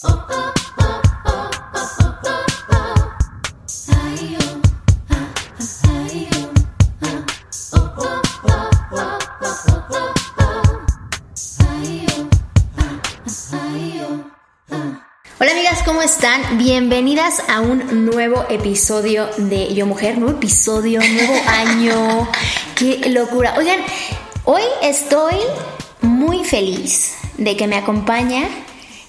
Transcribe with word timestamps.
Hola 0.00 0.12
amigas, 15.50 15.82
¿cómo 15.84 16.02
están? 16.02 16.58
Bienvenidas 16.58 17.42
a 17.48 17.60
un 17.60 18.04
nuevo 18.04 18.44
episodio 18.48 19.28
de 19.36 19.74
Yo 19.74 19.86
Mujer, 19.86 20.18
nuevo 20.18 20.36
episodio, 20.36 21.00
nuevo 21.00 21.34
año. 21.48 22.28
¡Qué 22.76 23.10
locura! 23.10 23.54
Oigan, 23.56 23.80
hoy 24.44 24.62
estoy 24.80 25.34
muy 26.02 26.44
feliz 26.44 27.16
de 27.36 27.56
que 27.56 27.66
me 27.66 27.76
acompaña 27.76 28.48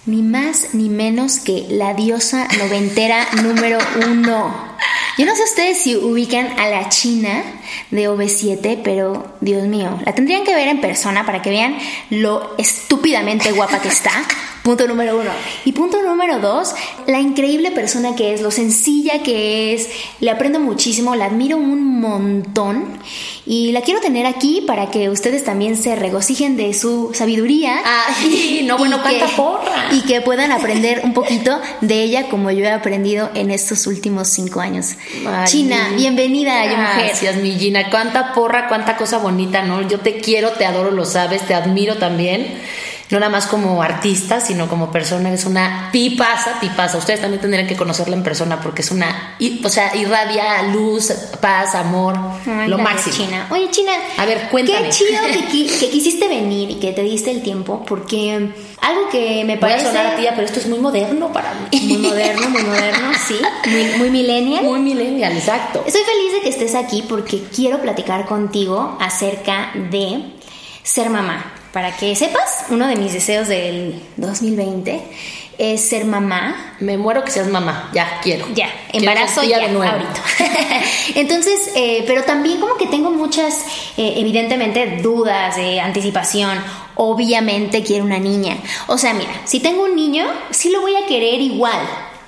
ni 0.05 0.21
más 0.21 0.73
ni 0.73 0.89
menos 0.89 1.39
que 1.39 1.65
la 1.69 1.93
diosa 1.93 2.47
noventera 2.57 3.27
número 3.43 3.77
uno. 4.07 4.69
Yo 5.17 5.25
no 5.25 5.35
sé 5.35 5.43
ustedes 5.43 5.81
si 5.81 5.95
ubican 5.97 6.57
a 6.59 6.69
la 6.69 6.87
China 6.89 7.43
de 7.91 8.09
OV7, 8.09 8.81
pero 8.83 9.35
Dios 9.41 9.67
mío, 9.67 9.99
la 10.05 10.15
tendrían 10.15 10.45
que 10.45 10.55
ver 10.55 10.69
en 10.69 10.79
persona 10.79 11.25
para 11.25 11.41
que 11.41 11.49
vean 11.49 11.77
lo 12.09 12.55
estúpidamente 12.57 13.51
guapa 13.51 13.81
que 13.81 13.89
está. 13.89 14.11
Punto 14.69 14.87
número 14.87 15.19
uno. 15.19 15.31
Y 15.65 15.71
punto 15.71 15.99
número 16.03 16.37
dos, 16.37 16.75
la 17.07 17.19
increíble 17.19 17.71
persona 17.71 18.15
que 18.15 18.35
es, 18.35 18.41
lo 18.41 18.51
sencilla 18.51 19.23
que 19.23 19.73
es, 19.73 19.89
le 20.19 20.29
aprendo 20.29 20.59
muchísimo, 20.59 21.15
la 21.15 21.25
admiro 21.25 21.57
un 21.57 21.99
montón 21.99 22.99
y 23.47 23.71
la 23.71 23.81
quiero 23.81 23.99
tener 23.99 24.27
aquí 24.27 24.61
para 24.61 24.91
que 24.91 25.09
ustedes 25.09 25.43
también 25.43 25.75
se 25.75 25.95
regocijen 25.95 26.55
de 26.55 26.75
su 26.75 27.09
sabiduría. 27.15 27.81
Ay, 27.83 28.61
no, 28.67 28.77
bueno, 28.77 29.01
cuánta 29.01 29.25
porra. 29.29 29.87
Y 29.89 30.01
que 30.01 30.21
puedan 30.21 30.51
aprender 30.51 31.01
un 31.03 31.15
poquito 31.15 31.59
de 31.81 32.03
ella 32.03 32.29
como 32.29 32.51
yo 32.51 32.63
he 32.63 32.71
aprendido 32.71 33.31
en 33.33 33.49
estos 33.49 33.87
últimos 33.87 34.27
cinco 34.27 34.61
años. 34.61 34.89
Ay, 35.27 35.47
China, 35.47 35.93
bienvenida 35.95 36.63
Yo 36.65 36.77
Mujer. 36.77 37.05
Gracias, 37.05 37.37
mi 37.37 37.57
Gina. 37.57 37.89
Cuánta 37.89 38.33
porra, 38.33 38.67
cuánta 38.67 38.97
cosa 38.97 39.17
bonita, 39.17 39.63
¿no? 39.63 39.81
Yo 39.87 39.99
te 39.99 40.19
quiero, 40.19 40.51
te 40.51 40.67
adoro, 40.67 40.91
lo 40.91 41.05
sabes, 41.05 41.41
te 41.47 41.55
admiro 41.55 41.97
también. 41.97 42.59
No 43.09 43.19
nada 43.19 43.31
más 43.31 43.47
como 43.47 43.81
artista, 43.81 44.39
sino 44.39 44.67
como 44.67 44.91
persona. 44.91 45.33
Es 45.33 45.45
una 45.45 45.89
tipaza, 45.91 46.59
tipaza. 46.59 46.97
Ustedes 46.99 47.21
también 47.21 47.41
tendrían 47.41 47.65
que 47.67 47.75
conocerla 47.75 48.15
en 48.15 48.21
persona 48.23 48.61
porque 48.61 48.83
es 48.83 48.91
una. 48.91 49.35
O 49.63 49.69
sea, 49.69 49.95
irradia 49.95 50.61
luz, 50.71 51.11
paz, 51.41 51.73
amor. 51.73 52.15
Ay, 52.45 52.67
lo 52.69 52.77
máximo. 52.77 53.15
China. 53.15 53.47
Oye, 53.49 53.69
China. 53.71 53.91
A 54.17 54.25
ver, 54.25 54.47
cuéntame. 54.51 54.83
Qué 54.83 54.89
chido 54.89 55.21
que, 55.31 55.47
qui- 55.49 55.79
que 55.79 55.89
quisiste 55.89 56.27
venir 56.27 56.69
y 56.69 56.75
que 56.75 56.91
te 56.91 57.01
diste 57.01 57.31
el 57.31 57.41
tiempo, 57.41 57.83
porque 57.83 58.51
algo 58.81 59.09
que 59.09 59.43
me 59.43 59.55
Voy 59.55 59.71
a 59.71 59.73
parece. 59.73 59.87
sonar 59.87 60.05
a 60.05 60.15
tía, 60.15 60.33
pero 60.35 60.45
esto 60.45 60.59
es 60.59 60.67
muy 60.67 60.77
moderno 60.79 61.33
para 61.33 61.51
mí. 61.55 61.79
Muy 61.89 61.97
moderno, 61.97 62.47
muy 62.49 62.61
moderno, 62.63 63.11
sí. 63.27 63.39
Muy, 63.65 63.83
muy 63.97 64.09
millennial. 64.11 64.63
Muy 64.63 64.79
millennial, 64.81 65.35
exacto. 65.35 65.83
Estoy 65.85 66.01
feliz 66.03 66.33
de 66.33 66.41
que 66.41 66.49
estés 66.49 66.75
aquí 66.75 67.03
porque 67.09 67.41
quiero 67.55 67.81
platicar 67.81 68.25
contigo 68.27 68.97
acerca 69.01 69.71
de 69.89 70.25
ser 70.83 71.09
mamá. 71.09 71.53
Para 71.73 71.95
que 71.95 72.15
sepas, 72.15 72.65
uno 72.69 72.87
de 72.87 72.95
mis 72.95 73.13
deseos 73.13 73.47
del 73.47 74.01
2020 74.17 75.01
es 75.59 75.89
ser 75.89 76.05
mamá 76.05 76.75
Me 76.79 76.97
muero 76.97 77.23
que 77.23 77.31
seas 77.31 77.47
mamá. 77.47 77.91
Ya, 77.93 78.19
quiero. 78.23 78.47
ya, 78.55 78.69
embarazo 78.93 79.43
ya, 79.43 79.59
de 79.59 79.69
nuevo. 79.69 79.91
ahorita. 79.91 80.23
Entonces, 81.15 81.71
eh, 81.75 82.05
pero 82.07 82.23
también 82.23 82.59
como 82.59 82.75
que 82.77 82.87
tengo 82.87 83.11
muchas, 83.11 83.65
eh, 83.97 84.13
evidentemente, 84.17 84.99
dudas 85.03 85.57
de 85.57 85.81
anticipación. 85.81 86.57
Obviamente 86.95 87.83
quiero 87.83 88.05
una 88.05 88.19
niña. 88.19 88.57
O 88.87 88.97
sea, 88.97 89.13
mira, 89.13 89.31
si 89.43 89.59
tengo 89.59 89.83
un 89.83 89.95
niño, 89.95 90.25
sí 90.51 90.69
lo 90.69 90.81
voy 90.81 90.95
a 90.95 91.05
querer 91.05 91.41
igual, 91.41 91.81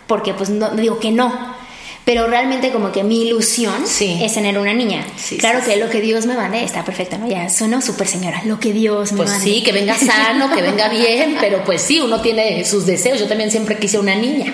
porque 0.08 0.34
pues 0.34 0.50
no 0.50 0.69
digo 0.72 1.00
que 1.00 1.12
no. 1.12 1.61
Pero 2.04 2.26
realmente 2.28 2.72
como 2.72 2.92
que 2.92 3.04
mi 3.04 3.22
ilusión 3.28 3.74
Sí. 3.86 4.20
es 4.24 4.34
tener 4.34 4.58
una 4.58 4.74
niña. 4.74 5.06
Sí, 5.18 5.38
claro 5.38 5.60
sí, 5.64 5.70
que 5.72 5.78
lo 5.78 5.90
que 5.90 6.02
Dios 6.02 6.26
me 6.26 6.36
mande 6.36 6.64
está 6.64 6.84
perfecto, 6.84 7.18
¿no? 7.20 7.28
Ya 7.30 7.48
sueno 7.50 7.80
súper 7.81 8.08
señora, 8.08 8.42
lo 8.46 8.59
que 8.59 8.74
Dios 8.74 9.12
me 9.12 9.18
Pues 9.20 9.30
mande. 9.30 9.46
sí, 9.46 9.62
que 9.64 9.72
venga 9.72 9.96
sano, 9.98 10.50
que 10.53 10.62
venga 10.64 10.90
bien, 10.90 11.38
pero 11.40 11.64
pues 11.64 11.81
sí, 11.81 12.00
uno 12.00 12.20
tiene 12.22 12.66
sus 12.66 12.86
deseos. 12.88 13.20
Yo 13.20 13.28
también 13.28 13.52
siempre 13.52 13.78
quise 13.78 14.00
una 14.00 14.16
niña. 14.16 14.52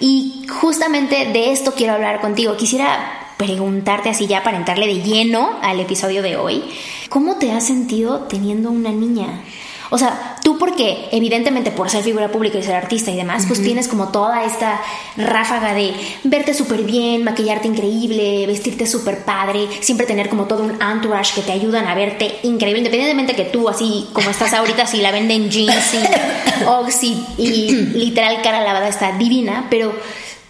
Y 0.00 0.46
justamente 0.60 1.26
de 1.32 1.50
esto 1.52 1.74
quiero 1.74 1.94
hablar 1.94 2.20
contigo. 2.20 2.56
Quisiera 2.56 3.20
preguntarte 3.38 4.08
así 4.10 4.26
ya 4.28 4.44
para 4.44 4.56
entrarle 4.56 4.86
de 4.86 5.02
lleno 5.02 5.58
al 5.62 5.80
episodio 5.80 6.22
de 6.22 6.36
hoy. 6.36 6.62
¿Cómo 7.08 7.36
te 7.38 7.50
has 7.50 7.66
sentido 7.66 8.20
teniendo 8.28 8.70
una 8.70 8.90
niña? 8.92 9.42
O 9.94 9.98
sea, 9.98 10.38
tú 10.42 10.58
porque 10.58 11.08
evidentemente 11.12 11.70
por 11.70 11.88
ser 11.88 12.02
figura 12.02 12.26
pública 12.26 12.58
y 12.58 12.64
ser 12.64 12.74
artista 12.74 13.12
y 13.12 13.16
demás, 13.16 13.44
pues 13.46 13.62
tienes 13.62 13.86
como 13.86 14.08
toda 14.08 14.44
esta 14.44 14.80
ráfaga 15.16 15.72
de 15.72 15.92
verte 16.24 16.52
súper 16.52 16.82
bien, 16.82 17.22
maquillarte 17.22 17.68
increíble, 17.68 18.44
vestirte 18.48 18.88
súper 18.88 19.24
padre, 19.24 19.68
siempre 19.82 20.04
tener 20.04 20.28
como 20.28 20.46
todo 20.46 20.64
un 20.64 20.82
entourage 20.82 21.36
que 21.36 21.42
te 21.42 21.52
ayudan 21.52 21.86
a 21.86 21.94
verte 21.94 22.40
increíble, 22.42 22.78
independientemente 22.78 23.36
que 23.36 23.44
tú 23.44 23.68
así 23.68 24.08
como 24.12 24.30
estás 24.30 24.52
ahorita, 24.52 24.84
si 24.84 24.96
la 24.96 25.12
venden 25.12 25.48
jeans 25.48 25.94
y 25.94 26.64
Oxy 26.66 27.24
y 27.38 27.70
literal 27.94 28.42
cara 28.42 28.64
lavada 28.64 28.88
está 28.88 29.16
divina, 29.16 29.68
pero 29.70 29.92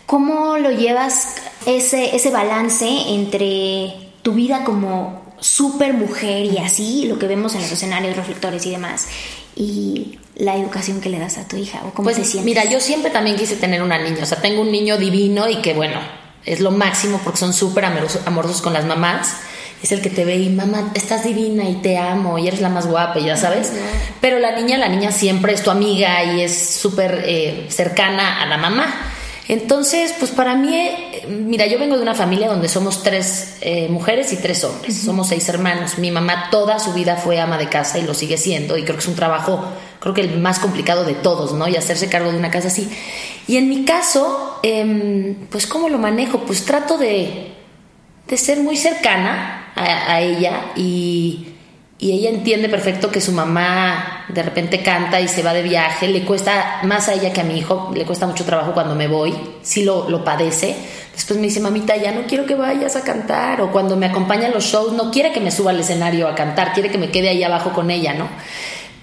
¿cómo 0.06 0.56
lo 0.56 0.70
llevas 0.70 1.34
ese, 1.66 2.16
ese 2.16 2.30
balance 2.30 2.88
entre 3.08 3.92
tu 4.22 4.32
vida 4.32 4.64
como 4.64 5.23
super 5.40 5.92
mujer 5.92 6.44
y 6.44 6.58
así, 6.58 7.06
lo 7.06 7.18
que 7.18 7.26
vemos 7.26 7.54
en 7.54 7.62
los 7.62 7.70
escenarios, 7.72 8.16
reflectores 8.16 8.64
y 8.66 8.70
demás, 8.70 9.06
y 9.56 10.18
la 10.36 10.56
educación 10.56 11.00
que 11.00 11.08
le 11.08 11.18
das 11.18 11.38
a 11.38 11.46
tu 11.46 11.56
hija? 11.56 11.80
¿O 11.86 11.90
cómo 11.94 12.04
Pues 12.06 12.16
te 12.16 12.24
sientes? 12.24 12.44
mira, 12.44 12.64
yo 12.64 12.80
siempre 12.80 13.10
también 13.10 13.36
quise 13.36 13.56
tener 13.56 13.82
una 13.82 13.98
niña. 13.98 14.22
O 14.22 14.26
sea, 14.26 14.40
tengo 14.40 14.62
un 14.62 14.72
niño 14.72 14.96
divino 14.98 15.48
y 15.48 15.56
que 15.56 15.74
bueno, 15.74 16.00
es 16.44 16.60
lo 16.60 16.70
máximo 16.70 17.20
porque 17.22 17.38
son 17.38 17.52
súper 17.52 17.84
amorosos, 17.84 18.22
amorosos 18.26 18.60
con 18.62 18.72
las 18.72 18.84
mamás. 18.84 19.36
Es 19.82 19.92
el 19.92 20.00
que 20.00 20.08
te 20.08 20.24
ve 20.24 20.36
y 20.38 20.48
mamá, 20.48 20.92
estás 20.94 21.24
divina 21.24 21.68
y 21.68 21.74
te 21.74 21.98
amo 21.98 22.38
y 22.38 22.48
eres 22.48 22.62
la 22.62 22.70
más 22.70 22.86
guapa, 22.86 23.18
ya 23.20 23.36
sabes. 23.36 23.70
Pero 24.20 24.38
la 24.38 24.52
niña, 24.58 24.78
la 24.78 24.88
niña 24.88 25.12
siempre 25.12 25.52
es 25.52 25.62
tu 25.62 25.70
amiga 25.70 26.24
y 26.24 26.40
es 26.40 26.56
súper 26.80 27.22
eh, 27.26 27.66
cercana 27.68 28.40
a 28.42 28.46
la 28.46 28.56
mamá. 28.56 29.10
Entonces, 29.46 30.14
pues 30.18 30.30
para 30.30 30.54
mí, 30.54 31.13
mira, 31.28 31.66
yo 31.66 31.78
vengo 31.78 31.96
de 31.96 32.02
una 32.02 32.14
familia 32.14 32.48
donde 32.48 32.68
somos 32.68 33.02
tres 33.02 33.56
eh, 33.60 33.88
mujeres 33.88 34.32
y 34.32 34.36
tres 34.36 34.64
hombres, 34.64 34.96
somos 34.96 35.28
seis 35.28 35.48
hermanos. 35.48 35.98
Mi 35.98 36.10
mamá 36.10 36.48
toda 36.50 36.78
su 36.78 36.92
vida 36.92 37.16
fue 37.16 37.40
ama 37.40 37.58
de 37.58 37.68
casa 37.68 37.98
y 37.98 38.02
lo 38.02 38.14
sigue 38.14 38.36
siendo, 38.36 38.76
y 38.76 38.82
creo 38.82 38.96
que 38.96 39.02
es 39.02 39.08
un 39.08 39.14
trabajo, 39.14 39.64
creo 40.00 40.14
que 40.14 40.20
el 40.20 40.38
más 40.40 40.58
complicado 40.58 41.04
de 41.04 41.14
todos, 41.14 41.52
¿no? 41.52 41.68
Y 41.68 41.76
hacerse 41.76 42.08
cargo 42.08 42.32
de 42.32 42.38
una 42.38 42.50
casa 42.50 42.68
así. 42.68 42.88
Y 43.46 43.56
en 43.56 43.68
mi 43.68 43.84
caso, 43.84 44.60
em, 44.62 45.34
pues 45.50 45.66
¿cómo 45.66 45.88
lo 45.88 45.98
manejo? 45.98 46.40
Pues 46.40 46.64
trato 46.64 46.98
de, 46.98 47.52
de 48.26 48.36
ser 48.36 48.60
muy 48.60 48.76
cercana 48.76 49.72
a, 49.74 50.14
a 50.14 50.20
ella 50.20 50.72
y, 50.76 51.48
y 51.98 52.12
ella 52.12 52.30
entiende 52.30 52.68
perfecto 52.68 53.10
que 53.10 53.20
su 53.20 53.32
mamá 53.32 54.26
de 54.28 54.42
repente 54.42 54.82
canta 54.82 55.20
y 55.20 55.28
se 55.28 55.42
va 55.42 55.54
de 55.54 55.62
viaje, 55.62 56.08
le 56.08 56.24
cuesta 56.24 56.80
más 56.82 57.08
a 57.08 57.14
ella 57.14 57.32
que 57.32 57.40
a 57.40 57.44
mi 57.44 57.56
hijo, 57.56 57.92
le 57.94 58.04
cuesta 58.04 58.26
mucho 58.26 58.44
trabajo 58.44 58.72
cuando 58.72 58.94
me 58.94 59.08
voy, 59.08 59.34
sí 59.62 59.84
lo, 59.84 60.10
lo 60.10 60.24
padece. 60.24 60.76
Después 61.14 61.38
me 61.38 61.46
dice, 61.46 61.60
mamita, 61.60 61.96
ya 61.96 62.12
no 62.12 62.26
quiero 62.26 62.44
que 62.44 62.54
vayas 62.54 62.96
a 62.96 63.02
cantar. 63.02 63.60
O 63.60 63.70
cuando 63.70 63.96
me 63.96 64.06
acompaña 64.06 64.48
a 64.48 64.50
los 64.50 64.64
shows, 64.64 64.92
no 64.92 65.10
quiere 65.10 65.32
que 65.32 65.40
me 65.40 65.50
suba 65.50 65.70
al 65.70 65.80
escenario 65.80 66.28
a 66.28 66.34
cantar, 66.34 66.72
quiere 66.72 66.90
que 66.90 66.98
me 66.98 67.10
quede 67.10 67.28
ahí 67.28 67.42
abajo 67.42 67.72
con 67.72 67.90
ella, 67.90 68.14
¿no? 68.14 68.28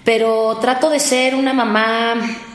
Pero 0.04 0.58
trato 0.60 0.90
de 0.90 0.98
ser 0.98 1.34
una 1.34 1.52
mamá, 1.52 2.14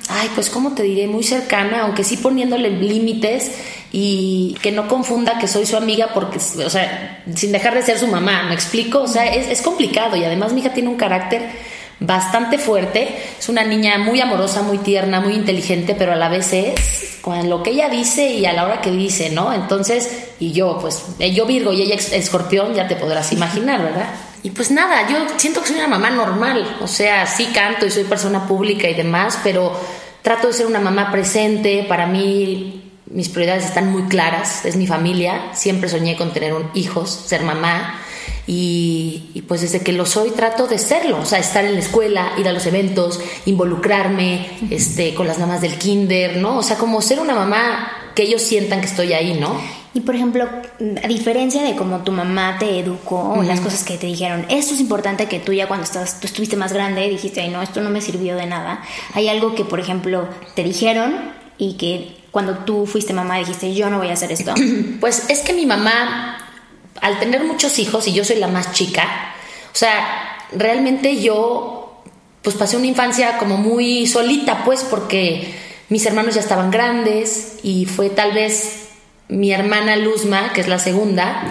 ay, 0.10 0.30
pues 0.36 0.50
cómo 0.50 0.74
te 0.74 0.84
diré, 0.84 1.08
muy 1.08 1.24
cercana, 1.24 1.82
aunque 1.84 2.04
sí 2.04 2.18
poniéndole 2.18 2.70
límites 2.70 3.52
y 3.92 4.56
que 4.62 4.72
no 4.72 4.88
confunda 4.88 5.40
que 5.40 5.48
soy 5.48 5.66
su 5.66 5.78
amiga 5.78 6.10
porque, 6.14 6.38
o 6.38 6.70
sea, 6.70 7.24
sin 7.34 7.54
dejar 7.54 7.74
de 7.74 7.84
ser 7.84 7.98
su 7.98 8.08
mamá, 8.08 8.44
¿me 8.44 8.54
explico? 8.54 9.02
O 9.02 9.08
sea, 9.08 9.34
es, 9.34 9.48
es 9.48 9.62
complicado 9.62 10.18
y 10.18 10.26
además 10.26 10.52
mi 10.52 10.60
hija 10.60 10.74
tiene 10.74 10.90
un 10.90 10.98
carácter 10.98 11.50
bastante 12.00 12.58
fuerte, 12.58 13.08
es 13.40 13.50
una 13.50 13.64
niña 13.64 13.98
muy 13.98 14.22
amorosa, 14.22 14.62
muy 14.62 14.78
tierna, 14.80 15.20
muy 15.20 15.34
inteligente, 15.34 15.96
pero 15.98 16.14
a 16.14 16.16
la 16.16 16.30
vez 16.30 16.54
es 16.54 17.18
con 17.22 17.50
lo 17.50 17.64
que 17.64 17.72
ella 17.72 17.90
dice 17.90 18.30
y 18.30 18.46
a 18.46 18.54
la 18.54 18.66
hora 18.66 18.82
que 18.82 18.92
dice, 18.92 19.32
¿no? 19.32 19.52
Entonces, 19.54 20.28
y 20.40 20.52
yo, 20.52 20.78
pues, 20.80 21.04
eh, 21.20 21.34
yo 21.34 21.46
Virgo 21.46 21.74
y 21.74 21.82
ella 21.82 21.96
es- 21.96 22.14
escorpión, 22.14 22.74
ya 22.74 22.88
te 22.88 22.96
podrás 22.96 23.32
imaginar, 23.34 23.82
¿verdad? 23.82 24.08
Y 24.44 24.52
pues 24.52 24.70
nada, 24.72 25.10
yo 25.10 25.18
siento 25.38 25.62
que 25.62 25.68
soy 25.70 25.78
una 25.78 25.88
mamá 25.88 26.12
normal, 26.12 26.78
o 26.82 26.88
sea, 26.88 27.26
sí 27.26 27.48
canto 27.54 27.86
y 27.86 27.92
soy 27.92 28.04
persona 28.04 28.48
pública 28.48 28.88
y 28.88 28.94
demás, 28.94 29.40
pero 29.44 29.74
trato 30.22 30.48
de 30.48 30.54
ser 30.54 30.68
una 30.68 30.80
mamá 30.80 31.12
presente, 31.12 31.84
para 31.90 32.06
mí 32.06 32.84
mis 33.10 33.30
prioridades 33.30 33.66
están 33.66 33.92
muy 33.92 34.04
claras, 34.04 34.64
es 34.66 34.76
mi 34.76 34.86
familia, 34.86 35.50
siempre 35.54 35.90
soñé 35.90 36.16
con 36.16 36.32
tener 36.32 36.54
un 36.54 36.70
hijos, 36.76 37.10
ser 37.26 37.42
mamá. 37.42 38.00
Y, 38.48 39.24
y, 39.34 39.42
pues 39.42 39.60
desde 39.60 39.82
que 39.82 39.92
lo 39.92 40.06
soy 40.06 40.32
trato 40.32 40.68
de 40.68 40.78
serlo, 40.78 41.20
o 41.20 41.26
sea, 41.26 41.38
estar 41.38 41.66
en 41.66 41.74
la 41.74 41.82
escuela, 41.82 42.32
ir 42.38 42.48
a 42.48 42.54
los 42.54 42.66
eventos, 42.66 43.20
involucrarme 43.46 44.48
este, 44.70 45.14
con 45.14 45.28
las 45.28 45.38
mamás 45.38 45.60
del 45.60 45.78
kinder, 45.78 46.38
¿no? 46.38 46.60
O 46.60 46.64
sea, 46.64 46.78
como 46.78 47.02
ser 47.02 47.20
una 47.20 47.36
mamá 47.36 47.92
que 48.16 48.24
ellos 48.24 48.42
sientan 48.42 48.80
que 48.80 48.88
estoy 48.88 49.12
ahí, 49.12 49.38
¿no? 49.38 49.60
Y 49.94 50.02
por 50.02 50.16
ejemplo, 50.16 50.48
a 51.04 51.08
diferencia 51.08 51.64
de 51.64 51.76
cómo 51.76 52.04
tu 52.04 52.12
mamá 52.12 52.58
te 52.60 52.80
educó, 52.80 53.34
o 53.34 53.44
las 53.44 53.60
cosas 53.62 53.84
que 53.84 53.98
te 53.98 54.06
dijeron, 54.06 54.46
esto 54.50 54.76
es 54.76 54.80
importante 54.80 55.28
que 55.28 55.40
tú 55.40 55.54
ya 55.54 55.68
cuando 55.68 55.86
estás, 55.86 56.20
tú 56.20 56.28
estuviste 56.28 56.56
más 56.56 56.72
grande 56.72 57.10
dijiste, 57.10 57.42
ay 57.42 57.50
no, 57.50 57.62
esto 57.62 57.82
no 57.82 57.90
me 57.90 58.00
sirvió 58.00 58.36
de 58.36 58.46
nada. 58.46 58.84
Hay 59.14 59.28
algo 59.28 59.56
que, 59.56 59.66
por 59.66 59.80
ejemplo, 59.80 60.28
te 60.56 60.64
dijeron 60.64 61.32
y 61.58 61.78
que 61.78 62.16
cuando 62.30 62.60
tú 62.60 62.86
fuiste 62.86 63.14
mamá 63.14 63.40
dijiste, 63.40 63.74
yo 63.74 63.90
no 63.90 63.98
voy 63.98 64.10
a 64.10 64.14
hacer 64.14 64.32
esto? 64.32 64.54
Pues 65.00 65.30
es 65.30 65.40
que 65.40 65.54
mi 65.54 65.66
mamá, 65.66 66.38
al 67.02 67.20
tener 67.20 67.44
muchos 67.44 67.80
hijos 67.80 68.08
y 68.08 68.14
yo 68.14 68.24
soy 68.26 68.38
la 68.38 68.48
más 68.48 68.72
chica, 68.72 69.34
o 69.72 69.76
sea, 69.76 70.38
realmente 70.52 71.22
yo 71.22 72.02
pues 72.42 72.56
pasé 72.56 72.78
una 72.78 72.88
infancia 72.88 73.38
como 73.38 73.58
muy 73.58 74.08
solita, 74.08 74.64
pues 74.64 74.84
porque 74.84 75.54
mis 75.90 76.06
hermanos 76.06 76.36
ya 76.36 76.42
estaban 76.42 76.72
grandes 76.72 77.60
y 77.64 77.86
fue 77.86 78.10
tal 78.10 78.32
vez 78.34 78.88
mi 79.28 79.52
hermana 79.52 79.98
Luzma, 79.98 80.54
que 80.54 80.62
es 80.62 80.68
la 80.68 80.80
segunda, 80.80 81.44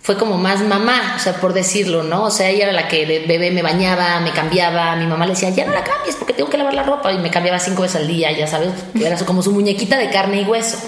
fue 0.00 0.16
como 0.16 0.38
más 0.38 0.62
mamá, 0.62 1.14
o 1.16 1.18
sea, 1.18 1.34
por 1.34 1.52
decirlo, 1.52 2.02
¿no? 2.02 2.24
O 2.24 2.30
sea, 2.30 2.48
ella 2.48 2.64
era 2.64 2.72
la 2.72 2.88
que 2.88 3.04
de 3.04 3.26
bebé 3.26 3.50
me 3.50 3.60
bañaba, 3.60 4.18
me 4.20 4.32
cambiaba, 4.32 4.96
mi 4.96 5.06
mamá 5.06 5.26
le 5.26 5.32
decía, 5.32 5.50
ya 5.50 5.66
no 5.66 5.72
la 5.72 5.84
cambies 5.84 6.16
porque 6.16 6.32
tengo 6.32 6.48
que 6.48 6.56
lavar 6.56 6.72
la 6.72 6.84
ropa 6.84 7.12
y 7.12 7.18
me 7.18 7.30
cambiaba 7.30 7.58
cinco 7.58 7.82
veces 7.82 7.96
al 7.96 8.08
día, 8.08 8.32
ya 8.32 8.46
sabes, 8.46 8.70
era 8.94 9.16
como 9.26 9.42
su 9.42 9.52
muñequita 9.52 9.98
de 9.98 10.08
carne 10.08 10.40
y 10.40 10.44
hueso. 10.44 10.78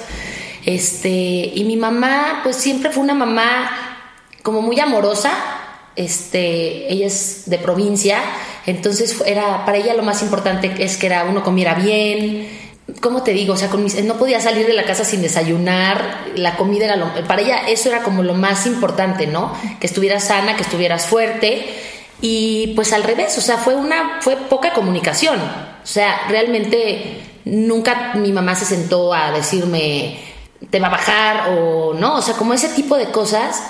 Este, 0.65 1.11
y 1.11 1.65
mi 1.67 1.77
mamá, 1.77 2.41
pues 2.43 2.57
siempre 2.57 2.91
fue 2.91 3.03
una 3.03 3.15
mamá 3.15 3.82
como 4.43 4.63
muy 4.63 4.79
amorosa, 4.81 5.33
este, 5.97 6.93
ella 6.93 7.07
es 7.07 7.45
de 7.47 7.59
provincia, 7.59 8.19
entonces 8.67 9.23
era, 9.27 9.65
para 9.65 9.79
ella 9.79 9.95
lo 9.95 10.03
más 10.03 10.23
importante 10.23 10.73
es 10.79 10.97
que 10.97 11.07
era 11.07 11.25
uno 11.25 11.43
comiera 11.43 11.75
bien, 11.75 12.49
¿cómo 13.01 13.23
te 13.23 13.33
digo? 13.33 13.55
O 13.55 13.57
sea, 13.57 13.69
no 14.05 14.17
podía 14.17 14.41
salir 14.41 14.67
de 14.67 14.73
la 14.73 14.85
casa 14.85 15.05
sin 15.05 15.23
desayunar, 15.23 16.25
la 16.37 16.57
comida 16.57 16.87
era 16.87 16.97
lo, 16.97 17.13
para 17.27 17.43
ella 17.43 17.69
eso 17.69 17.89
era 17.89 18.03
como 18.03 18.23
lo 18.23 18.35
más 18.35 18.67
importante, 18.67 19.27
¿no? 19.27 19.53
Que 19.81 19.87
estuvieras 19.87 20.25
sana, 20.25 20.57
que 20.57 20.63
estuvieras 20.63 21.07
fuerte 21.07 21.67
y 22.21 22.73
pues 22.75 22.93
al 22.93 23.03
revés, 23.03 23.37
o 23.39 23.41
sea, 23.41 23.59
fue 23.59 23.75
una 23.75 24.21
fue 24.21 24.37
poca 24.37 24.73
comunicación. 24.73 25.41
O 25.41 25.87
sea, 25.87 26.23
realmente 26.29 27.21
nunca 27.45 28.13
mi 28.15 28.33
mamá 28.33 28.55
se 28.55 28.65
sentó 28.65 29.13
a 29.13 29.33
decirme 29.33 30.19
te 30.71 30.79
va 30.79 30.87
a 30.87 30.91
bajar 30.91 31.51
o 31.51 31.93
no, 31.95 32.17
o 32.17 32.23
sea, 32.23 32.35
como 32.35 32.55
ese 32.55 32.69
tipo 32.69 32.97
de 32.97 33.07
cosas 33.07 33.63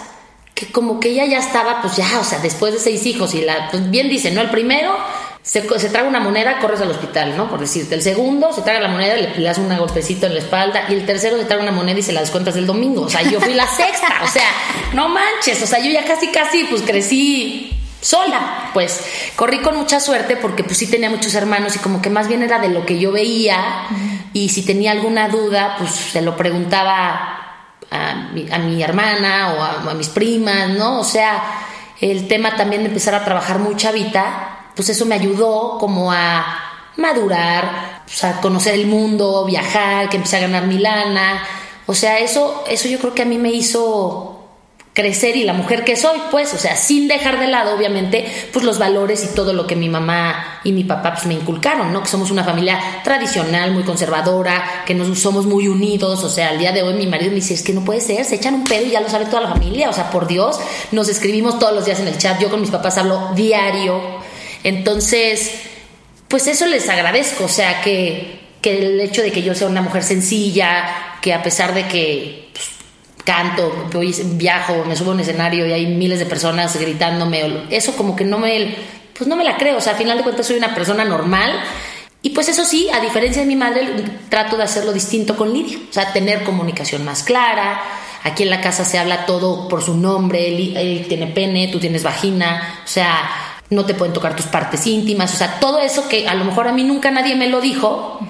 que 0.54 0.66
como 0.70 1.00
que 1.00 1.10
ella 1.10 1.26
ya 1.26 1.38
estaba, 1.38 1.80
pues 1.80 1.96
ya, 1.96 2.18
o 2.20 2.24
sea, 2.24 2.38
después 2.40 2.72
de 2.72 2.78
seis 2.78 3.06
hijos 3.06 3.34
y 3.34 3.42
la, 3.42 3.70
pues 3.70 3.90
bien 3.90 4.08
dice, 4.08 4.30
¿no? 4.30 4.40
El 4.40 4.50
primero 4.50 4.94
se, 5.42 5.68
se, 5.78 5.88
traga 5.88 6.08
una 6.08 6.20
moneda, 6.20 6.60
corres 6.60 6.80
al 6.80 6.90
hospital, 6.90 7.36
¿no? 7.36 7.50
Por 7.50 7.58
decirte. 7.58 7.96
El 7.96 8.02
segundo 8.02 8.52
se 8.52 8.62
traga 8.62 8.78
la 8.80 8.88
moneda, 8.88 9.16
le, 9.16 9.34
le 9.34 9.44
das 9.44 9.58
un 9.58 9.76
golpecito 9.76 10.26
en 10.26 10.34
la 10.34 10.40
espalda. 10.40 10.84
Y 10.88 10.94
el 10.94 11.04
tercero 11.04 11.36
se 11.36 11.44
traga 11.44 11.62
una 11.62 11.72
moneda 11.72 11.98
y 11.98 12.02
se 12.02 12.12
la 12.12 12.20
descuentas 12.20 12.54
el 12.56 12.66
domingo. 12.66 13.02
O 13.02 13.10
sea, 13.10 13.22
yo 13.22 13.40
fui 13.40 13.54
la 13.54 13.66
sexta. 13.66 14.20
O 14.22 14.28
sea, 14.28 14.48
no 14.92 15.08
manches. 15.08 15.60
O 15.60 15.66
sea, 15.66 15.80
yo 15.80 15.90
ya 15.90 16.04
casi, 16.04 16.28
casi, 16.28 16.64
pues 16.64 16.82
crecí 16.82 17.76
sola. 18.00 18.70
Pues 18.72 19.00
corrí 19.34 19.58
con 19.58 19.76
mucha 19.76 19.98
suerte 19.98 20.36
porque 20.36 20.62
pues 20.62 20.78
sí 20.78 20.86
tenía 20.86 21.10
muchos 21.10 21.34
hermanos 21.34 21.74
y 21.74 21.80
como 21.80 22.00
que 22.00 22.10
más 22.10 22.28
bien 22.28 22.44
era 22.44 22.60
de 22.60 22.68
lo 22.68 22.86
que 22.86 23.00
yo 23.00 23.10
veía. 23.10 23.88
Y 24.32 24.50
si 24.50 24.62
tenía 24.62 24.92
alguna 24.92 25.28
duda, 25.28 25.74
pues 25.76 25.90
se 25.90 26.22
lo 26.22 26.36
preguntaba 26.36 27.41
a 27.92 28.58
mi, 28.58 28.82
hermana 28.82 29.54
o 29.54 29.62
a, 29.62 29.90
a 29.90 29.94
mis 29.94 30.08
primas, 30.08 30.70
¿no? 30.70 31.00
O 31.00 31.04
sea, 31.04 31.42
el 32.00 32.26
tema 32.26 32.56
también 32.56 32.82
de 32.82 32.88
empezar 32.88 33.14
a 33.14 33.24
trabajar 33.24 33.58
muy 33.58 33.76
chavita 33.76 34.52
pues 34.74 34.88
eso 34.88 35.06
me 35.06 35.14
ayudó 35.14 35.76
como 35.78 36.12
a 36.12 36.44
madurar, 36.96 38.02
pues 38.04 38.24
a 38.24 38.40
conocer 38.40 38.74
el 38.74 38.86
mundo, 38.86 39.44
viajar, 39.44 40.08
que 40.08 40.16
empecé 40.16 40.38
a 40.38 40.40
ganar 40.40 40.66
mi 40.66 40.78
lana. 40.78 41.42
O 41.86 41.94
sea, 41.94 42.18
eso, 42.18 42.64
eso 42.68 42.88
yo 42.88 42.98
creo 42.98 43.14
que 43.14 43.22
a 43.22 43.26
mí 43.26 43.38
me 43.38 43.50
hizo 43.50 44.31
crecer 44.94 45.36
y 45.36 45.44
la 45.44 45.54
mujer 45.54 45.84
que 45.84 45.96
soy, 45.96 46.18
pues, 46.30 46.52
o 46.52 46.58
sea, 46.58 46.76
sin 46.76 47.08
dejar 47.08 47.40
de 47.40 47.46
lado, 47.46 47.74
obviamente, 47.74 48.26
pues 48.52 48.64
los 48.64 48.78
valores 48.78 49.24
y 49.24 49.34
todo 49.34 49.54
lo 49.54 49.66
que 49.66 49.74
mi 49.74 49.88
mamá 49.88 50.60
y 50.64 50.72
mi 50.72 50.84
papá 50.84 51.14
pues 51.14 51.24
me 51.26 51.34
inculcaron, 51.34 51.92
¿no? 51.92 52.02
Que 52.02 52.08
somos 52.08 52.30
una 52.30 52.44
familia 52.44 52.78
tradicional, 53.02 53.72
muy 53.72 53.84
conservadora, 53.84 54.82
que 54.84 54.94
nos 54.94 55.18
somos 55.18 55.46
muy 55.46 55.68
unidos, 55.68 56.22
o 56.24 56.28
sea, 56.28 56.50
al 56.50 56.58
día 56.58 56.72
de 56.72 56.82
hoy 56.82 56.94
mi 56.94 57.06
marido 57.06 57.30
me 57.30 57.36
dice, 57.36 57.54
es 57.54 57.62
que 57.62 57.72
no 57.72 57.84
puede 57.84 58.00
ser, 58.00 58.24
se 58.26 58.34
echan 58.34 58.54
un 58.54 58.64
pedo 58.64 58.84
y 58.84 58.90
ya 58.90 59.00
lo 59.00 59.08
sabe 59.08 59.24
toda 59.26 59.40
la 59.40 59.48
familia, 59.48 59.88
o 59.88 59.92
sea, 59.94 60.10
por 60.10 60.26
Dios, 60.26 60.60
nos 60.90 61.08
escribimos 61.08 61.58
todos 61.58 61.74
los 61.74 61.86
días 61.86 61.98
en 62.00 62.08
el 62.08 62.18
chat, 62.18 62.38
yo 62.38 62.50
con 62.50 62.60
mis 62.60 62.70
papás 62.70 62.98
hablo 62.98 63.30
diario, 63.34 64.00
entonces, 64.62 65.52
pues 66.28 66.46
eso 66.46 66.66
les 66.66 66.88
agradezco, 66.90 67.44
o 67.44 67.48
sea, 67.48 67.80
que, 67.80 68.40
que 68.60 68.78
el 68.78 69.00
hecho 69.00 69.22
de 69.22 69.32
que 69.32 69.42
yo 69.42 69.54
sea 69.54 69.68
una 69.68 69.80
mujer 69.80 70.02
sencilla, 70.02 71.16
que 71.22 71.32
a 71.32 71.42
pesar 71.42 71.72
de 71.72 71.88
que 71.88 72.50
pues, 72.52 72.70
canto, 73.24 73.88
viajo, 74.36 74.84
me 74.86 74.96
subo 74.96 75.10
a 75.10 75.14
un 75.14 75.20
escenario 75.20 75.66
y 75.66 75.72
hay 75.72 75.86
miles 75.86 76.18
de 76.18 76.26
personas 76.26 76.76
gritándome, 76.78 77.66
eso 77.70 77.96
como 77.96 78.16
que 78.16 78.24
no 78.24 78.38
me, 78.38 78.74
pues 79.16 79.28
no 79.28 79.36
me 79.36 79.44
la 79.44 79.56
creo, 79.56 79.78
o 79.78 79.80
sea, 79.80 79.92
al 79.92 79.98
final 79.98 80.18
de 80.18 80.24
cuentas 80.24 80.46
soy 80.46 80.56
una 80.56 80.74
persona 80.74 81.04
normal. 81.04 81.52
Y 82.24 82.30
pues 82.30 82.48
eso 82.48 82.64
sí, 82.64 82.88
a 82.94 83.00
diferencia 83.00 83.42
de 83.42 83.48
mi 83.48 83.56
madre, 83.56 83.84
trato 84.28 84.56
de 84.56 84.62
hacerlo 84.62 84.92
distinto 84.92 85.36
con 85.36 85.52
Lidia, 85.52 85.78
o 85.90 85.92
sea, 85.92 86.12
tener 86.12 86.44
comunicación 86.44 87.04
más 87.04 87.24
clara. 87.24 87.82
Aquí 88.22 88.44
en 88.44 88.50
la 88.50 88.60
casa 88.60 88.84
se 88.84 88.96
habla 88.96 89.26
todo 89.26 89.66
por 89.66 89.82
su 89.82 89.96
nombre, 89.96 90.46
él, 90.46 90.76
él 90.76 91.06
tiene 91.08 91.26
pene, 91.26 91.66
tú 91.66 91.80
tienes 91.80 92.04
vagina, 92.04 92.80
o 92.84 92.88
sea, 92.88 93.28
no 93.70 93.84
te 93.84 93.94
pueden 93.94 94.12
tocar 94.12 94.36
tus 94.36 94.46
partes 94.46 94.86
íntimas, 94.86 95.34
o 95.34 95.36
sea, 95.36 95.58
todo 95.58 95.80
eso 95.80 96.08
que 96.08 96.28
a 96.28 96.34
lo 96.34 96.44
mejor 96.44 96.68
a 96.68 96.72
mí 96.72 96.84
nunca 96.84 97.10
nadie 97.10 97.34
me 97.34 97.48
lo 97.48 97.60
dijo 97.60 98.20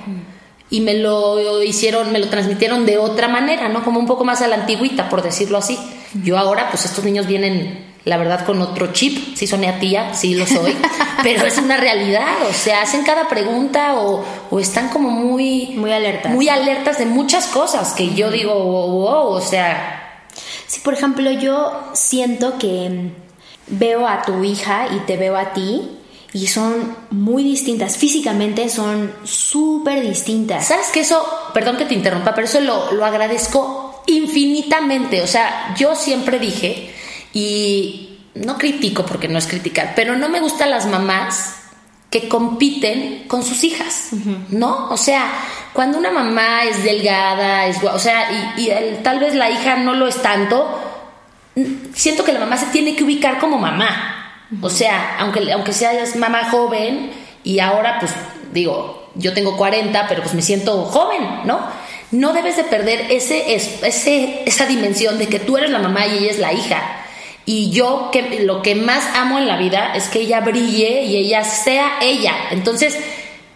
y 0.72 0.80
me 0.80 0.94
lo 0.94 1.62
hicieron, 1.62 2.12
me 2.12 2.18
lo 2.18 2.28
transmitieron 2.30 2.86
de 2.86 2.96
otra 2.96 3.28
manera, 3.28 3.68
¿no? 3.68 3.84
Como 3.84 4.00
un 4.00 4.06
poco 4.06 4.24
más 4.24 4.40
a 4.40 4.48
la 4.48 4.56
antigüita, 4.56 5.10
por 5.10 5.20
decirlo 5.22 5.58
así. 5.58 5.78
Yo 6.24 6.38
ahora, 6.38 6.70
pues 6.70 6.86
estos 6.86 7.04
niños 7.04 7.26
vienen, 7.26 7.92
la 8.06 8.16
verdad, 8.16 8.46
con 8.46 8.62
otro 8.62 8.90
chip, 8.90 9.36
sí 9.36 9.46
soné 9.46 9.68
a 9.68 9.78
tía, 9.78 10.14
sí 10.14 10.34
lo 10.34 10.46
soy, 10.46 10.74
pero 11.22 11.44
es 11.44 11.58
una 11.58 11.76
realidad, 11.76 12.46
o 12.48 12.54
sea, 12.54 12.80
hacen 12.80 13.04
cada 13.04 13.28
pregunta 13.28 13.96
o, 13.96 14.24
o 14.50 14.60
están 14.60 14.88
como 14.88 15.10
muy... 15.10 15.74
Muy 15.76 15.92
alertas. 15.92 16.32
Muy 16.32 16.48
alertas 16.48 16.96
de 16.98 17.04
muchas 17.04 17.48
cosas 17.48 17.92
que 17.92 18.14
yo 18.14 18.30
digo, 18.30 18.54
wow, 18.54 19.26
o 19.26 19.40
sea... 19.42 20.24
Sí, 20.66 20.80
por 20.80 20.94
ejemplo, 20.94 21.30
yo 21.32 21.90
siento 21.92 22.56
que 22.58 23.10
veo 23.66 24.08
a 24.08 24.22
tu 24.22 24.42
hija 24.42 24.86
y 24.90 25.00
te 25.00 25.18
veo 25.18 25.36
a 25.36 25.52
ti 25.52 25.98
y 26.34 26.46
son 26.46 26.96
muy 27.10 27.44
distintas. 27.44 27.96
Físicamente 27.96 28.68
son 28.68 29.12
súper 29.24 30.00
distintas. 30.00 30.68
¿Sabes 30.68 30.88
que 30.88 31.00
eso, 31.00 31.24
perdón 31.52 31.76
que 31.76 31.84
te 31.84 31.94
interrumpa, 31.94 32.34
pero 32.34 32.46
eso 32.46 32.60
lo, 32.60 32.92
lo, 32.92 33.04
agradezco 33.04 34.02
infinitamente? 34.06 35.20
O 35.20 35.26
sea, 35.26 35.74
yo 35.76 35.94
siempre 35.94 36.38
dije, 36.38 36.94
y 37.34 38.18
no 38.34 38.56
critico 38.56 39.04
porque 39.04 39.28
no 39.28 39.38
es 39.38 39.46
criticar, 39.46 39.92
pero 39.94 40.16
no 40.16 40.28
me 40.28 40.40
gustan 40.40 40.70
las 40.70 40.86
mamás 40.86 41.56
que 42.08 42.28
compiten 42.28 43.24
con 43.26 43.42
sus 43.42 43.64
hijas, 43.64 44.08
uh 44.12 44.16
-huh. 44.16 44.48
¿no? 44.50 44.90
O 44.90 44.96
sea, 44.96 45.32
cuando 45.72 45.98
una 45.98 46.10
mamá 46.10 46.64
es 46.64 46.84
delgada, 46.84 47.66
es, 47.66 47.82
o 47.82 47.98
sea, 47.98 48.54
y, 48.56 48.62
y 48.62 48.70
el, 48.70 49.02
tal 49.02 49.18
vez 49.18 49.34
la 49.34 49.50
hija 49.50 49.76
no 49.76 49.94
lo 49.94 50.06
es 50.06 50.20
tanto, 50.20 50.78
siento 51.94 52.24
que 52.24 52.32
la 52.32 52.40
mamá 52.40 52.56
se 52.56 52.66
tiene 52.66 52.94
que 52.96 53.04
ubicar 53.04 53.38
como 53.38 53.58
mamá. 53.58 54.21
O 54.60 54.68
sea, 54.68 55.16
aunque, 55.18 55.50
aunque 55.52 55.72
seas 55.72 56.16
mamá 56.16 56.50
joven 56.50 57.10
y 57.42 57.58
ahora 57.60 57.98
pues 57.98 58.12
digo, 58.52 59.08
yo 59.14 59.32
tengo 59.32 59.56
40, 59.56 60.06
pero 60.08 60.22
pues 60.22 60.34
me 60.34 60.42
siento 60.42 60.84
joven, 60.84 61.22
¿no? 61.44 61.60
No 62.10 62.32
debes 62.32 62.56
de 62.56 62.64
perder 62.64 63.06
ese, 63.10 63.54
ese, 63.54 64.42
esa 64.44 64.66
dimensión 64.66 65.18
de 65.18 65.28
que 65.28 65.38
tú 65.38 65.56
eres 65.56 65.70
la 65.70 65.78
mamá 65.78 66.06
y 66.06 66.18
ella 66.18 66.30
es 66.30 66.38
la 66.38 66.52
hija. 66.52 66.82
Y 67.46 67.70
yo 67.70 68.10
que, 68.12 68.40
lo 68.44 68.62
que 68.62 68.74
más 68.74 69.04
amo 69.16 69.38
en 69.38 69.48
la 69.48 69.56
vida 69.56 69.92
es 69.94 70.08
que 70.08 70.20
ella 70.20 70.40
brille 70.40 71.02
y 71.04 71.16
ella 71.16 71.42
sea 71.42 71.98
ella. 72.00 72.34
Entonces, 72.50 72.98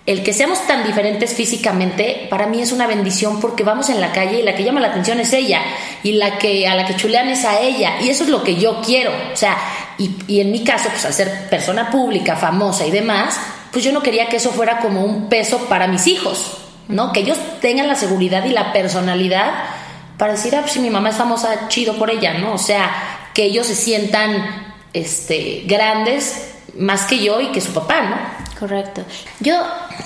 el 0.06 0.22
que 0.22 0.32
seamos 0.32 0.66
tan 0.66 0.84
diferentes 0.84 1.34
físicamente 1.34 2.26
para 2.30 2.46
mí 2.46 2.62
es 2.62 2.72
una 2.72 2.86
bendición 2.86 3.40
porque 3.40 3.64
vamos 3.64 3.90
en 3.90 4.00
la 4.00 4.12
calle 4.12 4.40
y 4.40 4.42
la 4.42 4.54
que 4.54 4.64
llama 4.64 4.80
la 4.80 4.88
atención 4.88 5.20
es 5.20 5.32
ella 5.32 5.60
y 6.02 6.12
la 6.12 6.38
que 6.38 6.68
a 6.68 6.76
la 6.76 6.86
que 6.86 6.94
chulean 6.94 7.28
es 7.28 7.44
a 7.44 7.60
ella 7.60 8.00
y 8.00 8.08
eso 8.08 8.22
es 8.22 8.30
lo 8.30 8.44
que 8.44 8.54
yo 8.54 8.80
quiero 8.82 9.10
o 9.10 9.36
sea 9.36 9.58
y, 9.98 10.16
y 10.26 10.40
en 10.40 10.50
mi 10.50 10.64
caso 10.64 10.88
pues 10.90 11.04
al 11.04 11.12
ser 11.12 11.48
persona 11.48 11.90
pública 11.90 12.36
famosa 12.36 12.86
y 12.86 12.90
demás 12.90 13.38
pues 13.72 13.84
yo 13.84 13.92
no 13.92 14.02
quería 14.02 14.28
que 14.28 14.36
eso 14.36 14.50
fuera 14.50 14.78
como 14.78 15.04
un 15.04 15.28
peso 15.28 15.58
para 15.68 15.86
mis 15.86 16.06
hijos 16.06 16.58
no 16.88 17.12
que 17.12 17.20
ellos 17.20 17.38
tengan 17.60 17.88
la 17.88 17.94
seguridad 17.94 18.44
y 18.44 18.50
la 18.50 18.72
personalidad 18.72 19.52
para 20.18 20.32
decir 20.32 20.54
ah 20.56 20.60
pues 20.60 20.72
si 20.72 20.80
mi 20.80 20.90
mamá 20.90 21.10
es 21.10 21.16
famosa 21.16 21.68
chido 21.68 21.96
por 21.96 22.10
ella 22.10 22.34
no 22.34 22.54
o 22.54 22.58
sea 22.58 22.90
que 23.34 23.44
ellos 23.44 23.66
se 23.66 23.74
sientan 23.74 24.74
este 24.92 25.62
grandes 25.66 26.52
más 26.78 27.02
que 27.02 27.18
yo 27.18 27.40
y 27.40 27.52
que 27.52 27.60
su 27.60 27.72
papá 27.72 28.02
no 28.02 28.46
Correcto. 28.58 29.02
Yo 29.40 29.54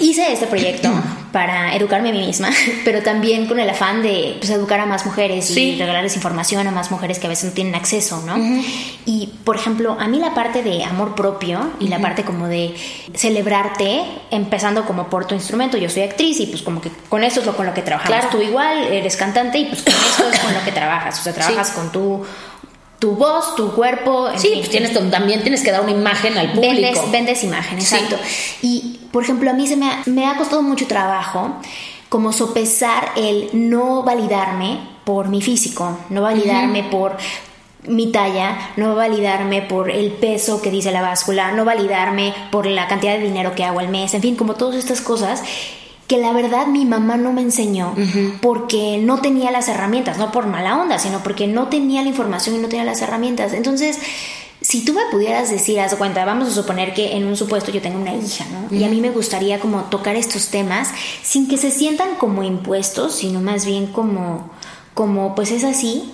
hice 0.00 0.32
este 0.32 0.46
proyecto 0.46 0.90
para 1.32 1.74
educarme 1.76 2.08
a 2.10 2.12
mí 2.12 2.26
misma, 2.26 2.50
pero 2.84 3.02
también 3.02 3.46
con 3.46 3.60
el 3.60 3.70
afán 3.70 4.02
de 4.02 4.36
pues, 4.38 4.50
educar 4.50 4.80
a 4.80 4.86
más 4.86 5.06
mujeres 5.06 5.50
y 5.56 5.76
regalarles 5.78 6.16
información 6.16 6.66
a 6.66 6.70
más 6.70 6.90
mujeres 6.90 7.18
que 7.18 7.26
a 7.26 7.30
veces 7.30 7.44
no 7.46 7.50
tienen 7.52 7.74
acceso, 7.74 8.22
¿no? 8.26 8.36
Y, 9.06 9.28
por 9.44 9.56
ejemplo, 9.56 9.96
a 9.98 10.08
mí 10.08 10.18
la 10.18 10.34
parte 10.34 10.62
de 10.62 10.84
amor 10.84 11.14
propio 11.14 11.70
y 11.78 11.88
la 11.88 11.98
parte 12.00 12.24
como 12.24 12.48
de 12.48 12.74
celebrarte, 13.14 14.02
empezando 14.30 14.84
como 14.84 15.08
por 15.08 15.26
tu 15.26 15.34
instrumento, 15.34 15.76
yo 15.76 15.88
soy 15.88 16.02
actriz 16.02 16.40
y 16.40 16.46
pues 16.46 16.62
como 16.62 16.80
que 16.80 16.90
con 17.08 17.22
eso 17.22 17.40
es 17.40 17.46
lo 17.46 17.56
con 17.56 17.66
lo 17.66 17.74
que 17.74 17.82
trabajamos. 17.82 18.18
Claro. 18.18 18.28
Tú 18.36 18.42
igual 18.42 18.84
eres 18.92 19.16
cantante 19.16 19.58
y 19.58 19.66
pues 19.66 19.82
con 19.82 19.92
eso 19.94 20.28
es 20.30 20.38
con 20.40 20.52
lo 20.54 20.64
que 20.64 20.72
trabajas, 20.72 21.20
o 21.20 21.22
sea, 21.22 21.32
trabajas 21.32 21.68
Sí. 21.68 21.74
con 21.74 21.92
tu, 21.92 22.24
tu 22.98 23.12
voz, 23.12 23.54
tu 23.56 23.72
cuerpo. 23.72 24.28
en 24.30 24.38
sí 24.38 24.48
fin. 24.48 24.58
pues 24.58 24.70
tienes 24.70 25.10
también 25.10 25.42
tienes 25.42 25.62
que 25.62 25.70
dar 25.72 25.80
una 25.82 25.92
imagen 25.92 26.36
al 26.36 26.52
público 26.52 26.70
Vendes, 26.74 27.10
vendes 27.10 27.44
imagen, 27.44 27.80
Sí. 27.80 27.94
exacto. 27.94 28.16
Y, 28.62 28.99
por 29.10 29.24
ejemplo, 29.24 29.50
a 29.50 29.54
mí 29.54 29.66
se 29.66 29.76
me 29.76 29.90
ha, 29.90 30.02
me 30.06 30.26
ha 30.26 30.36
costado 30.36 30.62
mucho 30.62 30.86
trabajo 30.86 31.56
como 32.08 32.32
sopesar 32.32 33.12
el 33.16 33.50
no 33.52 34.02
validarme 34.02 34.80
por 35.04 35.28
mi 35.28 35.42
físico, 35.42 35.98
no 36.10 36.22
validarme 36.22 36.84
por 36.84 37.16
mi 37.86 38.12
talla, 38.12 38.72
no 38.76 38.94
validarme 38.94 39.62
por 39.62 39.90
el 39.90 40.12
peso 40.12 40.60
que 40.60 40.70
dice 40.70 40.92
la 40.92 41.02
báscula, 41.02 41.52
no 41.52 41.64
validarme 41.64 42.34
por 42.50 42.66
la 42.66 42.88
cantidad 42.88 43.16
de 43.16 43.24
dinero 43.24 43.54
que 43.54 43.64
hago 43.64 43.80
al 43.80 43.88
mes, 43.88 44.12
en 44.14 44.22
fin, 44.22 44.36
como 44.36 44.54
todas 44.54 44.76
estas 44.76 45.00
cosas 45.00 45.42
que 46.06 46.18
la 46.18 46.32
verdad 46.32 46.66
mi 46.66 46.84
mamá 46.84 47.16
no 47.16 47.32
me 47.32 47.40
enseñó 47.40 47.94
porque 48.42 48.98
no 49.00 49.20
tenía 49.20 49.52
las 49.52 49.68
herramientas, 49.68 50.18
no 50.18 50.32
por 50.32 50.48
mala 50.48 50.76
onda, 50.76 50.98
sino 50.98 51.22
porque 51.22 51.46
no 51.46 51.68
tenía 51.68 52.02
la 52.02 52.08
información 52.08 52.56
y 52.56 52.58
no 52.58 52.66
tenía 52.66 52.84
las 52.84 53.00
herramientas. 53.00 53.52
Entonces, 53.52 54.00
si 54.62 54.84
tú 54.84 54.92
me 54.92 55.06
pudieras 55.10 55.50
decir, 55.50 55.80
haz 55.80 55.92
de 55.92 55.96
cuenta, 55.96 56.24
vamos 56.24 56.48
a 56.48 56.52
suponer 56.52 56.92
que 56.92 57.16
en 57.16 57.26
un 57.26 57.36
supuesto 57.36 57.70
yo 57.70 57.80
tengo 57.80 57.98
una 57.98 58.14
hija, 58.14 58.44
¿no? 58.50 58.76
Y 58.76 58.84
a 58.84 58.88
mí 58.88 59.00
me 59.00 59.10
gustaría 59.10 59.58
como 59.58 59.84
tocar 59.84 60.16
estos 60.16 60.48
temas 60.48 60.88
sin 61.22 61.48
que 61.48 61.56
se 61.56 61.70
sientan 61.70 62.16
como 62.16 62.42
impuestos, 62.42 63.14
sino 63.14 63.40
más 63.40 63.64
bien 63.64 63.86
como, 63.86 64.50
como 64.92 65.34
pues 65.34 65.50
es 65.50 65.64
así. 65.64 66.12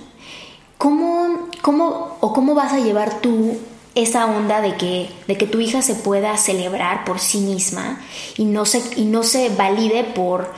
¿Cómo, 0.78 1.48
cómo 1.62 2.18
o 2.20 2.32
cómo 2.32 2.54
vas 2.54 2.72
a 2.72 2.78
llevar 2.78 3.20
tú 3.20 3.58
esa 3.94 4.26
onda 4.26 4.60
de 4.60 4.76
que, 4.76 5.10
de 5.26 5.36
que 5.38 5.46
tu 5.46 5.58
hija 5.58 5.80
se 5.82 5.94
pueda 5.94 6.36
celebrar 6.36 7.04
por 7.04 7.18
sí 7.18 7.38
misma 7.38 7.98
y 8.36 8.44
no 8.44 8.66
se, 8.66 8.82
y 8.96 9.06
no 9.06 9.22
se 9.22 9.48
valide 9.48 10.04
por 10.04 10.52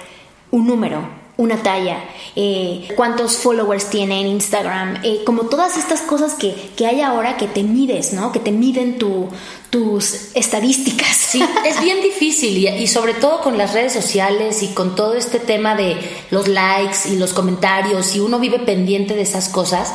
un 0.51 0.67
número, 0.67 1.09
una 1.39 1.63
talla, 1.63 2.05
eh, 2.35 2.89
cuántos 2.97 3.37
followers 3.37 3.91
tiene 3.91 4.21
en 4.21 4.27
Instagram, 4.27 4.99
eh, 5.05 5.23
como 5.25 5.45
todas 5.45 5.79
estas 5.79 6.01
cosas 6.01 6.35
que, 6.35 6.53
que, 6.77 6.85
hay 6.85 7.01
ahora 7.01 7.37
que 7.37 7.47
te 7.47 7.63
mides, 7.63 8.13
¿no? 8.13 8.33
Que 8.33 8.41
te 8.41 8.51
miden 8.51 8.99
tu, 8.99 9.29
tus 9.71 10.35
estadísticas. 10.35 11.17
Sí, 11.17 11.41
es 11.65 11.81
bien 11.81 12.03
difícil 12.03 12.57
y, 12.57 12.87
sobre 12.89 13.15
todo 13.15 13.41
con 13.41 13.57
las 13.57 13.73
redes 13.73 13.93
sociales 13.93 14.63
y 14.65 14.69
con 14.69 14.97
todo 14.97 15.15
este 15.15 15.39
tema 15.39 15.77
de 15.77 15.97
los 16.31 16.49
likes 16.49 17.09
y 17.09 17.17
los 17.17 17.33
comentarios 17.35 18.17
y 18.17 18.21
uno 18.21 18.41
vive 18.41 18.59
pendiente 18.59 19.15
de 19.15 19.23
esas 19.23 19.49
cosas 19.49 19.93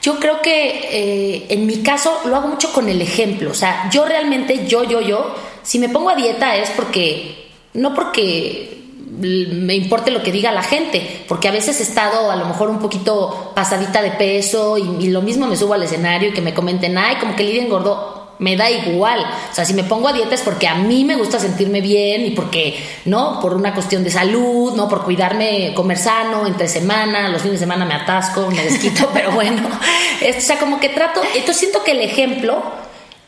yo 0.00 0.20
creo 0.20 0.40
que 0.40 0.68
eh, 0.92 1.46
en 1.48 1.66
mi 1.66 1.78
caso 1.78 2.20
lo 2.26 2.36
hago 2.36 2.46
mucho 2.46 2.72
con 2.72 2.88
el 2.88 3.02
ejemplo. 3.02 3.50
O 3.50 3.54
sea, 3.54 3.90
yo 3.90 4.04
realmente, 4.04 4.68
yo, 4.68 4.84
yo, 4.84 5.00
yo, 5.00 5.34
si 5.64 5.80
me 5.80 5.88
pongo 5.88 6.10
a 6.10 6.14
dieta 6.14 6.54
es 6.54 6.70
porque, 6.70 7.48
no 7.74 7.92
porque 7.92 8.85
me 9.18 9.74
importe 9.74 10.10
lo 10.10 10.22
que 10.22 10.32
diga 10.32 10.52
la 10.52 10.62
gente, 10.62 11.24
porque 11.28 11.48
a 11.48 11.52
veces 11.52 11.80
he 11.80 11.82
estado 11.82 12.30
a 12.30 12.36
lo 12.36 12.44
mejor 12.46 12.68
un 12.68 12.78
poquito 12.78 13.52
pasadita 13.54 14.02
de 14.02 14.10
peso 14.10 14.76
y, 14.78 15.08
lo 15.08 15.22
mismo 15.22 15.46
me 15.46 15.56
subo 15.56 15.74
al 15.74 15.82
escenario 15.82 16.30
y 16.30 16.32
que 16.32 16.42
me 16.42 16.52
comenten, 16.52 16.98
ay, 16.98 17.16
como 17.16 17.34
que 17.36 17.44
Lidia 17.44 17.62
engordó 17.62 18.26
me 18.38 18.56
da 18.56 18.70
igual. 18.70 19.20
O 19.50 19.54
sea, 19.54 19.64
si 19.64 19.74
me 19.74 19.84
pongo 19.84 20.08
a 20.08 20.12
dieta 20.12 20.34
es 20.34 20.42
porque 20.42 20.68
a 20.68 20.74
mí 20.74 21.04
me 21.04 21.16
gusta 21.16 21.38
sentirme 21.38 21.80
bien 21.80 22.26
y 22.26 22.30
porque, 22.30 22.78
¿no? 23.06 23.40
Por 23.40 23.54
una 23.54 23.72
cuestión 23.72 24.04
de 24.04 24.10
salud, 24.10 24.74
¿no? 24.74 24.88
Por 24.88 25.04
cuidarme, 25.04 25.72
comer 25.74 25.98
sano, 25.98 26.46
entre 26.46 26.68
semana, 26.68 27.28
los 27.28 27.42
fines 27.42 27.58
de 27.58 27.64
semana 27.64 27.84
me 27.84 27.94
atasco, 27.94 28.50
me 28.50 28.62
desquito, 28.62 29.08
pero 29.14 29.32
bueno. 29.32 29.62
O 29.66 30.40
sea, 30.40 30.58
como 30.58 30.80
que 30.80 30.90
trato, 30.90 31.22
entonces 31.34 31.56
siento 31.56 31.82
que 31.82 31.92
el 31.92 32.00
ejemplo, 32.00 32.62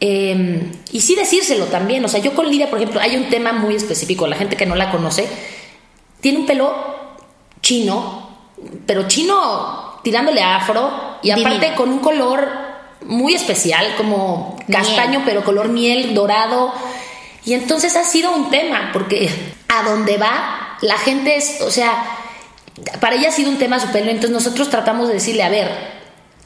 em, 0.00 0.72
y 0.92 1.00
sí 1.00 1.14
decírselo 1.14 1.66
también, 1.66 2.04
o 2.04 2.08
sea, 2.08 2.20
yo 2.20 2.34
con 2.34 2.46
Lidia, 2.48 2.68
por 2.68 2.78
ejemplo, 2.78 3.00
hay 3.00 3.16
un 3.16 3.30
tema 3.30 3.52
muy 3.52 3.76
específico, 3.76 4.26
la 4.26 4.36
gente 4.36 4.56
que 4.56 4.66
no 4.66 4.74
la 4.74 4.90
conoce, 4.90 5.26
tiene 6.20 6.38
un 6.38 6.46
pelo 6.46 6.74
chino, 7.60 8.28
pero 8.86 9.06
chino 9.08 10.00
tirándole 10.02 10.42
afro 10.42 11.18
y 11.22 11.30
aparte 11.30 11.74
con 11.74 11.90
un 11.90 11.98
color 11.98 12.48
muy 13.02 13.34
especial, 13.34 13.94
como 13.96 14.56
castaño, 14.70 15.22
pero 15.24 15.44
color 15.44 15.68
miel, 15.68 16.14
dorado. 16.14 16.72
Y 17.44 17.54
entonces 17.54 17.96
ha 17.96 18.04
sido 18.04 18.34
un 18.34 18.50
tema, 18.50 18.90
porque 18.92 19.30
a 19.68 19.82
donde 19.82 20.18
va, 20.18 20.76
la 20.82 20.98
gente 20.98 21.36
es, 21.36 21.60
o 21.62 21.70
sea, 21.70 22.04
para 23.00 23.16
ella 23.16 23.28
ha 23.28 23.32
sido 23.32 23.50
un 23.50 23.58
tema 23.58 23.80
su 23.80 23.88
pelo, 23.88 24.10
entonces 24.10 24.30
nosotros 24.30 24.70
tratamos 24.70 25.08
de 25.08 25.14
decirle, 25.14 25.42
a 25.42 25.48
ver, 25.48 25.97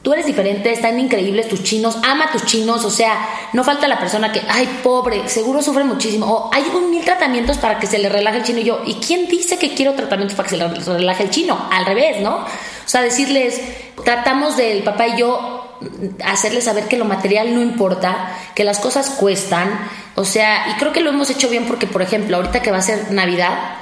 tú 0.03 0.11
eres 0.11 0.25
diferente, 0.25 0.71
están 0.71 0.99
increíbles 0.99 1.47
tus 1.47 1.63
chinos, 1.63 1.97
ama 2.03 2.29
tus 2.29 2.45
chinos, 2.45 2.83
o 2.83 2.89
sea, 2.89 3.25
no 3.53 3.63
falta 3.63 3.87
la 3.87 3.97
persona 3.97 4.33
que, 4.33 4.41
ay, 4.49 4.81
pobre, 4.83 5.29
seguro 5.29 5.61
sufre 5.61 5.85
muchísimo, 5.85 6.25
o 6.25 6.53
hay 6.53 6.63
un 6.75 6.91
mil 6.91 7.03
tratamientos 7.05 7.57
para 7.57 7.79
que 7.79 7.87
se 7.87 7.97
le 7.97 8.09
relaje 8.09 8.37
el 8.37 8.43
chino 8.43 8.59
y 8.59 8.65
yo, 8.65 8.81
¿y 8.85 8.95
quién 8.95 9.27
dice 9.29 9.57
que 9.57 9.73
quiero 9.73 9.93
tratamientos 9.93 10.35
para 10.35 10.49
que 10.49 10.57
se 10.57 10.61
le 10.61 10.97
relaje 10.97 11.23
el 11.23 11.29
chino? 11.29 11.67
Al 11.71 11.85
revés, 11.85 12.21
¿no? 12.21 12.35
O 12.35 12.45
sea, 12.85 13.01
decirles, 13.01 13.61
tratamos 14.03 14.57
del 14.57 14.83
papá 14.83 15.07
y 15.07 15.19
yo 15.19 15.79
hacerles 16.25 16.65
saber 16.65 16.89
que 16.89 16.97
lo 16.97 17.05
material 17.05 17.55
no 17.55 17.61
importa, 17.61 18.37
que 18.55 18.65
las 18.65 18.79
cosas 18.79 19.09
cuestan, 19.09 19.89
o 20.15 20.25
sea, 20.25 20.67
y 20.69 20.73
creo 20.79 20.91
que 20.91 20.99
lo 20.99 21.11
hemos 21.11 21.29
hecho 21.29 21.47
bien 21.47 21.65
porque, 21.65 21.87
por 21.87 22.01
ejemplo, 22.01 22.35
ahorita 22.35 22.61
que 22.61 22.71
va 22.71 22.79
a 22.79 22.81
ser 22.81 23.11
Navidad, 23.11 23.77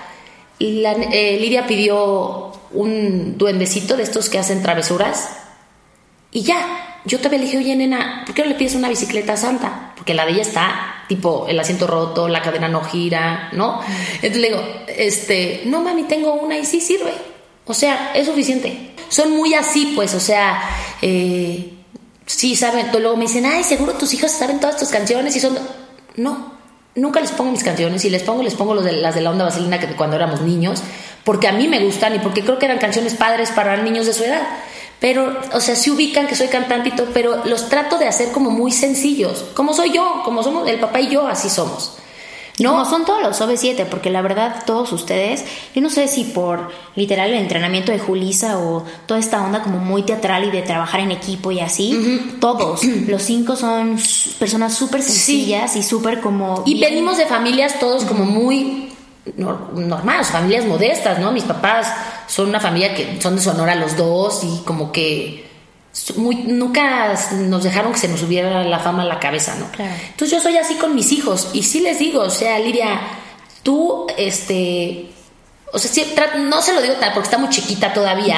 eh, 0.60 1.38
Lidia 1.42 1.66
pidió 1.66 2.52
un 2.74 3.40
duendecito 3.40 3.98
de 3.98 4.04
estos 4.04 4.30
que 4.30 4.38
hacen 4.38 4.62
travesuras 4.62 5.41
y 6.32 6.44
ya, 6.44 7.00
yo 7.06 7.18
todavía 7.18 7.40
le 7.40 7.46
dije, 7.46 7.58
oye, 7.58 7.76
nena, 7.76 8.24
¿por 8.26 8.36
qué 8.36 8.44
no 8.44 8.50
le 8.50 8.56
pides 8.56 8.76
una 8.76 8.90
bicicleta 8.90 9.36
santa? 9.36 9.94
Porque 9.96 10.14
la 10.14 10.26
de 10.26 10.32
ella 10.32 10.42
está, 10.42 11.04
tipo, 11.08 11.46
el 11.48 11.60
asiento 11.60 11.88
roto, 11.88 12.28
la 12.28 12.42
cadena 12.42 12.68
no 12.68 12.84
gira, 12.84 13.50
¿no? 13.54 13.82
Entonces 14.16 14.38
le 14.38 14.48
digo, 14.50 14.64
este, 14.88 15.64
no, 15.66 15.82
mami, 15.82 16.04
tengo 16.04 16.34
una 16.34 16.58
y 16.58 16.66
sí 16.66 16.80
sirve. 16.80 17.14
O 17.66 17.74
sea, 17.74 18.12
es 18.16 18.28
suficiente. 18.28 18.92
Son 19.10 19.32
muy 19.32 19.54
así, 19.54 19.94
pues, 19.96 20.14
o 20.14 20.20
sea, 20.20 20.62
eh, 21.02 21.74
sí 22.26 22.56
saben, 22.56 22.88
luego 22.92 23.18
me 23.18 23.24
dicen, 23.24 23.46
ay, 23.46 23.64
seguro 23.64 23.94
tus 23.94 24.14
hijos 24.14 24.32
saben 24.32 24.60
todas 24.60 24.78
tus 24.78 24.90
canciones 24.90 25.36
y 25.36 25.40
son... 25.40 25.58
No, 26.16 26.54
nunca 26.96 27.20
les 27.20 27.32
pongo 27.32 27.52
mis 27.52 27.64
canciones, 27.64 28.04
y 28.06 28.10
les 28.10 28.24
pongo, 28.24 28.44
les 28.44 28.56
pongo 28.56 28.76
de, 28.82 28.92
las 28.94 29.16
de 29.16 29.22
la 29.22 29.32
onda 29.32 29.46
vaselina 29.46 29.80
que 29.80 29.88
cuando 29.96 30.16
éramos 30.16 30.42
niños, 30.42 30.82
porque 31.24 31.48
a 31.48 31.52
mí 31.52 31.68
me 31.68 31.80
gustan 31.84 32.16
y 32.16 32.20
porque 32.20 32.44
creo 32.44 32.60
que 32.60 32.66
eran 32.66 32.80
canciones 32.80 33.14
padres 33.16 33.52
para 33.52 33.78
niños 33.78 34.06
de 34.06 34.14
su 34.14 34.24
edad. 34.24 34.42
Pero, 35.02 35.36
o 35.54 35.60
sea, 35.60 35.76
sí 35.76 35.90
ubican 35.90 36.28
que 36.28 36.36
soy 36.36 36.48
cantante 36.48 36.90
y 36.90 36.92
todo, 36.92 37.08
pero 37.12 37.44
los 37.46 37.70
trato 37.70 37.98
de 37.98 38.08
hacer 38.08 38.32
como 38.32 38.52
muy 38.52 38.72
sencillos, 38.72 39.46
como 39.56 39.74
soy 39.74 39.92
yo, 39.92 40.22
como 40.24 40.44
somos 40.44 40.70
el 40.70 40.80
papá 40.80 41.02
y 41.02 41.10
yo, 41.10 41.28
así 41.28 41.50
somos. 41.50 41.98
No, 42.60 42.86
son 42.86 43.04
todos 43.04 43.20
los 43.24 43.42
OV7, 43.42 43.88
porque 43.88 44.12
la 44.12 44.22
verdad 44.22 44.64
todos 44.68 44.92
ustedes, 44.92 45.44
yo 45.74 45.82
no 45.82 45.90
sé 45.90 46.08
si 46.08 46.26
por 46.26 46.70
literal 46.96 47.32
el 47.32 47.38
entrenamiento 47.38 47.92
de 47.92 47.98
Julisa 47.98 48.60
o 48.60 48.86
toda 49.08 49.20
esta 49.20 49.44
onda 49.44 49.64
como 49.64 49.80
muy 49.80 50.04
teatral 50.04 50.44
y 50.44 50.52
de 50.52 50.62
trabajar 50.62 51.00
en 51.00 51.10
equipo 51.10 51.52
y 51.52 51.62
así, 51.62 52.38
todos, 52.40 52.84
los 53.08 53.24
cinco 53.24 53.56
son 53.56 53.98
personas 54.38 54.76
súper 54.76 55.02
sencillas 55.02 55.76
y 55.76 55.82
súper 55.82 56.22
como... 56.22 56.62
Y 56.68 56.80
venimos 56.80 57.18
de 57.18 57.26
familias 57.26 57.80
todos 57.80 58.04
como 58.04 58.24
muy 58.24 58.91
normales, 59.36 60.28
familias 60.28 60.66
modestas, 60.66 61.20
¿no? 61.20 61.32
Mis 61.32 61.44
papás 61.44 61.94
son 62.28 62.50
una 62.50 62.60
familia 62.60 62.96
que 62.96 63.22
son 63.22 63.36
de 63.36 63.42
Sonora 63.42 63.76
los 63.76 63.96
dos 63.96 64.44
y 64.44 64.64
como 64.66 64.92
que 64.92 65.50
muy, 66.16 66.36
nunca 66.36 67.14
nos 67.34 67.64
dejaron 67.64 67.92
que 67.92 68.00
se 68.00 68.08
nos 68.08 68.22
subiera 68.22 68.64
la 68.64 68.80
fama 68.80 69.04
a 69.04 69.06
la 69.06 69.20
cabeza, 69.20 69.56
¿no? 69.56 69.68
Entonces 69.78 70.32
yo 70.32 70.42
soy 70.42 70.58
así 70.58 70.76
con 70.76 70.96
mis 70.96 71.12
hijos 71.12 71.50
y 71.54 71.64
sí 71.64 71.82
les 71.82 72.00
digo, 72.00 72.22
o 72.22 72.30
sea, 72.30 72.58
Lidia, 72.60 73.02
tú, 73.62 74.08
este, 74.18 75.12
o 75.72 75.78
sea, 75.78 76.06
no 76.38 76.62
se 76.62 76.74
lo 76.74 76.82
digo 76.82 76.96
tal 76.96 77.14
porque 77.14 77.28
está 77.28 77.38
muy 77.38 77.50
chiquita 77.50 77.94
todavía. 77.94 78.38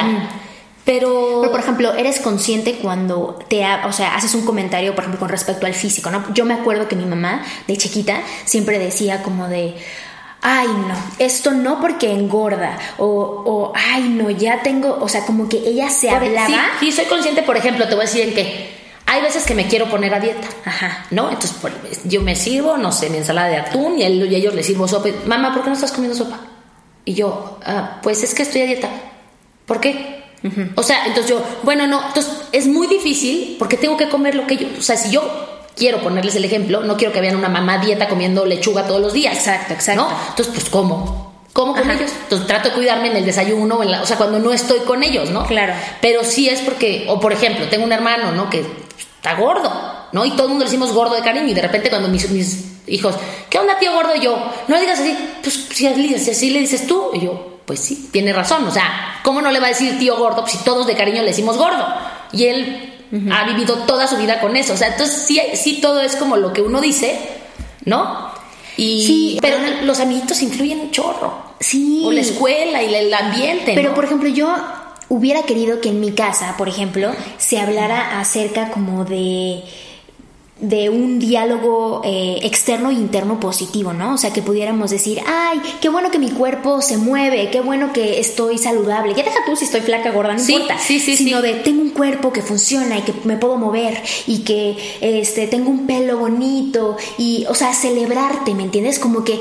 Pero... 0.84 1.40
pero... 1.40 1.50
por 1.50 1.60
ejemplo, 1.60 1.94
eres 1.94 2.20
consciente 2.20 2.74
cuando 2.74 3.38
te, 3.48 3.64
o 3.86 3.92
sea, 3.92 4.16
haces 4.16 4.34
un 4.34 4.44
comentario, 4.44 4.94
por 4.94 5.04
ejemplo, 5.04 5.20
con 5.20 5.28
respecto 5.28 5.64
al 5.64 5.74
físico, 5.74 6.10
¿no? 6.10 6.34
Yo 6.34 6.44
me 6.44 6.54
acuerdo 6.54 6.88
que 6.88 6.96
mi 6.96 7.06
mamá, 7.06 7.42
de 7.68 7.76
chiquita, 7.76 8.20
siempre 8.44 8.78
decía 8.78 9.22
como 9.22 9.48
de, 9.48 9.76
ay 10.44 10.68
no, 10.68 10.94
esto 11.18 11.52
no 11.52 11.80
porque 11.80 12.12
engorda, 12.12 12.78
o, 12.98 13.06
o 13.06 13.72
ay 13.74 14.02
no, 14.10 14.28
ya 14.28 14.62
tengo, 14.62 14.98
o 15.00 15.08
sea, 15.08 15.24
como 15.24 15.48
que 15.48 15.56
ella 15.56 15.88
se 15.88 16.10
hablaba. 16.10 16.46
Sí, 16.46 16.54
sí, 16.80 16.92
soy 16.92 17.06
consciente, 17.06 17.42
por 17.42 17.56
ejemplo, 17.56 17.88
te 17.88 17.94
voy 17.94 18.04
a 18.04 18.06
decir 18.06 18.28
en 18.28 18.34
que 18.34 18.74
hay 19.06 19.22
veces 19.22 19.44
que 19.44 19.54
me 19.54 19.66
quiero 19.66 19.88
poner 19.88 20.12
a 20.14 20.20
dieta, 20.20 20.46
Ajá. 20.66 21.06
¿no? 21.10 21.30
Entonces 21.30 21.56
yo 22.04 22.20
me 22.20 22.36
sirvo, 22.36 22.76
no 22.76 22.92
sé, 22.92 23.08
mi 23.08 23.16
ensalada 23.16 23.48
de 23.48 23.56
atún 23.56 23.98
y, 23.98 24.02
a 24.02 24.06
ellos 24.06 24.54
les 24.54 24.66
sirvo 24.66 24.86
sopa. 24.86 25.08
Mamá, 25.26 25.54
¿por 25.54 25.62
qué 25.62 25.70
no 25.70 25.74
estás 25.74 25.92
comiendo 25.92 26.16
sopa? 26.16 26.40
Y 27.06 27.14
yo, 27.14 27.58
ah, 27.64 28.00
pues 28.02 28.22
es 28.22 28.34
que 28.34 28.42
estoy 28.42 28.62
a 28.62 28.66
dieta. 28.66 28.90
¿Por 29.64 29.80
qué? 29.80 30.22
O 30.74 30.82
sea, 30.82 31.06
entonces 31.06 31.30
yo, 31.30 31.42
bueno, 31.62 31.86
no, 31.86 32.06
entonces 32.06 32.32
es 32.52 32.66
muy 32.66 32.86
difícil 32.86 33.56
porque 33.58 33.78
tengo 33.78 33.96
que 33.96 34.10
comer 34.10 34.34
lo 34.34 34.46
que 34.46 34.58
yo, 34.58 34.68
o 34.78 34.82
sea, 34.82 34.94
si 34.98 35.10
yo 35.10 35.53
quiero 35.76 36.00
ponerles 36.00 36.34
el 36.36 36.44
ejemplo, 36.44 36.82
no 36.82 36.96
quiero 36.96 37.12
que 37.12 37.20
vean 37.20 37.36
una 37.36 37.48
mamá 37.48 37.78
dieta 37.78 38.08
comiendo 38.08 38.44
lechuga 38.44 38.86
todos 38.86 39.00
los 39.00 39.12
días. 39.12 39.34
Exacto, 39.34 39.74
exacto. 39.74 40.08
Entonces, 40.30 40.54
pues, 40.54 40.70
¿cómo? 40.70 41.34
¿Cómo 41.52 41.72
con 41.72 41.88
ellos? 41.88 42.10
Entonces 42.24 42.48
trato 42.48 42.70
de 42.70 42.74
cuidarme 42.74 43.08
en 43.08 43.16
el 43.16 43.24
desayuno, 43.24 43.82
en 43.82 43.92
la, 43.92 44.02
o 44.02 44.06
sea, 44.06 44.16
cuando 44.16 44.40
no 44.40 44.52
estoy 44.52 44.80
con 44.80 45.04
ellos, 45.04 45.30
¿no? 45.30 45.46
Claro. 45.46 45.72
Pero 46.00 46.24
sí 46.24 46.48
es 46.48 46.60
porque, 46.60 47.06
o 47.08 47.20
por 47.20 47.32
ejemplo, 47.32 47.68
tengo 47.68 47.84
un 47.84 47.92
hermano, 47.92 48.32
¿no? 48.32 48.50
Que 48.50 48.64
está 48.98 49.36
gordo, 49.36 49.72
¿no? 50.10 50.24
Y 50.24 50.32
todo 50.32 50.44
el 50.44 50.48
mundo 50.48 50.64
le 50.64 50.70
decimos 50.70 50.92
gordo 50.92 51.14
de 51.14 51.22
cariño 51.22 51.46
y 51.46 51.54
de 51.54 51.62
repente 51.62 51.90
cuando 51.90 52.08
mis, 52.08 52.28
mis 52.30 52.64
hijos, 52.88 53.14
¿qué 53.48 53.58
onda 53.58 53.78
tío 53.78 53.92
gordo? 53.92 54.16
Y 54.16 54.20
yo, 54.20 54.36
no 54.66 54.74
le 54.74 54.80
digas 54.80 54.98
así, 54.98 55.16
pues 55.42 55.68
si 55.70 55.86
así 55.86 56.50
le 56.50 56.58
dices 56.58 56.88
tú, 56.88 57.10
y 57.14 57.20
yo, 57.20 57.60
pues 57.64 57.78
sí, 57.78 58.08
tiene 58.12 58.32
razón, 58.32 58.66
o 58.66 58.70
sea, 58.72 59.20
¿cómo 59.22 59.40
no 59.40 59.52
le 59.52 59.60
va 59.60 59.66
a 59.66 59.70
decir 59.70 59.98
tío 59.98 60.16
gordo 60.16 60.42
pues 60.42 60.52
si 60.52 60.64
todos 60.64 60.86
de 60.86 60.96
cariño 60.96 61.22
le 61.22 61.28
decimos 61.28 61.56
gordo? 61.56 61.86
Y 62.32 62.46
él 62.46 62.93
ha 63.32 63.44
vivido 63.44 63.78
toda 63.86 64.06
su 64.06 64.16
vida 64.16 64.40
con 64.40 64.56
eso. 64.56 64.74
O 64.74 64.76
sea, 64.76 64.88
entonces 64.88 65.24
sí, 65.26 65.40
sí 65.54 65.80
todo 65.80 66.00
es 66.00 66.16
como 66.16 66.36
lo 66.36 66.52
que 66.52 66.62
uno 66.62 66.80
dice, 66.80 67.18
¿no? 67.84 68.32
Y, 68.76 69.06
sí, 69.06 69.38
pero 69.40 69.58
los 69.84 70.00
amiguitos 70.00 70.42
influyen 70.42 70.80
un 70.80 70.90
chorro. 70.90 71.54
Sí. 71.60 72.02
O 72.04 72.12
la 72.12 72.20
escuela 72.20 72.82
y 72.82 72.94
el 72.94 73.14
ambiente. 73.14 73.72
Pero, 73.74 73.90
¿no? 73.90 73.94
por 73.94 74.04
ejemplo, 74.04 74.28
yo 74.28 74.54
hubiera 75.08 75.42
querido 75.42 75.80
que 75.80 75.90
en 75.90 76.00
mi 76.00 76.12
casa, 76.12 76.56
por 76.56 76.68
ejemplo, 76.68 77.12
se 77.38 77.58
hablara 77.58 78.18
acerca 78.20 78.70
como 78.70 79.04
de 79.04 79.62
de 80.60 80.88
un 80.88 81.18
diálogo 81.18 82.00
eh, 82.04 82.38
externo 82.42 82.90
e 82.90 82.94
interno 82.94 83.40
positivo, 83.40 83.92
¿no? 83.92 84.14
O 84.14 84.16
sea, 84.16 84.32
que 84.32 84.40
pudiéramos 84.40 84.90
decir, 84.92 85.20
ay, 85.26 85.60
qué 85.80 85.88
bueno 85.88 86.12
que 86.12 86.20
mi 86.20 86.30
cuerpo 86.30 86.80
se 86.80 86.96
mueve, 86.96 87.50
qué 87.50 87.60
bueno 87.60 87.92
que 87.92 88.20
estoy 88.20 88.56
saludable. 88.58 89.14
Ya 89.14 89.24
deja 89.24 89.40
tú 89.44 89.56
si 89.56 89.64
estoy 89.64 89.80
flaca, 89.80 90.12
gorda, 90.12 90.34
no 90.34 90.38
Sí, 90.38 90.52
importa. 90.54 90.78
sí, 90.78 91.00
sí, 91.00 91.16
Sino 91.16 91.42
de 91.42 91.54
tengo 91.54 91.82
un 91.82 91.90
cuerpo 91.90 92.32
que 92.32 92.40
funciona 92.40 92.96
y 92.98 93.02
que 93.02 93.12
me 93.24 93.36
puedo 93.36 93.56
mover 93.56 94.00
y 94.28 94.38
que 94.44 94.76
este, 95.00 95.48
tengo 95.48 95.70
un 95.70 95.86
pelo 95.88 96.18
bonito 96.18 96.96
y, 97.18 97.44
o 97.48 97.54
sea, 97.54 97.74
celebrarte, 97.74 98.54
¿me 98.54 98.62
entiendes? 98.62 99.00
Como 99.00 99.24
que 99.24 99.40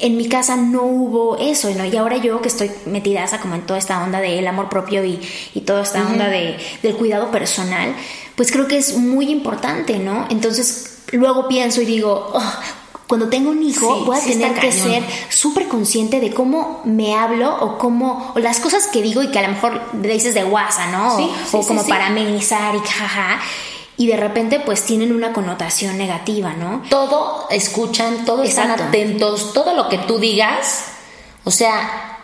en 0.00 0.16
mi 0.16 0.28
casa 0.28 0.56
no 0.56 0.82
hubo 0.84 1.36
eso, 1.36 1.68
¿no? 1.74 1.84
Y 1.84 1.94
ahora 1.96 2.16
yo 2.16 2.40
que 2.40 2.48
estoy 2.48 2.70
metidaza 2.86 3.38
como 3.38 3.54
en 3.54 3.66
toda 3.66 3.78
esta 3.78 4.02
onda 4.02 4.18
del 4.20 4.46
amor 4.46 4.70
propio 4.70 5.04
y, 5.04 5.20
y 5.54 5.60
toda 5.60 5.82
esta 5.82 6.06
onda 6.06 6.28
de, 6.28 6.56
del 6.82 6.94
cuidado 6.96 7.30
personal, 7.30 7.94
pues 8.36 8.50
creo 8.52 8.66
que 8.68 8.76
es 8.78 8.96
muy 8.96 9.30
importante, 9.30 9.98
¿no? 9.98 10.26
Entonces, 10.30 10.98
luego 11.12 11.48
pienso 11.48 11.80
y 11.82 11.86
digo, 11.86 12.30
"Oh, 12.34 12.52
cuando 13.06 13.28
tengo 13.28 13.50
un 13.50 13.62
hijo, 13.62 13.96
Sí, 13.98 14.02
voy 14.06 14.16
a 14.16 14.20
sí 14.20 14.30
tener 14.32 14.54
que 14.54 14.70
cañón. 14.70 14.88
ser 14.88 15.02
súper 15.28 15.68
consciente 15.68 16.20
de 16.20 16.32
cómo 16.32 16.80
me 16.84 17.14
hablo 17.14 17.54
o 17.60 17.78
cómo, 17.78 18.32
o 18.34 18.38
las 18.38 18.60
cosas 18.60 18.86
que 18.86 19.02
digo 19.02 19.22
y 19.22 19.30
que 19.30 19.38
a 19.38 19.42
lo 19.42 19.48
mejor 19.48 19.80
le 20.02 20.12
dices 20.14 20.34
de 20.34 20.42
guasa, 20.42 20.86
¿no? 20.90 21.16
Sí, 21.16 21.22
o, 21.24 21.50
sí, 21.50 21.56
o 21.58 21.66
como 21.66 21.86
para 21.86 22.06
amenizar 22.06 22.74
y 22.74 22.78
jaja. 22.80 23.40
Y 23.96 24.08
de 24.08 24.16
repente, 24.16 24.58
pues 24.58 24.82
tienen 24.84 25.12
una 25.14 25.32
connotación 25.32 25.96
negativa, 25.98 26.54
¿no? 26.54 26.82
todo 26.90 27.46
escuchan, 27.50 28.24
todo 28.24 28.42
están 28.42 28.70
atentos, 28.72 29.52
todo 29.52 29.74
lo 29.74 29.88
que 29.88 29.98
tú 29.98 30.18
digas, 30.18 30.86
o 31.44 31.50
sea, 31.52 32.18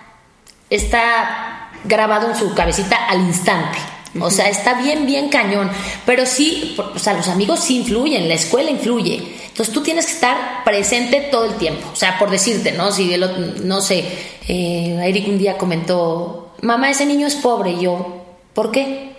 está 0.70 1.70
grabado 1.84 2.28
en 2.30 2.36
su 2.36 2.54
cabecita 2.54 2.96
al 3.06 3.20
instante. 3.20 3.78
O 4.18 4.30
sea, 4.30 4.48
está 4.48 4.74
bien, 4.74 5.06
bien 5.06 5.28
cañón. 5.28 5.70
Pero 6.06 6.26
sí, 6.26 6.76
o 6.94 6.98
sea, 6.98 7.12
los 7.14 7.28
amigos 7.28 7.60
sí 7.60 7.76
influyen, 7.76 8.28
la 8.28 8.34
escuela 8.34 8.70
influye. 8.70 9.22
Entonces 9.48 9.72
tú 9.72 9.82
tienes 9.82 10.06
que 10.06 10.12
estar 10.12 10.64
presente 10.64 11.20
todo 11.30 11.44
el 11.44 11.54
tiempo. 11.54 11.88
O 11.92 11.96
sea, 11.96 12.18
por 12.18 12.30
decirte, 12.30 12.72
¿no? 12.72 12.90
Si 12.90 13.12
el 13.14 13.22
otro- 13.22 13.44
no 13.62 13.80
sé, 13.80 14.04
eh, 14.48 14.98
Eric 15.04 15.28
un 15.28 15.38
día 15.38 15.56
comentó, 15.58 16.54
mamá, 16.62 16.90
ese 16.90 17.06
niño 17.06 17.26
es 17.26 17.36
pobre. 17.36 17.72
Y 17.72 17.80
yo, 17.82 18.24
¿por 18.54 18.70
qué? 18.72 19.10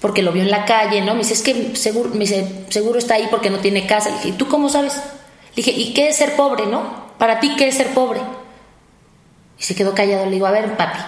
porque 0.00 0.22
lo 0.22 0.32
vio 0.32 0.42
en 0.42 0.50
la 0.50 0.64
calle, 0.64 1.00
¿no? 1.00 1.12
Me 1.14 1.20
dice, 1.20 1.34
es 1.34 1.42
que 1.42 1.76
seguro, 1.76 2.10
me 2.10 2.20
dice, 2.24 2.64
seguro 2.70 2.98
está 2.98 3.14
ahí 3.14 3.28
porque 3.30 3.50
no 3.50 3.58
tiene 3.60 3.86
casa. 3.86 4.08
Le 4.10 4.16
dije, 4.16 4.28
¿y 4.30 4.32
tú 4.32 4.48
cómo 4.48 4.68
sabes? 4.68 4.96
Le 4.96 5.62
dije, 5.62 5.70
¿y 5.70 5.94
qué 5.94 6.08
es 6.08 6.16
ser 6.16 6.34
pobre, 6.34 6.66
no? 6.66 7.12
Para 7.18 7.38
ti, 7.38 7.54
¿qué 7.56 7.68
es 7.68 7.76
ser 7.76 7.94
pobre? 7.94 8.18
Y 9.60 9.62
se 9.62 9.76
quedó 9.76 9.94
callado. 9.94 10.24
Le 10.24 10.32
digo, 10.32 10.46
a 10.46 10.50
ver, 10.50 10.76
papi, 10.76 10.98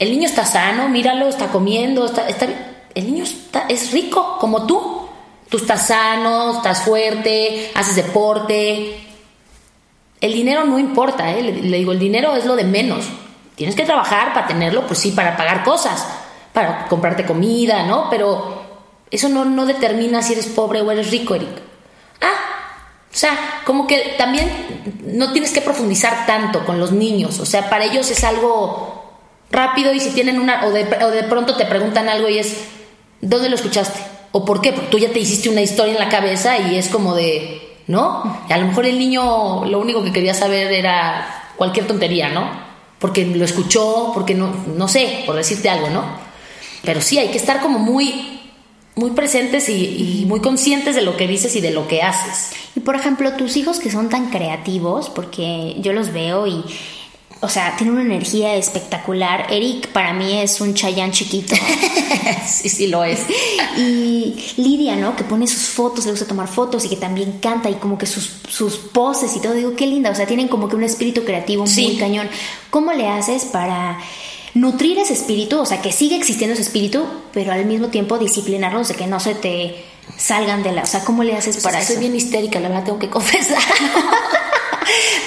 el 0.00 0.10
niño 0.10 0.26
está 0.26 0.46
sano, 0.46 0.88
míralo, 0.88 1.28
está 1.28 1.48
comiendo, 1.48 2.06
está, 2.06 2.26
está. 2.26 2.48
El 2.94 3.04
niño 3.04 3.24
es 3.68 3.92
rico, 3.92 4.38
como 4.40 4.66
tú. 4.66 5.06
Tú 5.48 5.58
estás 5.58 5.88
sano, 5.88 6.56
estás 6.56 6.82
fuerte, 6.82 7.70
haces 7.74 7.96
deporte. 7.96 8.98
El 10.20 10.32
dinero 10.32 10.64
no 10.64 10.78
importa, 10.78 11.30
¿eh? 11.30 11.42
Le, 11.42 11.52
le 11.52 11.78
digo, 11.78 11.92
el 11.92 11.98
dinero 11.98 12.34
es 12.34 12.46
lo 12.46 12.56
de 12.56 12.64
menos. 12.64 13.04
Tienes 13.56 13.76
que 13.76 13.84
trabajar 13.84 14.32
para 14.32 14.46
tenerlo, 14.46 14.86
pues 14.86 15.00
sí, 15.00 15.12
para 15.12 15.36
pagar 15.36 15.62
cosas, 15.64 16.06
para 16.54 16.86
comprarte 16.86 17.26
comida, 17.26 17.82
¿no? 17.82 18.08
Pero 18.08 18.62
eso 19.10 19.28
no, 19.28 19.44
no 19.44 19.66
determina 19.66 20.22
si 20.22 20.32
eres 20.32 20.46
pobre 20.46 20.80
o 20.80 20.90
eres 20.90 21.10
rico, 21.10 21.34
Eric. 21.34 21.60
Ah, 22.22 22.70
o 23.12 23.16
sea, 23.16 23.60
como 23.66 23.86
que 23.86 24.14
también 24.16 24.50
no 25.04 25.30
tienes 25.32 25.52
que 25.52 25.60
profundizar 25.60 26.24
tanto 26.24 26.64
con 26.64 26.80
los 26.80 26.90
niños. 26.90 27.38
O 27.38 27.44
sea, 27.44 27.68
para 27.68 27.84
ellos 27.84 28.10
es 28.10 28.24
algo 28.24 28.99
rápido 29.50 29.92
y 29.92 30.00
si 30.00 30.10
tienen 30.10 30.40
una, 30.40 30.66
o 30.66 30.70
de, 30.70 30.84
o 31.04 31.10
de 31.10 31.24
pronto 31.24 31.56
te 31.56 31.66
preguntan 31.66 32.08
algo 32.08 32.28
y 32.28 32.38
es, 32.38 32.56
¿dónde 33.20 33.48
lo 33.48 33.56
escuchaste? 33.56 34.00
¿O 34.32 34.44
por 34.44 34.60
qué? 34.60 34.72
Porque 34.72 34.90
tú 34.90 34.98
ya 34.98 35.10
te 35.10 35.18
hiciste 35.18 35.48
una 35.48 35.60
historia 35.60 35.94
en 35.94 35.98
la 35.98 36.08
cabeza 36.08 36.58
y 36.58 36.76
es 36.76 36.88
como 36.88 37.14
de, 37.14 37.78
¿no? 37.86 38.44
Y 38.48 38.52
a 38.52 38.58
lo 38.58 38.66
mejor 38.66 38.86
el 38.86 38.98
niño 38.98 39.64
lo 39.64 39.80
único 39.80 40.04
que 40.04 40.12
quería 40.12 40.34
saber 40.34 40.72
era 40.72 41.52
cualquier 41.56 41.86
tontería, 41.86 42.28
¿no? 42.28 42.48
Porque 43.00 43.26
lo 43.26 43.44
escuchó, 43.44 44.12
porque 44.14 44.34
no, 44.34 44.54
no 44.76 44.86
sé, 44.86 45.24
por 45.26 45.34
decirte 45.34 45.68
algo, 45.68 45.88
¿no? 45.90 46.04
Pero 46.84 47.00
sí, 47.00 47.18
hay 47.18 47.28
que 47.28 47.38
estar 47.38 47.60
como 47.60 47.78
muy, 47.78 48.40
muy 48.94 49.10
presentes 49.10 49.68
y, 49.68 50.20
y 50.22 50.26
muy 50.26 50.40
conscientes 50.40 50.94
de 50.94 51.02
lo 51.02 51.16
que 51.16 51.26
dices 51.26 51.56
y 51.56 51.60
de 51.60 51.72
lo 51.72 51.88
que 51.88 52.02
haces. 52.02 52.52
Y 52.76 52.80
por 52.80 52.94
ejemplo, 52.94 53.32
tus 53.32 53.56
hijos 53.56 53.80
que 53.80 53.90
son 53.90 54.08
tan 54.10 54.30
creativos, 54.30 55.10
porque 55.10 55.76
yo 55.80 55.92
los 55.92 56.12
veo 56.12 56.46
y, 56.46 56.64
o 57.42 57.48
sea, 57.48 57.74
tienen 57.76 57.94
una 57.96 58.04
energía 58.04 58.54
espectacular. 58.54 59.46
Eric 59.50 59.88
para 59.88 60.12
mí 60.12 60.38
es 60.40 60.60
un 60.60 60.74
chayán 60.74 61.10
chiquito. 61.12 61.54
sí, 62.46 62.68
sí 62.68 62.86
lo 62.88 63.02
es. 63.04 63.20
Y 63.78 64.36
Lidia, 64.56 64.96
¿no? 64.96 65.16
Que 65.16 65.24
pone 65.24 65.46
sus 65.46 65.68
fotos, 65.70 66.04
le 66.04 66.10
gusta 66.10 66.26
tomar 66.26 66.48
fotos 66.48 66.84
y 66.84 66.88
que 66.90 66.96
también 66.96 67.38
canta 67.40 67.70
y 67.70 67.74
como 67.74 67.96
que 67.96 68.06
sus, 68.06 68.30
sus 68.48 68.76
poses 68.76 69.34
y 69.36 69.40
todo. 69.40 69.54
Digo, 69.54 69.74
qué 69.74 69.86
linda. 69.86 70.10
O 70.10 70.14
sea, 70.14 70.26
tienen 70.26 70.48
como 70.48 70.68
que 70.68 70.76
un 70.76 70.84
espíritu 70.84 71.24
creativo 71.24 71.64
muy 71.64 71.72
Sí. 71.72 71.96
cañón. 71.98 72.28
¿Cómo 72.70 72.92
le 72.92 73.08
haces 73.08 73.46
para 73.46 73.98
nutrir 74.54 74.98
ese 74.98 75.14
espíritu? 75.14 75.60
O 75.60 75.66
sea, 75.66 75.80
que 75.80 75.92
sigue 75.92 76.16
existiendo 76.16 76.52
ese 76.52 76.62
espíritu, 76.62 77.06
pero 77.32 77.52
al 77.52 77.64
mismo 77.64 77.88
tiempo 77.88 78.18
disciplinarlos 78.18 78.88
de 78.88 78.94
que 78.96 79.06
no 79.06 79.18
se 79.18 79.34
te 79.34 79.82
salgan 80.18 80.62
de 80.62 80.72
la... 80.72 80.82
O 80.82 80.86
sea, 80.86 81.04
¿cómo 81.04 81.22
le 81.24 81.34
haces 81.36 81.56
para 81.58 81.78
Pues 81.78 81.86
Soy 81.86 81.94
eso? 81.94 82.00
bien 82.00 82.14
histérica, 82.16 82.60
la 82.60 82.68
verdad, 82.68 82.84
tengo 82.84 82.98
que 82.98 83.08
confesar. 83.08 83.58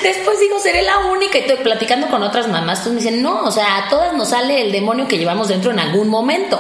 Después 0.01 0.39
digo, 0.39 0.59
seré 0.59 0.81
la 0.81 0.99
única 1.11 1.37
y 1.37 1.41
estoy 1.41 1.57
platicando 1.57 2.07
con 2.07 2.23
otras 2.23 2.47
mamás. 2.47 2.79
Entonces 2.79 2.93
me 2.93 3.09
dicen, 3.09 3.23
no, 3.23 3.43
o 3.43 3.51
sea, 3.51 3.77
a 3.77 3.89
todas 3.89 4.13
nos 4.13 4.29
sale 4.29 4.61
el 4.61 4.71
demonio 4.71 5.07
que 5.07 5.17
llevamos 5.17 5.47
dentro 5.47 5.71
en 5.71 5.79
algún 5.79 6.09
momento. 6.09 6.59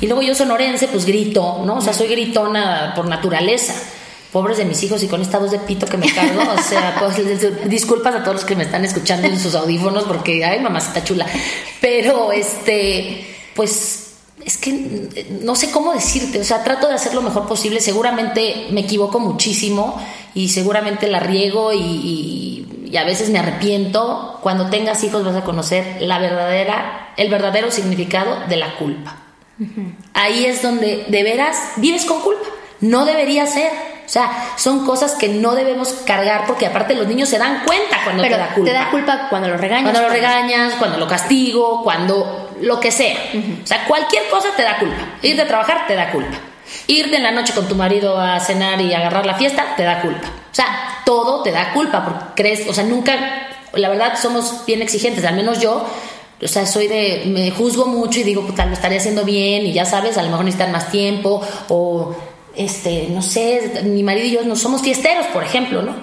Y 0.00 0.06
luego 0.06 0.22
yo 0.22 0.34
sonorense, 0.34 0.88
pues 0.88 1.04
grito, 1.04 1.62
¿no? 1.64 1.76
O 1.76 1.80
sea, 1.80 1.92
soy 1.92 2.08
gritona 2.08 2.92
por 2.94 3.06
naturaleza. 3.06 3.74
Pobres 4.32 4.58
de 4.58 4.64
mis 4.64 4.82
hijos 4.82 5.02
y 5.02 5.06
con 5.06 5.22
esta 5.22 5.38
voz 5.38 5.52
de 5.52 5.60
pito 5.60 5.86
que 5.86 5.96
me 5.96 6.12
cargo, 6.12 6.40
o 6.42 6.60
sea, 6.60 6.96
pues, 7.00 7.14
disculpas 7.68 8.16
a 8.16 8.22
todos 8.22 8.34
los 8.34 8.44
que 8.44 8.56
me 8.56 8.64
están 8.64 8.84
escuchando 8.84 9.28
en 9.28 9.38
sus 9.38 9.54
audífonos 9.54 10.04
porque, 10.04 10.44
ay, 10.44 10.58
mamacita 10.58 11.04
chula. 11.04 11.26
Pero, 11.80 12.32
este, 12.32 13.36
pues, 13.54 14.04
es 14.44 14.58
que 14.58 14.70
eh, 14.70 15.38
no 15.42 15.54
sé 15.54 15.70
cómo 15.70 15.92
decirte, 15.92 16.40
o 16.40 16.44
sea, 16.44 16.64
trato 16.64 16.88
de 16.88 16.94
hacer 16.94 17.14
lo 17.14 17.22
mejor 17.22 17.46
posible. 17.46 17.80
Seguramente 17.80 18.66
me 18.70 18.80
equivoco 18.80 19.20
muchísimo 19.20 20.00
y 20.34 20.48
seguramente 20.48 21.06
la 21.08 21.20
riego 21.20 21.72
y, 21.72 21.78
y- 21.78 22.60
y 22.90 22.96
a 22.96 23.04
veces 23.04 23.30
me 23.30 23.38
arrepiento. 23.40 24.38
Cuando 24.42 24.70
tengas 24.70 25.02
hijos 25.04 25.24
vas 25.24 25.34
a 25.34 25.42
conocer 25.42 25.96
la 26.00 26.18
verdadera, 26.18 27.08
el 27.16 27.28
verdadero 27.28 27.70
significado 27.72 28.36
de 28.48 28.56
la 28.56 28.76
culpa. 28.76 29.16
Ahí 30.12 30.44
es 30.46 30.62
donde 30.62 31.04
de 31.08 31.22
veras 31.22 31.56
vives 31.76 32.04
con 32.04 32.20
culpa. 32.20 32.46
No 32.80 33.04
debería 33.04 33.46
ser. 33.46 33.70
O 34.04 34.08
sea, 34.08 34.30
son 34.56 34.84
cosas 34.84 35.14
que 35.14 35.28
no 35.28 35.54
debemos 35.54 35.88
cargar 36.06 36.44
porque 36.46 36.66
aparte 36.66 36.94
los 36.94 37.06
niños 37.06 37.28
se 37.30 37.38
dan 37.38 37.62
cuenta 37.64 38.00
cuando 38.04 38.22
Pero 38.22 38.36
te 38.36 38.40
da 38.42 38.48
culpa. 38.54 38.70
te 38.70 38.76
da 38.76 38.90
culpa 38.90 39.26
cuando 39.30 39.48
lo 39.48 39.56
regañas. 39.56 39.90
Cuando 39.90 40.02
lo 40.02 40.08
regañas, 40.14 40.74
cuando 40.74 40.98
lo 40.98 41.08
castigo, 41.08 41.82
cuando 41.82 42.50
lo 42.60 42.80
que 42.80 42.90
sea. 42.92 43.16
O 43.62 43.66
sea, 43.66 43.86
cualquier 43.86 44.28
cosa 44.28 44.48
te 44.56 44.62
da 44.62 44.78
culpa. 44.78 44.96
Ir 45.22 45.36
de 45.36 45.44
trabajar 45.46 45.86
te 45.86 45.94
da 45.94 46.10
culpa. 46.10 46.36
Irte 46.86 47.16
en 47.16 47.22
la 47.22 47.30
noche 47.30 47.54
con 47.54 47.66
tu 47.66 47.74
marido 47.74 48.18
a 48.18 48.38
cenar 48.40 48.80
y 48.80 48.92
agarrar 48.92 49.24
la 49.24 49.34
fiesta 49.34 49.74
te 49.76 49.84
da 49.84 50.02
culpa. 50.02 50.28
O 50.28 50.54
sea, 50.54 50.66
todo 51.06 51.42
te 51.42 51.50
da 51.50 51.72
culpa 51.72 52.04
porque 52.04 52.24
crees, 52.42 52.68
o 52.68 52.74
sea, 52.74 52.84
nunca, 52.84 53.48
la 53.72 53.88
verdad 53.88 54.18
somos 54.20 54.64
bien 54.66 54.82
exigentes, 54.82 55.24
al 55.24 55.34
menos 55.34 55.60
yo. 55.60 55.86
O 56.42 56.48
sea, 56.48 56.66
soy 56.66 56.88
de, 56.88 57.22
me 57.26 57.50
juzgo 57.50 57.86
mucho 57.86 58.20
y 58.20 58.22
digo, 58.22 58.46
puta, 58.46 58.66
lo 58.66 58.74
estaría 58.74 58.98
haciendo 58.98 59.24
bien 59.24 59.64
y 59.66 59.72
ya 59.72 59.86
sabes, 59.86 60.18
a 60.18 60.22
lo 60.22 60.28
mejor 60.28 60.44
necesitan 60.44 60.72
más 60.72 60.90
tiempo 60.90 61.40
o, 61.68 62.14
este, 62.54 63.08
no 63.10 63.22
sé, 63.22 63.82
mi 63.84 64.02
marido 64.02 64.26
y 64.26 64.32
yo 64.32 64.44
no 64.44 64.54
somos 64.54 64.82
fiesteros, 64.82 65.26
por 65.28 65.42
ejemplo, 65.42 65.82
¿no? 65.82 65.94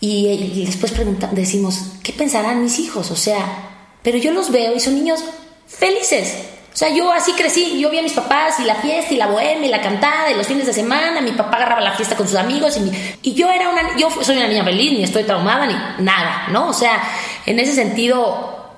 Y, 0.00 0.28
y 0.28 0.64
después 0.64 0.92
preguntan, 0.92 1.34
decimos, 1.34 1.92
¿qué 2.02 2.12
pensarán 2.12 2.62
mis 2.62 2.78
hijos? 2.78 3.10
O 3.10 3.16
sea, 3.16 3.70
pero 4.02 4.18
yo 4.18 4.32
los 4.32 4.50
veo 4.50 4.74
y 4.74 4.80
son 4.80 4.94
niños 4.94 5.22
felices. 5.66 6.36
O 6.72 6.76
sea, 6.76 6.88
yo 6.88 7.12
así 7.12 7.32
crecí, 7.32 7.78
yo 7.78 7.90
vi 7.90 7.98
a 7.98 8.02
mis 8.02 8.14
papás 8.14 8.58
y 8.58 8.64
la 8.64 8.76
fiesta 8.76 9.12
y 9.12 9.16
la 9.18 9.26
bohemia 9.26 9.66
y 9.66 9.70
la 9.70 9.82
cantada 9.82 10.30
y 10.30 10.34
los 10.34 10.46
fines 10.46 10.64
de 10.66 10.72
semana, 10.72 11.20
mi 11.20 11.32
papá 11.32 11.58
agarraba 11.58 11.82
la 11.82 11.92
fiesta 11.92 12.16
con 12.16 12.26
sus 12.26 12.36
amigos 12.38 12.76
y, 12.78 12.80
mi- 12.80 12.92
y 13.20 13.34
yo 13.34 13.50
era 13.50 13.68
una, 13.68 13.96
yo 13.98 14.08
soy 14.22 14.38
una 14.38 14.48
niña 14.48 14.64
feliz, 14.64 14.92
ni 14.92 15.02
estoy 15.04 15.24
traumada, 15.24 15.66
ni 15.66 15.74
nada, 16.02 16.46
¿no? 16.50 16.68
O 16.68 16.72
sea, 16.72 17.02
en 17.44 17.58
ese 17.60 17.74
sentido, 17.74 18.74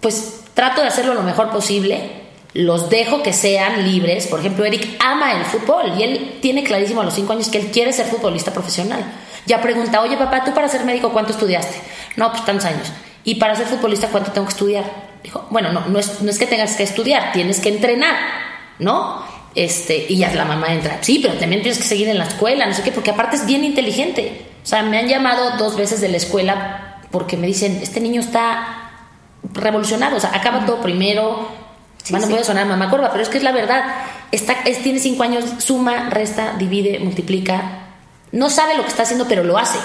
pues 0.00 0.42
trato 0.54 0.80
de 0.80 0.86
hacerlo 0.88 1.14
lo 1.14 1.22
mejor 1.22 1.50
posible. 1.50 2.22
Los 2.52 2.88
dejo 2.88 3.20
que 3.24 3.32
sean 3.32 3.82
libres. 3.90 4.28
Por 4.28 4.38
ejemplo, 4.38 4.64
Eric 4.64 4.96
ama 5.04 5.32
el 5.32 5.44
fútbol 5.44 5.92
y 5.98 6.04
él 6.04 6.38
tiene 6.40 6.62
clarísimo 6.62 7.00
a 7.00 7.04
los 7.04 7.14
cinco 7.14 7.32
años 7.32 7.48
que 7.48 7.58
él 7.58 7.72
quiere 7.72 7.92
ser 7.92 8.06
futbolista 8.06 8.52
profesional. 8.52 9.02
Ya 9.46 9.60
pregunta, 9.60 10.00
oye 10.02 10.16
papá, 10.16 10.44
tú 10.44 10.54
para 10.54 10.68
ser 10.68 10.84
médico, 10.84 11.10
¿cuánto 11.12 11.32
estudiaste? 11.32 11.74
No, 12.14 12.30
pues 12.30 12.44
tantos 12.44 12.64
años. 12.66 12.92
¿Y 13.24 13.36
para 13.36 13.56
ser 13.56 13.66
futbolista, 13.66 14.08
cuánto 14.08 14.32
tengo 14.32 14.46
que 14.46 14.52
estudiar? 14.52 14.84
Dijo, 15.22 15.46
bueno, 15.50 15.72
no, 15.72 15.86
no 15.86 15.98
es, 15.98 16.20
no 16.20 16.30
es 16.30 16.38
que 16.38 16.46
tengas 16.46 16.76
que 16.76 16.82
estudiar, 16.82 17.32
tienes 17.32 17.60
que 17.60 17.70
entrenar, 17.70 18.14
¿no? 18.78 19.24
Este, 19.54 20.06
y 20.08 20.16
ya 20.16 20.32
la 20.34 20.44
mamá 20.44 20.74
entra, 20.74 20.98
sí, 21.00 21.20
pero 21.22 21.34
también 21.34 21.62
tienes 21.62 21.78
que 21.78 21.84
seguir 21.84 22.08
en 22.08 22.18
la 22.18 22.26
escuela, 22.26 22.66
no 22.66 22.74
sé 22.74 22.82
qué, 22.82 22.92
porque 22.92 23.10
aparte 23.10 23.36
es 23.36 23.46
bien 23.46 23.64
inteligente. 23.64 24.46
O 24.62 24.66
sea, 24.66 24.82
me 24.82 24.98
han 24.98 25.08
llamado 25.08 25.56
dos 25.56 25.76
veces 25.76 26.00
de 26.00 26.08
la 26.08 26.16
escuela 26.16 26.98
porque 27.10 27.36
me 27.36 27.46
dicen, 27.46 27.78
este 27.82 28.00
niño 28.00 28.20
está 28.20 28.90
revolucionado, 29.52 30.16
o 30.16 30.20
sea, 30.20 30.30
acaba 30.34 30.66
todo 30.66 30.80
primero. 30.80 31.48
bueno, 32.10 32.26
voy 32.26 32.38
a 32.38 32.44
sonar 32.44 32.66
mamá 32.66 32.90
corva, 32.90 33.10
pero 33.10 33.22
es 33.22 33.28
que 33.28 33.38
es 33.38 33.44
la 33.44 33.52
verdad. 33.52 33.84
Está, 34.32 34.54
es, 34.64 34.82
tiene 34.82 34.98
cinco 34.98 35.22
años, 35.22 35.44
suma, 35.58 36.10
resta, 36.10 36.54
divide, 36.58 36.98
multiplica, 36.98 37.83
no 38.34 38.50
sabe 38.50 38.76
lo 38.76 38.82
que 38.82 38.88
está 38.88 39.04
haciendo, 39.04 39.28
pero 39.28 39.44
lo 39.44 39.56
hace. 39.56 39.78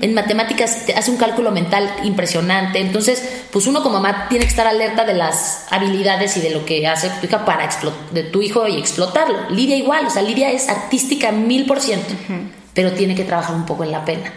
En 0.00 0.14
matemáticas 0.14 0.84
hace 0.96 1.10
un 1.12 1.16
cálculo 1.16 1.52
mental 1.52 1.88
impresionante. 2.02 2.80
Entonces, 2.80 3.22
pues 3.52 3.68
uno 3.68 3.84
como 3.84 4.00
mamá 4.00 4.26
tiene 4.28 4.46
que 4.46 4.50
estar 4.50 4.66
alerta 4.66 5.04
de 5.04 5.14
las 5.14 5.66
habilidades 5.70 6.36
y 6.36 6.40
de 6.40 6.50
lo 6.50 6.64
que 6.64 6.88
hace 6.88 7.08
tu 7.20 7.26
hija 7.26 7.44
para 7.44 7.70
de 8.10 8.24
tu 8.24 8.42
hijo 8.42 8.66
y 8.66 8.78
explotarlo. 8.78 9.48
Lidia 9.50 9.76
igual, 9.76 10.06
o 10.06 10.10
sea, 10.10 10.22
Lidia 10.22 10.50
es 10.50 10.68
artística 10.68 11.30
mil 11.30 11.66
por 11.66 11.80
ciento, 11.80 12.12
pero 12.74 12.92
tiene 12.92 13.14
que 13.14 13.22
trabajar 13.22 13.54
un 13.54 13.64
poco 13.64 13.84
en 13.84 13.92
la 13.92 14.04
pena. 14.04 14.32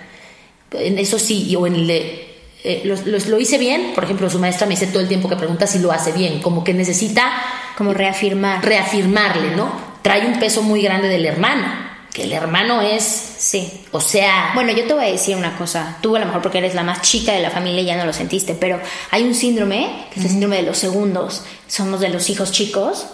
En 0.72 1.00
eso 1.00 1.18
sí, 1.18 1.56
o 1.56 1.66
en 1.66 1.76
el 1.76 1.88
de 1.88 2.28
eh, 2.64 2.84
lo, 2.86 3.40
hice 3.40 3.58
bien, 3.58 3.94
por 3.96 4.04
ejemplo, 4.04 4.30
su 4.30 4.38
maestra 4.38 4.68
me 4.68 4.76
dice 4.76 4.86
todo 4.86 5.00
el 5.00 5.08
tiempo 5.08 5.30
que 5.30 5.36
pregunta 5.36 5.66
si 5.66 5.80
lo 5.80 5.92
hace 5.92 6.12
bien, 6.12 6.42
como 6.44 6.64
que 6.64 6.76
necesita 6.76 7.32
como 7.76 7.96
reafirmar, 7.96 8.64
reafirmarle, 8.64 9.56
¿no? 9.56 9.72
Trae 10.04 10.28
un 10.28 10.40
peso 10.40 10.62
muy 10.62 10.84
grande 10.84 11.08
del 11.08 11.26
hermano 11.26 11.87
el 12.24 12.34
hermano 12.34 12.82
es, 12.82 13.04
sí, 13.04 13.72
o 13.92 14.00
sea... 14.00 14.52
Bueno, 14.54 14.72
yo 14.72 14.86
te 14.86 14.94
voy 14.94 15.06
a 15.06 15.12
decir 15.12 15.36
una 15.36 15.58
cosa, 15.58 15.98
tú 16.02 16.16
a 16.16 16.20
lo 16.20 16.26
mejor 16.26 16.42
porque 16.42 16.58
eres 16.58 16.76
la 16.76 16.84
más 16.84 17.02
chica 17.02 17.34
de 17.34 17.42
la 17.42 17.50
familia 17.50 17.84
ya 17.84 17.98
no 17.98 18.06
lo 18.06 18.14
sentiste, 18.14 18.54
pero 18.54 18.80
hay 19.12 19.24
un 19.24 19.36
síndrome, 19.36 20.06
que 20.14 20.20
es 20.20 20.26
el 20.26 20.32
síndrome 20.32 20.58
de 20.58 20.64
los 20.64 20.78
segundos, 20.78 21.44
somos 21.68 22.00
de 22.00 22.10
los 22.10 22.30
hijos 22.30 22.52
chicos. 22.52 23.08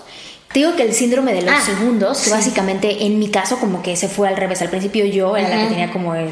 Te 0.52 0.60
digo 0.60 0.76
que 0.76 0.84
el 0.84 0.94
síndrome 0.94 1.34
de 1.34 1.42
los 1.42 1.54
ah, 1.56 1.62
segundos, 1.62 2.22
que 2.22 2.30
básicamente 2.30 3.06
en 3.06 3.18
mi 3.18 3.30
caso 3.30 3.58
como 3.58 3.82
que 3.82 3.96
se 3.96 4.08
fue 4.08 4.28
al 4.28 4.38
revés. 4.38 4.62
Al 4.62 4.70
principio 4.70 5.04
yo 5.04 5.36
era 5.36 5.50
la 5.50 5.63
que 5.63 5.70
tenía 5.70 5.92
como 5.92 6.13
el, 6.13 6.30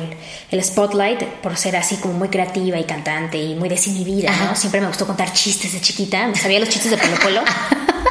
el, 0.51 0.63
spotlight 0.63 1.23
por 1.41 1.57
ser 1.57 1.75
así 1.75 1.95
como 1.95 2.13
muy 2.13 2.29
creativa 2.29 2.77
y 2.77 2.83
cantante 2.83 3.41
y 3.41 3.55
muy 3.55 3.67
desinhibida, 3.67 4.31
¿no? 4.45 4.55
Siempre 4.55 4.79
me 4.79 4.87
gustó 4.87 5.07
contar 5.07 5.33
chistes 5.33 5.73
de 5.73 5.81
chiquita, 5.81 6.27
me 6.27 6.35
sabía 6.35 6.59
los 6.59 6.69
chistes 6.69 6.91
de 6.91 6.97
Polo 6.97 7.15
Polo. 7.19 7.41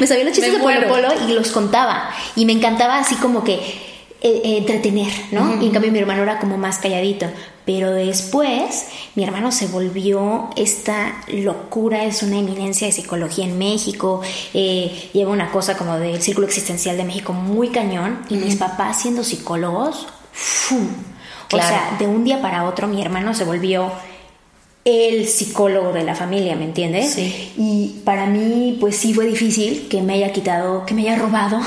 me 0.00 0.06
sabía 0.06 0.24
los 0.24 0.32
chistes 0.32 0.52
de 0.52 0.58
Polo 0.58 0.88
Polo 0.88 1.08
y 1.28 1.32
los 1.32 1.50
contaba. 1.50 2.10
Y 2.34 2.46
me 2.46 2.52
encantaba 2.52 2.98
así 2.98 3.14
como 3.16 3.44
que 3.44 3.54
eh, 3.54 4.40
eh, 4.44 4.56
entretener, 4.58 5.12
¿no? 5.30 5.62
Y 5.62 5.66
en 5.66 5.72
cambio 5.72 5.92
mi 5.92 5.98
hermano 5.98 6.22
era 6.22 6.38
como 6.38 6.56
más 6.56 6.78
calladito. 6.78 7.26
Pero 7.64 7.90
después 7.92 8.86
mi 9.14 9.24
hermano 9.24 9.52
se 9.52 9.66
volvió 9.66 10.50
esta 10.56 11.22
locura, 11.28 12.04
es 12.04 12.22
una 12.22 12.38
eminencia 12.38 12.86
de 12.86 12.92
psicología 12.92 13.44
en 13.44 13.58
México, 13.58 14.22
eh, 14.54 15.10
lleva 15.12 15.32
una 15.32 15.50
cosa 15.50 15.76
como 15.76 15.98
del 15.98 16.22
círculo 16.22 16.46
existencial 16.46 16.96
de 16.96 17.04
México 17.04 17.32
muy 17.32 17.68
cañón. 17.68 18.20
Y 18.30 18.36
mis 18.36 18.56
papás 18.56 19.02
siendo 19.02 19.22
psicólogos, 19.22 20.06
¡fum! 20.32 20.88
O 21.52 21.56
sea, 21.56 21.96
de 21.98 22.06
un 22.06 22.24
día 22.24 22.42
para 22.42 22.64
otro 22.64 22.88
mi 22.88 23.00
hermano 23.00 23.34
se 23.34 23.44
volvió 23.44 23.92
el 24.86 25.26
psicólogo 25.26 25.92
de 25.92 26.04
la 26.04 26.14
familia, 26.14 26.54
¿me 26.54 26.64
entiendes? 26.64 27.14
Sí. 27.14 27.52
Y 27.56 28.02
para 28.04 28.26
mí, 28.26 28.76
pues 28.80 28.96
sí 28.96 29.12
fue 29.12 29.26
difícil 29.26 29.88
que 29.88 30.00
me 30.00 30.14
haya 30.14 30.32
quitado, 30.32 30.86
que 30.86 30.94
me 30.94 31.02
haya 31.02 31.16
robado 31.16 31.60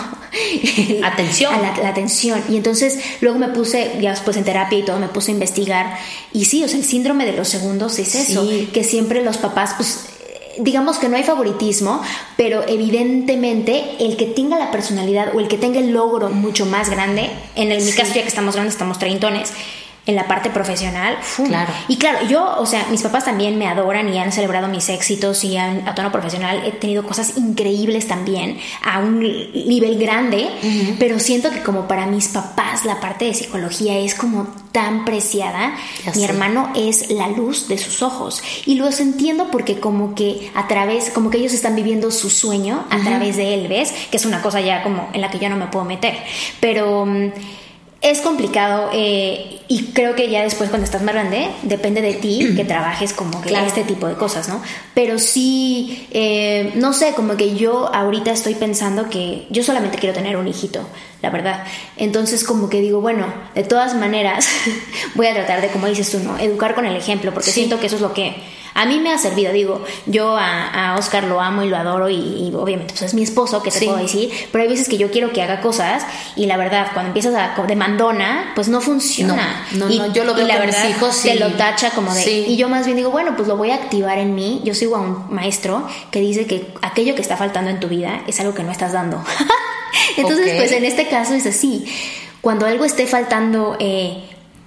atención. 1.04 1.54
la, 1.84 1.90
atención. 1.90 2.42
Y 2.48 2.56
entonces 2.56 2.98
luego 3.20 3.38
me 3.38 3.50
puse, 3.50 3.98
ya 4.00 4.12
después 4.12 4.38
en 4.38 4.46
terapia 4.46 4.80
y 4.80 4.84
todo, 4.84 5.00
me 5.00 5.10
puse 5.10 5.32
a 5.32 5.34
investigar. 5.34 5.98
Y 6.32 6.46
sí, 6.46 6.64
o 6.64 6.70
sea, 6.70 6.80
el 6.80 6.86
síndrome 6.86 7.26
de 7.26 7.34
los 7.34 7.50
segundos 7.50 8.00
es 8.00 8.16
eso, 8.16 8.48
que 8.74 8.86
siempre 8.86 9.22
los 9.22 9.38
papás, 9.38 9.74
pues 9.76 10.06
digamos 10.58 10.98
que 10.98 11.10
no 11.10 11.18
hay 11.18 11.24
favoritismo, 11.24 12.02
pero 12.38 12.66
evidentemente 12.68 13.84
el 14.00 14.16
que 14.16 14.28
tenga 14.28 14.58
la 14.58 14.72
personalidad 14.72 15.36
o 15.36 15.42
el 15.42 15.50
que 15.50 15.58
tenga 15.58 15.80
el 15.80 15.92
logro 15.92 16.30
mucho 16.30 16.66
más 16.66 16.90
grande, 16.90 17.30
en 17.56 17.72
el, 17.74 17.84
mi 17.84 17.92
caso 17.92 18.14
ya 18.14 18.22
que 18.22 18.30
estamos 18.30 18.56
grandes, 18.56 18.76
estamos 18.76 18.98
treintones, 18.98 19.52
en 20.10 20.16
la 20.16 20.28
parte 20.28 20.50
profesional. 20.50 21.18
Claro. 21.36 21.72
Y 21.88 21.98
claro, 21.98 22.26
yo, 22.28 22.56
o 22.58 22.66
sea, 22.66 22.88
mis 22.90 23.04
papás 23.04 23.26
también 23.26 23.60
me 23.60 23.68
adoran 23.68 24.12
y 24.12 24.18
han 24.18 24.32
celebrado 24.32 24.68
mis 24.68 24.90
éxitos 24.90 25.44
y 25.44 25.56
han, 25.56 25.88
a 25.88 25.94
tono 25.94 26.12
profesional 26.12 26.64
he 26.66 26.72
tenido 26.72 27.04
cosas 27.04 27.38
increíbles 27.38 28.08
también 28.08 28.58
a 28.84 29.00
un 29.00 29.20
nivel 29.20 30.00
grande, 30.00 30.50
pero 30.98 31.20
siento 31.20 31.52
que 31.52 31.62
como 31.62 31.88
para 31.88 32.08
mis 32.08 32.30
papás 32.30 32.86
la 32.86 33.00
parte 33.00 33.26
de 33.26 33.36
psicología 33.36 34.00
es 34.00 34.16
como 34.16 34.48
tan 34.72 35.06
preciada, 35.06 35.76
mi 36.16 36.24
hermano 36.24 36.72
es 36.76 37.12
la 37.12 37.28
luz 37.28 37.68
de 37.68 37.78
sus 37.78 38.02
ojos 38.02 38.42
y 38.66 38.76
los 38.76 39.00
entiendo 39.00 39.50
porque 39.52 39.80
como 39.80 40.16
que 40.16 40.52
a 40.56 40.68
través, 40.68 41.12
como 41.12 41.30
que 41.30 41.38
ellos 41.38 41.54
están 41.54 41.76
viviendo 41.76 42.10
su 42.10 42.32
sueño 42.32 42.84
a 42.90 42.98
través 43.04 43.38
de 43.38 43.54
él, 43.54 43.68
¿ves? 43.68 43.94
Que 44.10 44.18
es 44.18 44.26
una 44.26 44.42
cosa 44.42 44.60
ya 44.60 44.82
como 44.82 45.10
en 45.14 45.22
la 45.22 45.30
que 45.30 45.38
yo 45.38 45.50
no 45.50 45.56
me 45.56 45.68
puedo 45.68 45.86
meter, 45.86 46.18
pero... 46.60 47.08
Es 48.02 48.22
complicado 48.22 48.90
eh, 48.94 49.60
y 49.68 49.88
creo 49.88 50.16
que 50.16 50.30
ya 50.30 50.42
después 50.42 50.70
cuando 50.70 50.86
estás 50.86 51.02
más 51.02 51.14
grande 51.14 51.50
depende 51.64 52.02
de 52.02 52.14
ti 52.14 52.54
que 52.56 52.64
trabajes 52.66 53.12
como 53.12 53.42
que 53.42 53.54
este 53.54 53.84
tipo 53.84 54.08
de 54.08 54.14
cosas, 54.14 54.48
¿no? 54.48 54.62
Pero 54.94 55.20
sí, 55.20 56.08
eh, 56.12 56.72
no 56.76 56.94
sé, 56.94 57.14
como 57.14 57.36
que 57.36 57.56
yo 57.56 57.94
ahorita 57.94 58.32
estoy 58.32 58.56
pensando 58.56 59.10
que 59.10 59.48
yo 59.50 59.64
solamente 59.64 59.98
quiero 59.98 60.16
tener 60.16 60.38
un 60.38 60.48
hijito, 60.48 60.88
la 61.22 61.30
verdad. 61.30 61.66
Entonces 61.98 62.46
como 62.46 62.70
que 62.70 62.80
digo, 62.80 63.02
bueno, 63.02 63.26
de 63.54 63.64
todas 63.64 63.96
maneras 63.96 64.48
voy 65.16 65.28
a 65.28 65.34
tratar 65.34 65.60
de, 65.60 65.68
como 65.68 65.88
dices 65.88 66.10
tú, 66.10 66.20
¿no? 66.20 66.40
Educar 66.40 66.76
con 66.76 66.86
el 66.86 66.96
ejemplo, 66.96 67.34
porque 67.34 67.52
siento 67.52 67.82
que 67.82 67.88
eso 67.88 67.98
es 67.98 68.02
lo 68.02 68.14
que 68.14 68.36
a 68.80 68.86
mí 68.86 69.02
me 69.02 69.12
ha 69.12 69.18
servido, 69.18 69.52
digo, 69.52 69.84
yo 70.06 70.38
a, 70.40 70.96
Oscar 70.98 71.26
lo 71.26 71.42
amo 71.42 71.64
y 71.64 71.68
lo 71.68 71.76
adoro 71.76 72.10
y, 72.10 72.50
obviamente 72.56 72.94
pues 72.94 73.02
es 73.02 73.14
mi 73.14 73.24
esposo, 73.24 73.62
que 73.62 73.72
te 73.72 73.86
puedo 73.86 73.98
decir, 73.98 74.32
pero 74.54 74.64
hay 74.64 74.70
veces 74.70 74.88
que 74.88 74.98
yo 74.98 75.12
quiero 75.12 75.34
que 75.34 75.42
haga 75.42 75.60
cosas 75.60 76.06
y 76.38 76.46
la 76.46 76.56
verdad, 76.56 76.88
cuando 76.94 77.10
empiezas 77.10 77.36
a 77.36 77.62
de 77.62 77.76
mandona, 77.76 78.54
pues 78.56 78.70
no 78.70 78.80
funciona. 78.80 79.66
No, 79.74 79.90
no, 79.90 80.14
yo 80.14 80.24
lo 80.24 80.34
veo 80.34 80.46
y 80.46 80.48
la 80.48 80.60
verdad, 80.60 80.88
hijos 80.90 81.22
te 81.22 81.36
lo 81.36 81.52
tacha 81.56 81.92
como 81.92 82.14
de... 82.14 82.26
Y 82.32 82.56
yo 82.56 82.70
más 82.70 82.86
bien 82.86 82.96
digo, 82.96 83.12
bueno, 83.12 83.36
pues 83.36 83.50
lo 83.50 83.58
voy 83.58 83.72
a 83.72 83.76
activar 83.76 84.18
en 84.18 84.34
mí. 84.34 84.62
Yo 84.64 84.74
sigo 84.74 84.96
a 84.96 85.02
un 85.02 85.26
maestro 85.30 85.86
que 86.10 86.22
dice 86.22 86.48
que 86.48 86.72
aquello 86.82 87.16
que 87.16 87.22
está 87.22 87.36
faltando 87.36 87.70
en 87.70 87.82
tu 87.82 87.90
vida 87.90 88.22
es 88.28 88.40
algo 88.40 88.54
que 88.54 88.64
no 88.64 88.72
estás 88.72 88.94
dando. 88.94 89.22
Entonces, 90.18 90.54
pues 90.56 90.72
en 90.72 90.86
este 90.86 91.10
caso 91.10 91.34
es 91.34 91.46
así. 91.46 91.86
Cuando 92.40 92.66
algo 92.66 92.86
esté 92.86 93.08
faltando... 93.08 93.76
Eh, 93.78 94.24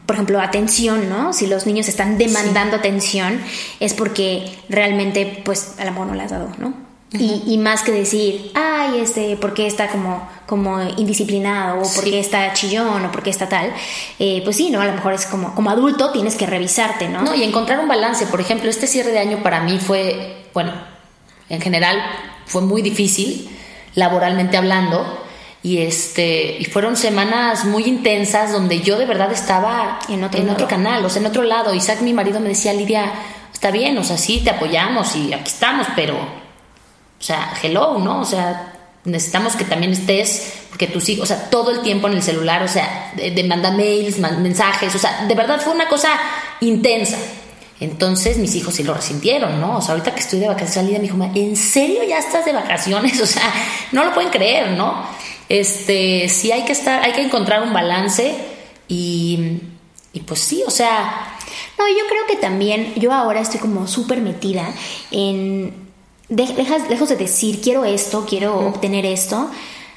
por 0.07 0.17
ejemplo, 0.17 0.41
atención, 0.41 1.09
¿no? 1.09 1.33
Si 1.33 1.47
los 1.47 1.67
niños 1.67 1.89
están 1.89 2.19
demandando 2.19 2.77
atención, 2.77 3.41
es 3.81 3.95
porque 3.95 4.59
realmente, 4.69 5.43
pues, 5.45 5.75
a 5.79 5.85
la 5.85 5.93
mejor 5.93 6.09
no 6.09 6.15
le 6.15 6.23
has 6.23 6.31
dado, 6.31 6.51
¿no? 6.59 6.93
y, 7.19 7.59
más 7.59 7.83
que 7.83 7.93
decir, 7.93 8.53
ay, 8.55 9.01
este, 9.01 9.37
¿por 9.37 9.53
qué 9.53 9.67
está 9.67 9.89
como, 9.89 10.27
como 10.47 10.81
indisciplinado? 10.97 11.83
O 11.83 11.95
¿por 11.95 12.05
qué 12.05 12.19
está 12.19 12.53
chillón? 12.55 13.05
¿O 13.05 13.13
por 13.13 13.23
qué 13.23 13.31
está 13.31 13.49
tal? 13.49 13.73
Eh, 14.19 14.41
pues 14.45 14.57
sí, 14.57 14.71
¿no? 14.71 14.81
A 14.81 14.87
lo 14.87 14.93
mejor 14.93 15.13
es 15.13 15.27
como, 15.27 15.55
como 15.55 15.71
adulto 15.71 16.11
tienes 16.11 16.37
que 16.37 16.47
revisarte, 16.47 17.09
¿no? 17.09 17.23
No, 17.23 17.35
y 17.35 17.43
encontrar 17.43 17.81
un 17.81 17.89
balance. 17.89 18.27
Por 18.27 18.41
ejemplo, 18.41 18.71
este 18.71 18.87
cierre 18.87 19.13
de 19.13 19.19
año 19.19 19.43
para 19.43 19.61
mí 19.61 19.79
fue, 19.79 20.47
bueno, 20.55 20.73
en 21.51 21.61
general 21.61 21.99
fue 22.47 22.63
muy 22.63 22.81
difícil, 22.81 23.49
laboralmente 23.95 24.57
hablando 24.57 25.23
y 25.63 25.79
este 25.79 26.57
y 26.59 26.65
fueron 26.65 26.97
semanas 26.97 27.65
muy 27.65 27.85
intensas 27.85 28.53
donde 28.53 28.81
yo 28.81 28.99
de 28.99 29.07
verdad 29.07 29.31
estaba 29.31 30.01
en 30.09 30.25
otro, 30.25 30.41
en 30.41 30.51
otro 30.51 30.67
canal, 30.67 31.05
o 31.05 31.09
sea, 31.09 31.21
en 31.21 31.27
otro 31.27 31.43
lado. 31.43 31.75
Isaac, 31.75 32.01
mi 32.01 32.13
marido, 32.13 32.41
me 32.41 32.49
decía, 32.49 32.73
Lidia, 32.73 33.13
está 33.53 33.71
bien, 33.71 33.97
o 33.99 34.05
sea, 34.05 34.19
sí, 34.19 34.41
te 34.43 34.51
apoyamos 34.51 35.15
y 35.15 35.33
aquí 35.33 35.49
estamos, 35.49 35.87
pero, 35.95 36.17
o 36.17 37.23
sea, 37.23 37.55
hello, 37.63 37.99
¿no? 37.99 38.21
O 38.21 38.25
sea, 38.25 38.73
necesitamos 39.05 39.55
que 39.55 39.65
también 39.65 39.93
estés, 39.93 40.55
porque 40.69 40.89
tú 40.89 41.01
sí, 41.01 41.21
o 41.21 41.27
sea, 41.27 41.49
todo 41.49 41.71
el 41.71 41.81
tiempo 41.81 42.09
en 42.09 42.15
el 42.15 42.23
celular, 42.23 42.63
o 42.65 42.69
sea, 42.69 43.13
de, 43.15 43.45
manda 43.45 43.71
mails, 43.71 44.19
mensajes, 44.19 44.93
o 44.95 44.99
sea, 44.99 45.27
de 45.27 45.35
verdad 45.37 45.61
fue 45.61 45.73
una 45.73 45.89
cosa 45.89 46.09
intensa. 46.61 47.19
Entonces 47.79 48.37
mis 48.39 48.55
hijos 48.55 48.75
sí 48.75 48.85
lo 48.85 48.95
resintieron, 48.95 49.61
¿no? 49.61 49.79
O 49.79 49.81
sea, 49.81 49.95
ahorita 49.95 50.15
que 50.15 50.21
estoy 50.21 50.39
de 50.39 50.47
vacaciones, 50.47 50.93
Lidia 50.93 50.99
me 50.99 51.29
dijo, 51.29 51.41
¿en 51.41 51.57
serio 51.57 52.05
ya 52.05 52.19
estás 52.19 52.45
de 52.45 52.53
vacaciones? 52.53 53.21
O 53.23 53.27
sea, 53.27 53.53
no 53.93 54.05
lo 54.05 54.15
pueden 54.15 54.31
creer, 54.31 54.71
¿no? 54.73 55.05
Este, 55.53 56.31
sí 56.31 56.51
hay 56.51 56.65
que 56.65 56.73
estar, 56.73 57.03
hay 57.03 57.13
que 57.13 57.21
encontrar 57.21 57.63
un 57.63 57.75
balance 57.75 58.35
y, 58.89 59.61
y 60.13 60.21
pues 60.21 60.41
sí, 60.41 60.63
o 60.67 60.71
sea... 60.71 61.29
No, 61.79 61.89
yo 61.89 62.07
creo 62.09 62.27
que 62.29 62.37
también, 62.37 62.95
yo 62.95 63.13
ahora 63.13 63.41
estoy 63.41 63.59
como 63.59 63.87
súper 63.89 64.21
metida 64.21 64.73
en, 65.11 65.75
lejos 66.29 67.09
de 67.09 67.17
decir, 67.17 67.61
quiero 67.61 67.85
esto, 67.85 68.25
quiero 68.29 68.59
obtener 68.69 69.05
esto, 69.05 69.51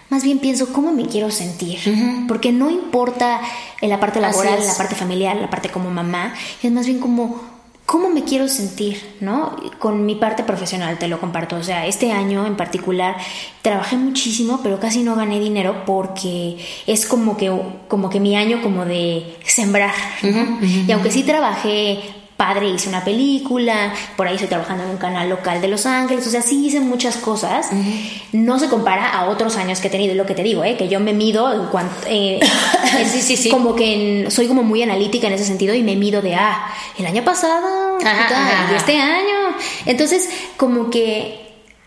más 0.09 0.23
bien 0.23 0.39
pienso 0.39 0.73
cómo 0.73 0.91
me 0.91 1.05
quiero 1.05 1.31
sentir, 1.31 1.79
porque 2.27 2.51
no 2.51 2.69
importa 2.69 3.39
en 3.81 3.89
la 3.89 3.99
parte 3.99 4.19
laboral, 4.19 4.59
en 4.59 4.67
la 4.67 4.75
parte 4.75 4.95
familiar, 4.95 5.35
la 5.35 5.49
parte 5.49 5.69
como 5.69 5.91
mamá, 5.91 6.33
es 6.63 6.71
más 6.71 6.87
bien 6.87 6.99
como 6.99 7.41
cómo 7.85 8.09
me 8.09 8.23
quiero 8.23 8.47
sentir, 8.47 9.15
¿no? 9.21 9.55
Con 9.79 10.05
mi 10.05 10.15
parte 10.15 10.43
profesional 10.43 10.97
te 10.97 11.07
lo 11.07 11.19
comparto. 11.19 11.55
O 11.55 11.63
sea, 11.63 11.85
este 11.85 12.11
año 12.11 12.45
en 12.45 12.55
particular 12.57 13.15
trabajé 13.61 13.95
muchísimo, 13.95 14.59
pero 14.63 14.79
casi 14.79 15.03
no 15.03 15.15
gané 15.15 15.39
dinero 15.39 15.83
porque 15.85 16.57
es 16.87 17.05
como 17.05 17.37
que, 17.37 17.51
como 17.87 18.09
que 18.09 18.19
mi 18.19 18.35
año 18.35 18.61
como 18.63 18.85
de 18.85 19.37
sembrar. 19.45 19.93
Y 20.87 20.91
aunque 20.91 21.11
sí 21.11 21.23
trabajé 21.23 21.99
padre 22.37 22.67
hice 22.69 22.89
una 22.89 23.03
película, 23.03 23.93
por 24.17 24.27
ahí 24.27 24.35
estoy 24.35 24.49
trabajando 24.49 24.83
en 24.83 24.89
un 24.89 24.97
canal 24.97 25.29
local 25.29 25.61
de 25.61 25.67
Los 25.69 25.85
Ángeles, 25.85 26.27
o 26.27 26.29
sea, 26.29 26.41
sí 26.41 26.65
hice 26.65 26.81
muchas 26.81 27.15
cosas, 27.17 27.69
no 28.33 28.59
se 28.59 28.67
compara 28.67 29.09
a 29.09 29.29
otros 29.29 29.55
años 29.55 29.79
que 29.79 29.87
he 29.87 29.91
tenido, 29.91 30.15
lo 30.15 30.25
que 30.25 30.35
te 30.35 30.43
digo, 30.43 30.63
¿eh? 30.63 30.75
que 30.75 30.89
yo 30.89 30.99
me 30.99 31.13
mido 31.13 31.53
en 31.53 31.67
cuanto, 31.67 31.95
eh, 32.07 32.39
sí, 33.11 33.21
sí, 33.21 33.37
sí. 33.37 33.49
como 33.49 33.75
que 33.75 34.27
soy 34.29 34.47
como 34.47 34.63
muy 34.63 34.83
analítica 34.83 35.27
en 35.27 35.33
ese 35.33 35.45
sentido 35.45 35.73
y 35.73 35.83
me 35.83 35.95
mido 35.95 36.21
de, 36.21 36.35
ah, 36.35 36.67
el 36.97 37.05
año 37.05 37.23
pasado, 37.23 37.97
y 38.01 38.75
este 38.75 38.97
año, 38.97 39.55
Entonces, 39.85 40.29
como 40.57 40.89
que 40.89 41.44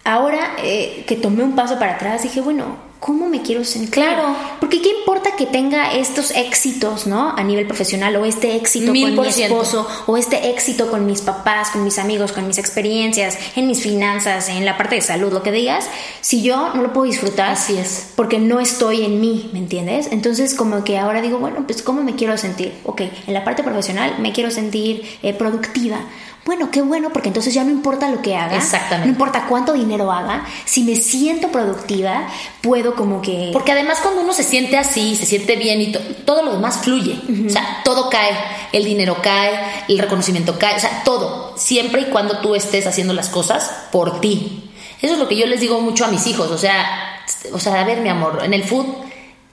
ahora 0.08 0.56
eh, 0.62 1.04
que 1.06 1.16
tomé 1.16 1.44
un 1.44 1.54
paso 1.54 1.78
para 1.78 1.96
atrás, 1.96 2.22
dije, 2.22 2.40
bueno, 2.40 2.88
¿cómo 2.98 3.28
me 3.28 3.42
quiero 3.42 3.62
sentir? 3.62 3.90
Claro. 3.90 4.34
Porque 4.58 4.80
qué 4.80 4.88
importa 5.00 5.36
que 5.36 5.44
tenga 5.44 5.92
estos 5.92 6.30
éxitos, 6.30 7.06
¿no? 7.06 7.34
A 7.36 7.44
nivel 7.44 7.66
profesional, 7.66 8.16
o 8.16 8.24
este 8.24 8.56
éxito 8.56 8.90
Mil 8.90 9.14
con 9.14 9.26
mi 9.26 9.42
esposo, 9.42 9.86
o 10.06 10.16
este 10.16 10.48
éxito 10.48 10.90
con 10.90 11.04
mis 11.04 11.20
papás, 11.20 11.70
con 11.70 11.84
mis 11.84 11.98
amigos, 11.98 12.32
con 12.32 12.46
mis 12.46 12.56
experiencias, 12.56 13.38
en 13.54 13.66
mis 13.66 13.82
finanzas, 13.82 14.48
en 14.48 14.64
la 14.64 14.78
parte 14.78 14.94
de 14.94 15.02
salud, 15.02 15.30
lo 15.30 15.42
que 15.42 15.52
digas, 15.52 15.86
si 16.22 16.42
yo 16.42 16.74
no 16.74 16.80
lo 16.80 16.94
puedo 16.94 17.04
disfrutar, 17.04 17.50
Así 17.50 17.76
es. 17.76 18.08
porque 18.16 18.38
no 18.38 18.60
estoy 18.60 19.04
en 19.04 19.20
mí, 19.20 19.50
¿me 19.52 19.58
entiendes? 19.58 20.08
Entonces, 20.10 20.54
como 20.54 20.84
que 20.84 20.98
ahora 20.98 21.20
digo, 21.20 21.38
bueno, 21.38 21.64
pues, 21.66 21.82
¿cómo 21.82 22.02
me 22.02 22.14
quiero 22.14 22.38
sentir? 22.38 22.72
Ok, 22.84 23.02
en 23.26 23.34
la 23.34 23.44
parte 23.44 23.62
profesional 23.62 24.16
me 24.20 24.32
quiero 24.32 24.50
sentir 24.50 25.02
eh, 25.22 25.34
productiva. 25.34 26.00
Bueno, 26.48 26.70
qué 26.70 26.80
bueno, 26.80 27.10
porque 27.12 27.28
entonces 27.28 27.52
ya 27.52 27.62
no 27.62 27.70
importa 27.70 28.08
lo 28.08 28.22
que 28.22 28.34
haga, 28.34 28.56
Exactamente. 28.56 29.04
no 29.06 29.12
importa 29.12 29.44
cuánto 29.46 29.74
dinero 29.74 30.10
haga, 30.10 30.46
si 30.64 30.82
me 30.82 30.96
siento 30.96 31.48
productiva, 31.48 32.26
puedo 32.62 32.94
como 32.94 33.20
que... 33.20 33.50
Porque 33.52 33.72
además 33.72 33.98
cuando 34.02 34.22
uno 34.22 34.32
se 34.32 34.42
siente 34.44 34.78
así, 34.78 35.14
se 35.14 35.26
siente 35.26 35.56
bien 35.56 35.78
y 35.82 35.92
to- 35.92 36.00
todo 36.24 36.42
lo 36.42 36.52
demás 36.52 36.78
fluye. 36.78 37.20
O 37.46 37.50
sea, 37.50 37.82
todo 37.84 38.08
cae. 38.08 38.30
El 38.72 38.86
dinero 38.86 39.18
cae, 39.22 39.60
el 39.88 39.98
reconocimiento 39.98 40.58
cae, 40.58 40.76
o 40.76 40.80
sea, 40.80 41.02
todo. 41.04 41.52
Siempre 41.58 42.00
y 42.00 42.04
cuando 42.06 42.38
tú 42.38 42.54
estés 42.54 42.86
haciendo 42.86 43.12
las 43.12 43.28
cosas 43.28 43.70
por 43.92 44.22
ti. 44.22 44.70
Eso 45.02 45.12
es 45.12 45.18
lo 45.18 45.28
que 45.28 45.36
yo 45.36 45.44
les 45.46 45.60
digo 45.60 45.82
mucho 45.82 46.06
a 46.06 46.08
mis 46.08 46.26
hijos. 46.26 46.50
O 46.50 46.56
sea, 46.56 47.20
o 47.52 47.58
sea, 47.58 47.78
a 47.78 47.84
ver, 47.84 47.98
mi 48.00 48.08
amor, 48.08 48.40
en 48.42 48.54
el 48.54 48.64
fútbol 48.64 48.96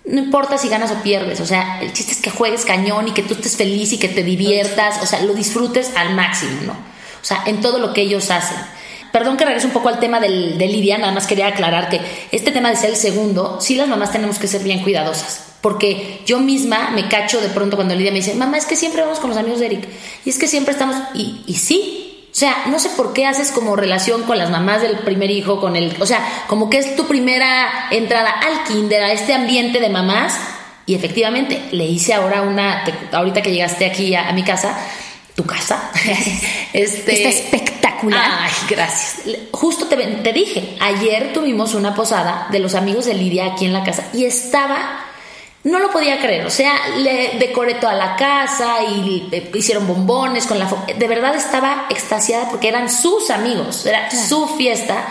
no 0.08 0.20
importa 0.20 0.58
si 0.58 0.70
ganas 0.70 0.92
o 0.92 1.02
pierdes. 1.02 1.40
O 1.40 1.46
sea, 1.46 1.82
el 1.82 1.94
chiste 1.94 2.14
es 2.14 2.22
que 2.22 2.30
juegues 2.30 2.66
cañón 2.66 3.08
y 3.08 3.12
que 3.12 3.24
tú 3.24 3.34
estés 3.34 3.56
feliz 3.56 3.92
y 3.94 3.98
que 3.98 4.10
te 4.10 4.24
diviertas. 4.24 5.02
O 5.02 5.06
sea, 5.06 5.22
lo 5.22 5.34
disfrutes 5.34 5.92
al 5.96 6.16
máximo, 6.16 6.62
¿no? 6.66 6.74
O 6.74 7.28
sea, 7.28 7.44
en 7.48 7.62
todo 7.62 7.80
lo 7.80 7.94
que 7.94 8.02
ellos 8.02 8.30
hacen. 8.30 8.58
Perdón 9.12 9.38
que 9.38 9.46
regrese 9.46 9.68
un 9.68 9.74
poco 9.74 9.90
al 9.90 10.00
tema 10.00 10.20
del, 10.20 10.58
de 10.58 10.68
Lidia, 10.68 10.98
nada 10.98 11.14
más 11.14 11.26
quería 11.26 11.48
aclarar 11.48 11.88
que 11.90 12.02
este 12.32 12.52
tema 12.52 12.72
de 12.72 12.88
el 12.88 12.98
segundo, 12.98 13.60
sí 13.62 13.76
las 13.76 13.88
mamás 13.88 14.12
tenemos 14.12 14.38
que 14.40 14.48
ser 14.48 14.62
bien 14.62 14.84
cuidadosas. 14.84 15.42
Porque 15.62 16.22
yo 16.26 16.40
misma 16.40 16.92
me 16.92 17.08
cacho 17.08 17.42
de 17.42 17.48
pronto 17.50 17.78
cuando 17.78 17.96
Lidia 17.96 18.12
me 18.12 18.18
dice, 18.18 18.36
mamá, 18.36 18.58
es 18.58 18.66
que 18.66 18.76
siempre 18.76 19.02
vamos 19.02 19.20
con 19.20 19.30
los 19.30 19.40
amigos 19.40 19.62
de 19.62 19.68
Eric. 19.68 19.88
Y 20.26 20.30
es 20.30 20.38
que 20.38 20.48
siempre 20.48 20.74
estamos. 20.74 20.98
Y, 21.14 21.44
y 21.48 21.56
sí. 21.56 22.05
O 22.36 22.38
sea, 22.38 22.64
no 22.68 22.80
sé 22.80 22.90
por 22.90 23.14
qué 23.14 23.26
haces 23.26 23.50
como 23.54 23.78
relación 23.78 24.24
con 24.24 24.38
las 24.38 24.50
mamás 24.50 24.82
del 24.82 24.98
primer 25.00 25.32
hijo, 25.32 25.62
con 25.62 25.78
el. 25.78 25.96
O 26.02 26.06
sea, 26.06 26.20
como 26.48 26.70
que 26.70 26.80
es 26.80 26.98
tu 26.98 27.08
primera 27.08 27.88
entrada 27.92 28.30
al 28.30 28.66
kinder, 28.66 29.02
a 29.04 29.14
este 29.14 29.34
ambiente 29.34 29.80
de 29.80 29.88
mamás. 29.90 30.38
Y 30.86 30.96
efectivamente, 30.96 31.62
le 31.72 31.86
hice 31.86 32.14
ahora 32.14 32.42
una. 32.42 32.84
te- 32.84 33.16
ahorita 33.16 33.42
que 33.42 33.52
llegaste 33.54 33.86
aquí 33.86 34.14
a, 34.16 34.28
a 34.28 34.34
mi 34.34 34.44
casa, 34.44 34.78
tu 35.34 35.46
casa. 35.46 35.90
este, 36.74 37.14
Está 37.24 37.30
espectacular. 37.30 38.30
Ay, 38.42 38.52
gracias. 38.70 39.22
Justo 39.54 39.86
te, 39.88 39.96
te 39.96 40.34
dije, 40.34 40.76
ayer 40.82 41.32
tuvimos 41.32 41.74
una 41.74 41.96
posada 41.96 42.48
de 42.52 42.60
los 42.60 42.76
amigos 42.76 43.06
de 43.06 43.14
Lidia 43.14 43.46
aquí 43.54 43.64
en 43.66 43.72
la 43.72 43.86
casa 43.86 44.08
y 44.14 44.26
estaba, 44.26 45.05
no 45.66 45.80
lo 45.80 45.92
podía 45.92 46.20
creer, 46.20 46.46
o 46.46 46.50
sea, 46.50 46.74
le 46.98 47.38
decoré 47.40 47.76
toda 47.76 47.94
la 47.94 48.16
casa 48.16 48.84
y 48.84 49.28
eh, 49.32 49.52
hicieron 49.54 49.86
bombones 49.88 50.46
con 50.48 50.58
la... 50.60 50.68
De 50.98 51.08
verdad 51.08 51.36
estaba 51.36 51.88
extasiada 51.90 52.50
porque 52.50 52.68
eran 52.70 52.90
sus 52.90 53.30
amigos, 53.32 53.86
era 53.86 54.10
su 54.12 54.48
fiesta 54.48 55.08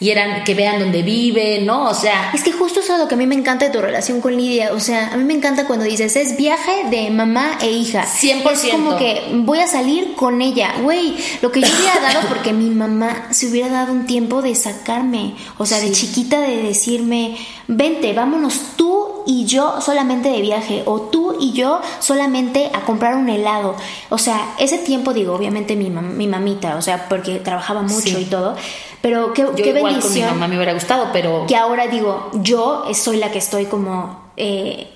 y 0.00 0.10
eran 0.10 0.44
que 0.44 0.54
vean 0.54 0.78
dónde 0.78 1.02
vive, 1.02 1.60
¿no? 1.60 1.88
O 1.88 1.94
sea, 1.94 2.30
Es 2.32 2.44
que 2.44 2.52
justo 2.52 2.78
eso 2.80 2.92
es 2.94 3.00
lo 3.00 3.08
que 3.08 3.14
a 3.16 3.18
mí 3.18 3.26
me 3.26 3.34
encanta 3.34 3.66
de 3.66 3.72
tu 3.72 3.80
relación 3.80 4.20
con 4.20 4.36
Lidia. 4.36 4.72
O 4.72 4.78
sea, 4.78 5.08
a 5.12 5.16
mí 5.16 5.24
me 5.24 5.34
encanta 5.34 5.66
cuando 5.66 5.84
dices, 5.84 6.14
es 6.14 6.36
viaje 6.36 6.84
de 6.88 7.10
mamá 7.10 7.58
e 7.60 7.70
hija. 7.72 8.06
100%. 8.06 8.50
Es 8.52 8.70
como 8.70 8.96
que 8.96 9.24
voy 9.32 9.58
a 9.58 9.66
salir 9.66 10.14
con 10.14 10.40
ella. 10.40 10.72
Güey, 10.82 11.16
lo 11.42 11.50
que 11.50 11.60
yo 11.62 11.66
hubiera 11.66 12.00
dado 12.12 12.28
porque 12.28 12.52
mi 12.52 12.70
mamá 12.70 13.26
se 13.30 13.48
hubiera 13.48 13.68
dado 13.70 13.92
un 13.92 14.06
tiempo 14.06 14.40
de 14.40 14.54
sacarme. 14.54 15.34
O 15.58 15.66
sea, 15.66 15.80
de 15.80 15.88
Sí. 15.92 16.06
chiquita 16.06 16.40
de 16.42 16.62
decirme, 16.62 17.36
vente, 17.66 18.12
vámonos 18.12 18.76
tú 18.76 18.87
y 19.28 19.44
yo 19.44 19.80
solamente 19.82 20.30
de 20.30 20.40
viaje. 20.40 20.82
O 20.86 21.02
tú 21.02 21.36
y 21.38 21.52
yo 21.52 21.80
solamente 22.00 22.70
a 22.72 22.80
comprar 22.80 23.14
un 23.14 23.28
helado. 23.28 23.76
O 24.08 24.16
sea, 24.16 24.54
ese 24.58 24.78
tiempo, 24.78 25.12
digo, 25.12 25.34
obviamente 25.34 25.76
mi, 25.76 25.90
mam- 25.90 26.14
mi 26.14 26.26
mamita, 26.26 26.76
o 26.76 26.82
sea, 26.82 27.08
porque 27.10 27.36
trabajaba 27.38 27.82
mucho 27.82 28.00
Sí. 28.00 28.16
y 28.22 28.24
todo. 28.24 28.56
Pero 29.02 29.32
qué, 29.34 29.42
yo 29.42 29.54
qué 29.54 29.68
igual 29.68 29.82
con 29.82 29.84
mi 29.84 29.94
bendición 30.00 30.30
mamá 30.30 30.48
me 30.48 30.56
hubiera 30.56 30.72
gustado, 30.72 31.10
pero... 31.12 31.44
que 31.46 31.56
ahora 31.56 31.86
digo, 31.86 32.30
yo 32.32 32.84
soy 32.94 33.18
la 33.18 33.30
que 33.30 33.38
estoy 33.38 33.66
como 33.66 34.18
eh, 34.38 34.88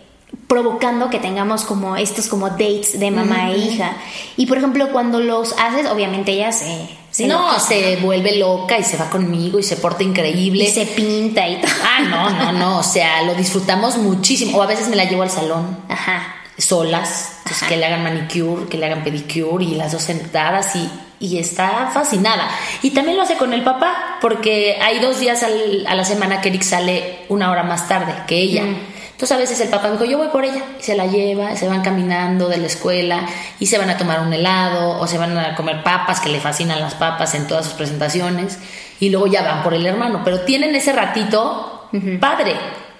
provocando 0.49 1.11
que 1.11 1.18
tengamos 1.18 1.64
como 1.64 1.97
estos 1.97 2.27
como 2.29 2.49
dates 2.51 2.99
de 2.99 3.11
mamá 3.11 3.53
e 3.53 3.59
hija. 3.59 3.92
Y 4.38 4.47
por 4.47 4.57
ejemplo, 4.59 4.90
cuando 4.92 5.21
los 5.21 5.55
haces, 5.59 5.88
obviamente 5.90 6.33
ella 6.33 6.53
se... 6.53 6.88
se 7.12 7.27
no, 7.29 7.61
se 7.61 7.96
vuelve 7.96 8.37
loca 8.38 8.77
y 8.79 8.83
se 8.83 8.96
va 8.96 9.09
conmigo 9.09 9.59
y 9.61 9.62
se 9.62 9.77
porta 9.77 10.03
increíble. 10.03 10.64
y 10.64 10.66
se 10.66 10.87
pinta 10.87 11.46
y 11.46 11.61
todo. 11.61 11.70
Ah, 11.85 12.01
no, 12.01 12.31
no, 12.31 12.53
no, 12.53 12.79
o 12.79 12.83
sea, 12.83 13.22
lo 13.22 13.35
disfrutamos 13.35 13.96
muchísimo. 13.98 14.59
O 14.59 14.62
a 14.62 14.66
veces 14.66 14.88
me 14.88 14.96
la 14.96 15.05
llevo 15.05 15.22
al 15.22 15.31
salón 15.31 15.79
Ajá. 15.88 16.35
solas, 16.59 17.35
entonces 17.38 17.62
Ajá. 17.62 17.68
que 17.68 17.77
le 17.77 17.87
hagan 17.87 18.03
manicure, 18.03 18.66
que 18.68 18.79
le 18.79 18.87
hagan 18.87 19.05
pedicure 19.05 19.64
y 19.64 19.75
las 19.77 19.92
dos 19.92 20.03
sentadas 20.03 20.75
y, 20.75 20.88
y 21.20 21.38
está 21.38 21.90
fascinada. 21.92 22.48
Y 22.83 22.90
también 22.90 23.16
lo 23.16 23.22
hace 23.25 23.37
con 23.37 23.53
el 23.53 23.62
papá, 23.62 24.18
porque 24.20 24.79
hay 24.83 24.98
dos 24.98 25.20
días 25.20 25.42
al- 25.42 25.87
a 25.87 25.94
la 25.94 26.05
semana 26.05 26.40
que 26.40 26.48
Eric 26.48 26.62
sale 26.62 27.20
una 27.29 27.51
hora 27.51 27.62
más 27.62 27.88
tarde 27.88 28.14
que 28.27 28.38
ella. 28.38 28.62
Mm. 28.64 28.77
Entonces 29.22 29.37
a 29.37 29.40
veces 29.40 29.61
el 29.61 29.68
papá 29.68 29.87
me 29.87 29.92
dijo, 29.92 30.04
yo 30.04 30.18
voy 30.18 30.30
por 30.32 30.44
ella, 30.44 30.64
y 30.80 30.82
se 30.82 30.96
la 30.96 31.06
lleva, 31.06 31.52
y 31.52 31.56
se 31.56 31.68
van 31.68 31.82
caminando 31.82 32.48
de 32.48 32.56
la 32.56 32.66
escuela, 32.66 33.24
y 33.61 33.66
se 33.66 33.78
van 33.78 33.88
a 33.88 33.96
tomar 33.96 34.20
un 34.20 34.32
helado, 34.32 34.98
o 34.98 35.06
se 35.06 35.16
van 35.16 35.38
a 35.38 35.54
comer 35.54 35.85
papas, 35.85 36.18
que 36.18 36.28
le 36.28 36.40
fascinan 36.40 36.80
las 36.80 36.96
papas 36.96 37.37
en 37.37 37.46
todas 37.46 37.66
sus 37.66 37.74
presentaciones, 37.74 38.58
y 38.98 39.11
luego 39.11 39.28
ya 39.28 39.42
van 39.42 39.62
por 39.62 39.74
el 39.74 39.87
hermano. 39.87 40.22
Pero 40.24 40.40
tienen 40.40 40.74
ese 40.74 40.92
ratito 40.92 41.88
padre, 42.18 42.56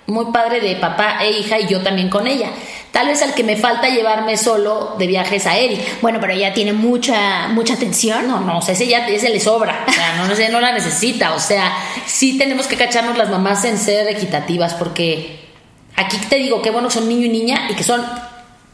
muy 0.06 0.26
padre 0.26 0.61
de 0.61 0.76
papá 0.76 1.24
e 1.24 1.32
hija, 1.32 1.58
y 1.58 1.66
yo 1.66 1.82
también 1.82 2.08
con 2.08 2.28
ella. 2.28 2.50
Tal 2.92 3.08
vez 3.08 3.20
al 3.20 3.35
que 3.35 3.42
me 3.42 3.56
falta 3.56 3.88
llevarme 3.88 4.37
solo 4.37 4.94
de 5.00 5.08
viajes 5.08 5.44
a 5.48 5.58
Eric. 5.58 6.00
Bueno, 6.02 6.20
pero 6.20 6.35
ella 6.35 6.54
tiene 6.54 6.72
mucha, 6.72 7.48
mucha 7.48 7.74
atención. 7.74 8.28
No, 8.28 8.38
no, 8.38 8.58
o 8.58 8.62
sea, 8.62 8.74
ese 8.74 8.87
ya 8.87 9.08
ese 9.08 9.30
le 9.30 9.40
sobra. 9.40 9.87
O 9.88 9.92
sea, 9.92 10.14
no, 10.18 10.28
no, 10.28 10.37
sé, 10.37 10.50
no 10.50 10.61
la 10.61 10.70
necesita. 10.70 11.35
O 11.35 11.40
sea, 11.40 11.72
sí 12.06 12.38
tenemos 12.38 12.68
que 12.68 12.76
cacharnos 12.76 13.18
las 13.18 13.28
mamás 13.28 13.64
en 13.64 13.76
ser 13.76 14.06
equitativas, 14.06 14.74
porque 14.74 15.41
aquí 15.96 16.16
te 16.28 16.37
digo 16.37 16.62
que 16.62 16.70
bueno, 16.70 16.90
son 16.90 17.09
niño 17.09 17.26
y 17.26 17.28
niña 17.28 17.68
y 17.70 17.74
que 17.74 17.85
son 17.85 18.05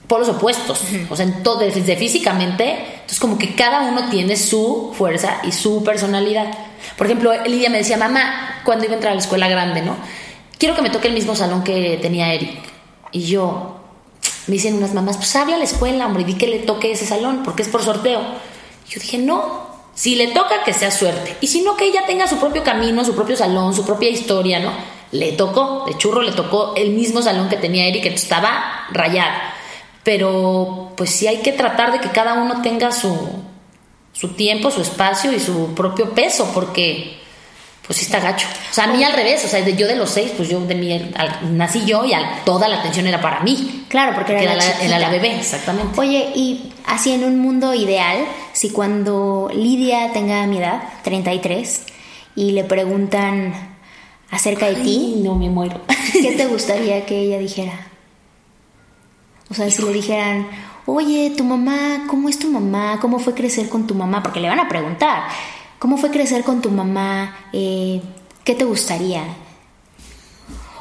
polos 0.09 0.28
opuestos. 0.28 0.81
O 1.11 1.16
sea, 1.16 1.26
en 1.26 1.42
todo, 1.42 1.59
desde 1.59 1.96
físicamente. 1.96 2.70
Entonces, 2.94 3.20
como 3.20 3.38
que 3.38 3.54
cada 3.54 3.83
uno 3.83 4.09
tiene 4.09 4.37
su 4.37 4.92
fuerza 4.96 5.40
y 5.44 5.52
su 5.52 5.85
personalidad. 5.85 6.46
Por 6.96 7.07
ejemplo, 7.07 7.33
Lidia 7.44 7.70
me 7.70 7.78
decía, 7.78 7.96
mamá, 7.96 8.62
cuando 8.64 8.87
iba 8.87 8.94
a 8.94 8.96
entrar 8.96 9.12
a 9.12 9.14
la 9.14 9.20
escuela 9.20 9.48
grande, 9.48 9.83
¿no? 9.83 9.96
Quiero 10.59 10.74
que 10.74 10.83
me 10.83 10.90
toque 10.90 11.09
el 11.09 11.14
mismo 11.14 11.37
salón 11.37 11.62
que 11.62 11.98
tenía 12.02 12.33
Eric. 12.33 12.59
Y 13.12 13.22
yo, 13.22 13.81
me 14.46 14.54
dicen 14.54 14.74
unas 14.74 14.94
mamás, 14.94 15.16
pues 15.18 15.37
habla 15.37 15.54
a 15.54 15.59
la 15.59 15.64
escuela, 15.64 16.07
hombre, 16.07 16.22
y 16.22 16.24
di 16.24 16.35
que 16.35 16.48
le 16.48 16.59
toque 16.61 16.90
ese 16.90 17.07
salón, 17.07 17.42
porque 17.44 17.62
es 17.62 17.68
por 17.68 17.83
sorteo. 17.83 18.20
Y 18.88 18.94
yo 18.94 19.00
dije, 19.00 19.18
no, 19.18 19.68
si 19.94 20.16
le 20.16 20.28
toca, 20.28 20.64
que 20.64 20.72
sea 20.72 20.90
suerte. 20.90 21.37
Y 21.40 21.46
si 21.46 21.62
no, 21.62 21.76
que 21.76 21.85
ella 21.85 22.07
tenga 22.07 22.26
su 22.26 22.37
propio 22.38 22.64
camino, 22.64 23.04
su 23.04 23.14
propio 23.14 23.37
salón, 23.37 23.74
su 23.74 23.85
propia 23.85 24.09
historia, 24.09 24.59
¿no? 24.59 24.72
Le 25.12 25.33
tocó, 25.33 25.85
de 25.87 25.97
churro 25.97 26.23
le 26.23 26.33
tocó 26.33 26.75
el 26.77 26.90
mismo 26.90 27.23
salón 27.23 27.49
que 27.49 27.57
tenía 27.57 27.87
Eric, 27.87 28.03
que 28.03 28.09
estaba 28.14 28.87
rayada. 28.90 29.55
Pero, 30.05 30.92
pues 30.97 31.11
sí 31.11 31.27
hay 31.27 31.38
que 31.38 31.53
tratar 31.53 31.92
de 31.92 32.01
que 32.01 32.09
cada 32.11 32.35
uno 32.35 32.62
tenga 32.62 32.92
su, 32.92 33.16
su 34.12 34.29
tiempo, 34.35 34.71
su 34.71 34.81
espacio 34.83 35.33
y 35.33 35.40
su 35.40 35.75
propio 35.75 36.11
peso, 36.14 36.51
porque 36.55 37.16
pues 37.87 37.99
sí 37.99 38.05
está 38.05 38.21
gacho. 38.21 38.47
O 38.71 38.75
sea, 38.75 38.85
a 38.85 38.87
mí 38.88 39.03
al 39.03 39.14
revés, 39.14 39.42
o 39.47 39.49
sea, 39.49 39.62
de- 39.62 39.75
yo 39.75 39.87
de 39.87 39.97
los 39.97 40.11
seis, 40.11 40.31
pues 40.37 40.49
yo 40.51 40.61
de 40.61 40.75
mi, 40.75 40.92
al- 40.92 41.57
nací 41.57 41.87
yo 41.87 42.05
y 42.05 42.12
al- 42.12 42.44
toda 42.44 42.68
la 42.68 42.81
atención 42.81 43.07
era 43.07 43.21
para 43.21 43.40
mí. 43.40 43.85
Claro, 43.88 44.14
porque 44.14 44.33
era, 44.33 44.42
Era 44.42 44.55
la, 44.57 44.81
era 44.83 44.99
la 44.99 45.09
bebé, 45.09 45.37
exactamente. 45.37 45.99
Oye, 45.99 46.31
y 46.35 46.71
así 46.87 47.12
en 47.12 47.25
un 47.25 47.38
mundo 47.38 47.73
ideal, 47.75 48.27
si 48.53 48.71
cuando 48.71 49.51
Lidia 49.55 50.12
tenga 50.12 50.47
mi 50.47 50.59
edad, 50.59 50.83
33, 51.03 51.85
y 52.37 52.51
le 52.53 52.64
preguntan 52.64 53.67
acerca 54.31 54.67
de 54.67 54.77
ti, 54.77 55.21
no 55.23 55.35
me 55.35 55.49
muero. 55.49 55.81
¿qué 56.12 56.33
te 56.33 56.47
gustaría 56.47 57.05
que 57.07 57.21
ella 57.21 57.38
dijera? 57.38 57.87
O 59.51 59.55
sea, 59.55 59.71
si 59.71 59.83
le 59.83 59.93
dijeran, 59.93 60.49
oye, 60.87 61.33
tu 61.37 61.45
mamá, 61.45 62.07
¿cómo 62.09 62.29
es 62.29 62.38
tu 62.38 62.51
mamá? 62.51 62.99
¿Cómo 63.01 63.19
fue 63.19 63.35
crecer 63.35 63.69
con 63.69 63.87
tu 63.87 63.95
mamá? 63.95 64.23
Porque 64.23 64.41
le 64.41 64.49
van 64.49 64.61
a 64.61 64.69
preguntar, 64.69 65.25
¿cómo 65.79 65.97
fue 65.97 66.11
crecer 66.11 66.45
con 66.45 66.61
tu 66.61 66.71
mamá? 66.71 67.49
Eh, 67.53 68.03
¿Qué 68.45 68.55
te 68.55 68.64
gustaría? 68.64 69.23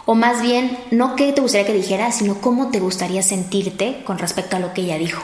O 0.06 0.16
más 0.16 0.42
bien, 0.42 0.78
no 0.92 1.16
qué 1.16 1.34
te 1.34 1.42
gustaría 1.42 1.68
que 1.68 1.74
dijera, 1.74 2.12
sino 2.12 2.40
cómo 2.40 2.70
te 2.70 2.80
gustaría 2.80 3.22
sentirte 3.24 4.04
con 4.06 4.18
respecto 4.18 4.56
a 4.56 4.60
lo 4.60 4.74
que 4.74 4.82
ella 4.82 4.98
dijo. 4.98 5.22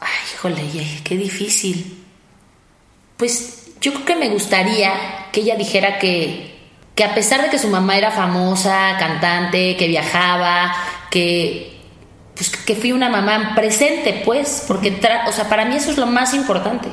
Ay, 0.00 0.08
híjole, 0.34 0.62
qué 1.04 1.16
difícil. 1.16 2.04
Pues 3.16 3.67
yo 3.80 3.92
creo 3.92 4.04
que 4.04 4.16
me 4.16 4.28
gustaría 4.28 4.92
que 5.32 5.40
ella 5.40 5.56
dijera 5.56 5.98
que, 5.98 6.56
que 6.94 7.04
a 7.04 7.14
pesar 7.14 7.42
de 7.42 7.48
que 7.50 7.58
su 7.58 7.68
mamá 7.68 7.96
era 7.96 8.10
famosa, 8.10 8.96
cantante, 8.98 9.76
que 9.76 9.88
viajaba, 9.88 10.74
que, 11.10 11.76
pues, 12.34 12.50
que 12.50 12.74
fui 12.74 12.92
una 12.92 13.08
mamá 13.08 13.52
presente, 13.54 14.22
pues, 14.24 14.64
porque, 14.66 15.00
tra- 15.00 15.28
o 15.28 15.32
sea, 15.32 15.48
para 15.48 15.64
mí 15.64 15.76
eso 15.76 15.90
es 15.90 15.98
lo 15.98 16.06
más 16.06 16.34
importante. 16.34 16.88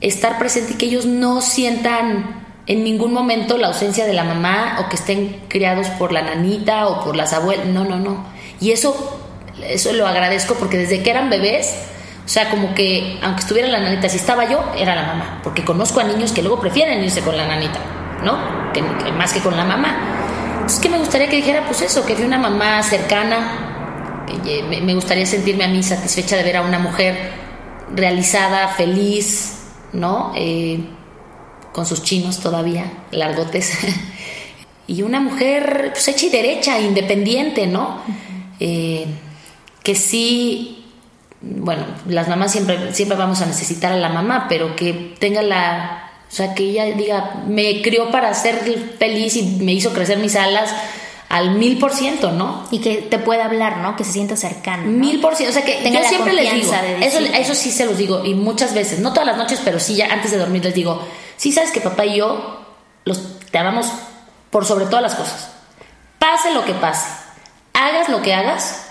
estar 0.00 0.38
presente 0.38 0.72
y 0.72 0.76
que 0.76 0.86
ellos 0.86 1.06
no 1.06 1.40
sientan 1.40 2.44
en 2.66 2.84
ningún 2.84 3.12
momento 3.12 3.56
la 3.58 3.68
ausencia 3.68 4.04
de 4.06 4.12
la 4.12 4.24
mamá 4.24 4.78
o 4.80 4.88
que 4.88 4.96
estén 4.96 5.40
criados 5.48 5.86
por 5.98 6.12
la 6.12 6.20
nanita 6.22 6.88
o 6.88 7.04
por 7.04 7.16
las 7.16 7.32
abuelas. 7.32 7.66
No, 7.66 7.84
no, 7.84 7.96
no. 7.98 8.24
Y 8.60 8.72
eso, 8.72 8.92
eso 9.66 9.92
lo 9.94 10.06
agradezco 10.06 10.54
porque 10.56 10.76
desde 10.78 11.02
que 11.02 11.10
eran 11.10 11.30
bebés, 11.30 11.74
o 12.24 12.28
sea, 12.28 12.48
como 12.48 12.74
que 12.74 13.18
aunque 13.22 13.40
estuviera 13.40 13.68
la 13.68 13.80
nanita, 13.80 14.08
si 14.08 14.16
estaba 14.16 14.48
yo, 14.48 14.64
era 14.76 14.94
la 14.94 15.04
mamá. 15.04 15.40
Porque 15.42 15.62
conozco 15.62 16.00
a 16.00 16.04
niños 16.04 16.32
que 16.32 16.42
luego 16.42 16.58
prefieren 16.58 17.04
irse 17.04 17.20
con 17.20 17.36
la 17.36 17.46
nanita, 17.46 17.78
¿no? 18.24 18.72
Que, 18.72 18.82
más 19.12 19.32
que 19.32 19.40
con 19.40 19.56
la 19.56 19.64
mamá. 19.64 19.96
Entonces, 20.54 20.80
que 20.80 20.88
me 20.88 20.98
gustaría 20.98 21.28
que 21.28 21.36
dijera, 21.36 21.66
pues 21.66 21.82
eso, 21.82 22.04
que 22.06 22.16
fui 22.16 22.24
una 22.24 22.38
mamá 22.38 22.82
cercana. 22.82 24.24
Me 24.42 24.94
gustaría 24.94 25.26
sentirme 25.26 25.64
a 25.64 25.68
mí 25.68 25.82
satisfecha 25.82 26.36
de 26.36 26.42
ver 26.42 26.56
a 26.56 26.62
una 26.62 26.78
mujer 26.78 27.32
realizada, 27.94 28.68
feliz, 28.68 29.58
¿no? 29.92 30.32
Eh, 30.34 30.80
con 31.72 31.84
sus 31.84 32.02
chinos 32.02 32.40
todavía, 32.40 32.90
largotes. 33.10 33.76
y 34.86 35.02
una 35.02 35.20
mujer 35.20 35.90
pues, 35.92 36.08
hecha 36.08 36.26
y 36.26 36.30
derecha, 36.30 36.80
independiente, 36.80 37.66
¿no? 37.66 38.00
Eh, 38.60 39.06
que 39.82 39.94
sí, 39.94 40.83
bueno, 41.46 41.84
las 42.08 42.28
mamás 42.28 42.52
siempre, 42.52 42.94
siempre 42.94 43.18
vamos 43.18 43.40
a 43.42 43.46
necesitar 43.46 43.92
a 43.92 43.96
la 43.96 44.08
mamá, 44.08 44.46
pero 44.48 44.74
que 44.76 45.14
tenga 45.18 45.42
la, 45.42 46.10
o 46.30 46.34
sea, 46.34 46.54
que 46.54 46.64
ella 46.64 46.84
diga, 46.86 47.42
me 47.46 47.82
crió 47.82 48.10
para 48.10 48.32
ser 48.34 48.60
feliz 48.98 49.36
y 49.36 49.42
me 49.60 49.72
hizo 49.72 49.92
crecer 49.92 50.18
mis 50.18 50.36
alas 50.36 50.74
al 51.28 51.52
mil 51.52 51.78
por 51.78 51.92
ciento, 51.92 52.30
¿no? 52.30 52.66
Y 52.70 52.78
que 52.78 52.96
te 52.96 53.18
pueda 53.18 53.46
hablar, 53.46 53.78
¿no? 53.78 53.96
Que 53.96 54.04
se 54.04 54.12
sienta 54.12 54.36
cercano. 54.36 54.84
Mil 54.84 55.20
por 55.20 55.36
ciento. 55.36 55.50
O 55.50 55.54
sea, 55.54 55.64
que 55.64 55.82
Tenga 55.82 56.02
yo 56.02 56.08
siempre 56.08 56.32
les 56.32 56.54
digo, 56.54 56.72
eso, 57.00 57.18
eso 57.18 57.54
sí 57.54 57.70
se 57.72 57.86
los 57.86 57.98
digo, 57.98 58.24
y 58.24 58.34
muchas 58.34 58.72
veces, 58.72 59.00
no 59.00 59.12
todas 59.12 59.26
las 59.26 59.36
noches, 59.36 59.60
pero 59.64 59.80
sí 59.80 59.96
ya 59.96 60.12
antes 60.12 60.30
de 60.30 60.38
dormir 60.38 60.64
les 60.64 60.74
digo, 60.74 61.02
sí 61.36 61.52
sabes 61.52 61.72
que 61.72 61.80
papá 61.80 62.06
y 62.06 62.18
yo 62.18 62.64
los, 63.04 63.38
te 63.50 63.58
amamos 63.58 63.86
por 64.50 64.64
sobre 64.64 64.86
todas 64.86 65.02
las 65.02 65.14
cosas. 65.14 65.50
Pase 66.18 66.52
lo 66.54 66.64
que 66.64 66.72
pase, 66.74 67.08
hagas 67.72 68.08
lo 68.08 68.22
que 68.22 68.32
hagas, 68.32 68.86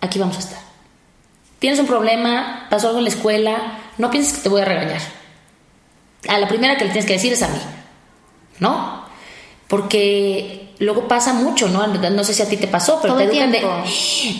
aquí 0.00 0.18
vamos 0.18 0.36
a 0.36 0.40
estar. 0.40 0.67
Tienes 1.58 1.80
un 1.80 1.86
problema, 1.86 2.66
pasó 2.70 2.88
algo 2.88 2.98
en 2.98 3.04
la 3.04 3.10
escuela, 3.10 3.78
no 3.98 4.10
pienses 4.10 4.34
que 4.34 4.42
te 4.42 4.48
voy 4.48 4.60
a 4.60 4.64
regañar. 4.64 5.00
A 6.28 6.38
la 6.38 6.48
primera 6.48 6.76
que 6.76 6.84
le 6.84 6.90
tienes 6.90 7.06
que 7.06 7.14
decir 7.14 7.32
es 7.32 7.42
a 7.42 7.48
mí, 7.48 7.58
¿no? 8.60 9.04
Porque 9.66 10.74
luego 10.78 11.08
pasa 11.08 11.32
mucho, 11.32 11.68
¿no? 11.68 11.86
No 11.86 12.24
sé 12.24 12.34
si 12.34 12.42
a 12.42 12.48
ti 12.48 12.56
te 12.56 12.68
pasó, 12.68 13.00
pero 13.02 13.16
te 13.16 13.24
educan 13.24 13.50
de, 13.50 13.60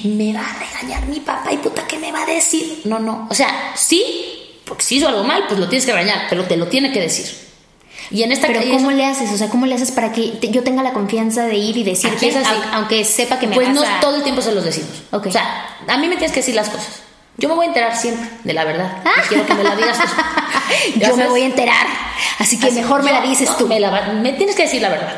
me 0.05 0.33
va 0.33 0.41
a 0.41 0.59
regañar 0.59 1.07
mi 1.07 1.21
papá 1.21 1.53
y 1.53 1.59
puta, 1.59 1.87
¿qué 1.87 1.99
me 1.99 2.13
va 2.13 2.23
a 2.23 2.27
decir? 2.27 2.83
No, 2.85 2.99
no, 2.99 3.27
o 3.31 3.35
sea, 3.35 3.73
sí, 3.75 4.61
porque 4.65 4.85
si 4.85 4.97
hizo 4.97 5.09
algo 5.09 5.25
mal, 5.25 5.45
pues 5.49 5.59
lo 5.59 5.69
tienes 5.69 5.87
que 5.87 5.93
regañar, 5.93 6.27
pero 6.31 6.45
te 6.45 6.57
lo 6.57 6.67
tiene 6.69 6.93
que 6.93 7.01
decir. 7.01 7.49
Y 8.11 8.23
en 8.23 8.33
esta 8.33 8.47
Pero 8.47 8.61
¿cómo 8.71 8.91
le 8.91 9.05
haces? 9.05 9.31
O 9.33 9.37
sea, 9.37 9.49
¿cómo 9.49 9.67
le 9.67 9.75
haces 9.75 9.91
para 9.91 10.13
que 10.13 10.39
yo 10.51 10.63
tenga 10.63 10.83
la 10.83 10.93
confianza 10.93 11.45
de 11.45 11.57
ir 11.57 11.77
y 11.77 11.85
decir 11.85 12.11
que 12.17 12.35
aunque 12.73 13.05
sepa 13.05 13.39
que 13.39 13.47
me 13.47 13.55
Pues 13.55 13.69
no 13.71 13.83
todo 14.01 14.17
el 14.17 14.23
tiempo 14.23 14.41
se 14.41 14.55
los 14.55 14.65
decimos. 14.65 14.91
O 15.11 15.31
sea, 15.31 15.77
a 15.87 15.97
mí 15.99 16.09
me 16.09 16.17
tienes 16.17 16.33
que 16.33 16.41
decir 16.41 16.55
las 16.55 16.71
cosas. 16.71 17.03
Yo 17.39 17.49
me 17.49 17.55
voy 17.55 17.67
a 17.67 17.69
enterar 17.69 17.97
siempre 17.97 18.29
de 18.43 18.53
la 18.53 18.65
verdad. 18.65 19.03
quiero 19.29 19.47
que 19.47 19.55
me 19.55 19.63
la 19.63 19.77
digas 19.77 19.99
yo 20.97 21.17
me 21.17 21.29
voy 21.29 21.43
a 21.43 21.47
enterar. 21.47 21.87
Así 22.39 22.59
que 22.59 22.71
mejor 22.73 23.05
me 23.05 23.13
la 23.13 23.21
dices 23.21 23.57
tú. 23.57 23.69
Me, 23.69 24.33
tienes 24.33 24.57
que 24.57 24.65
decir 24.65 24.83
la 24.83 24.89
verdad. 24.89 25.15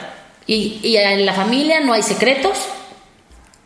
Y, 0.47 0.81
y 0.83 0.97
en 0.97 1.25
la 1.25 1.33
familia 1.33 1.81
no 1.81 1.95
hay 1.95 2.03
secretos 2.03 2.59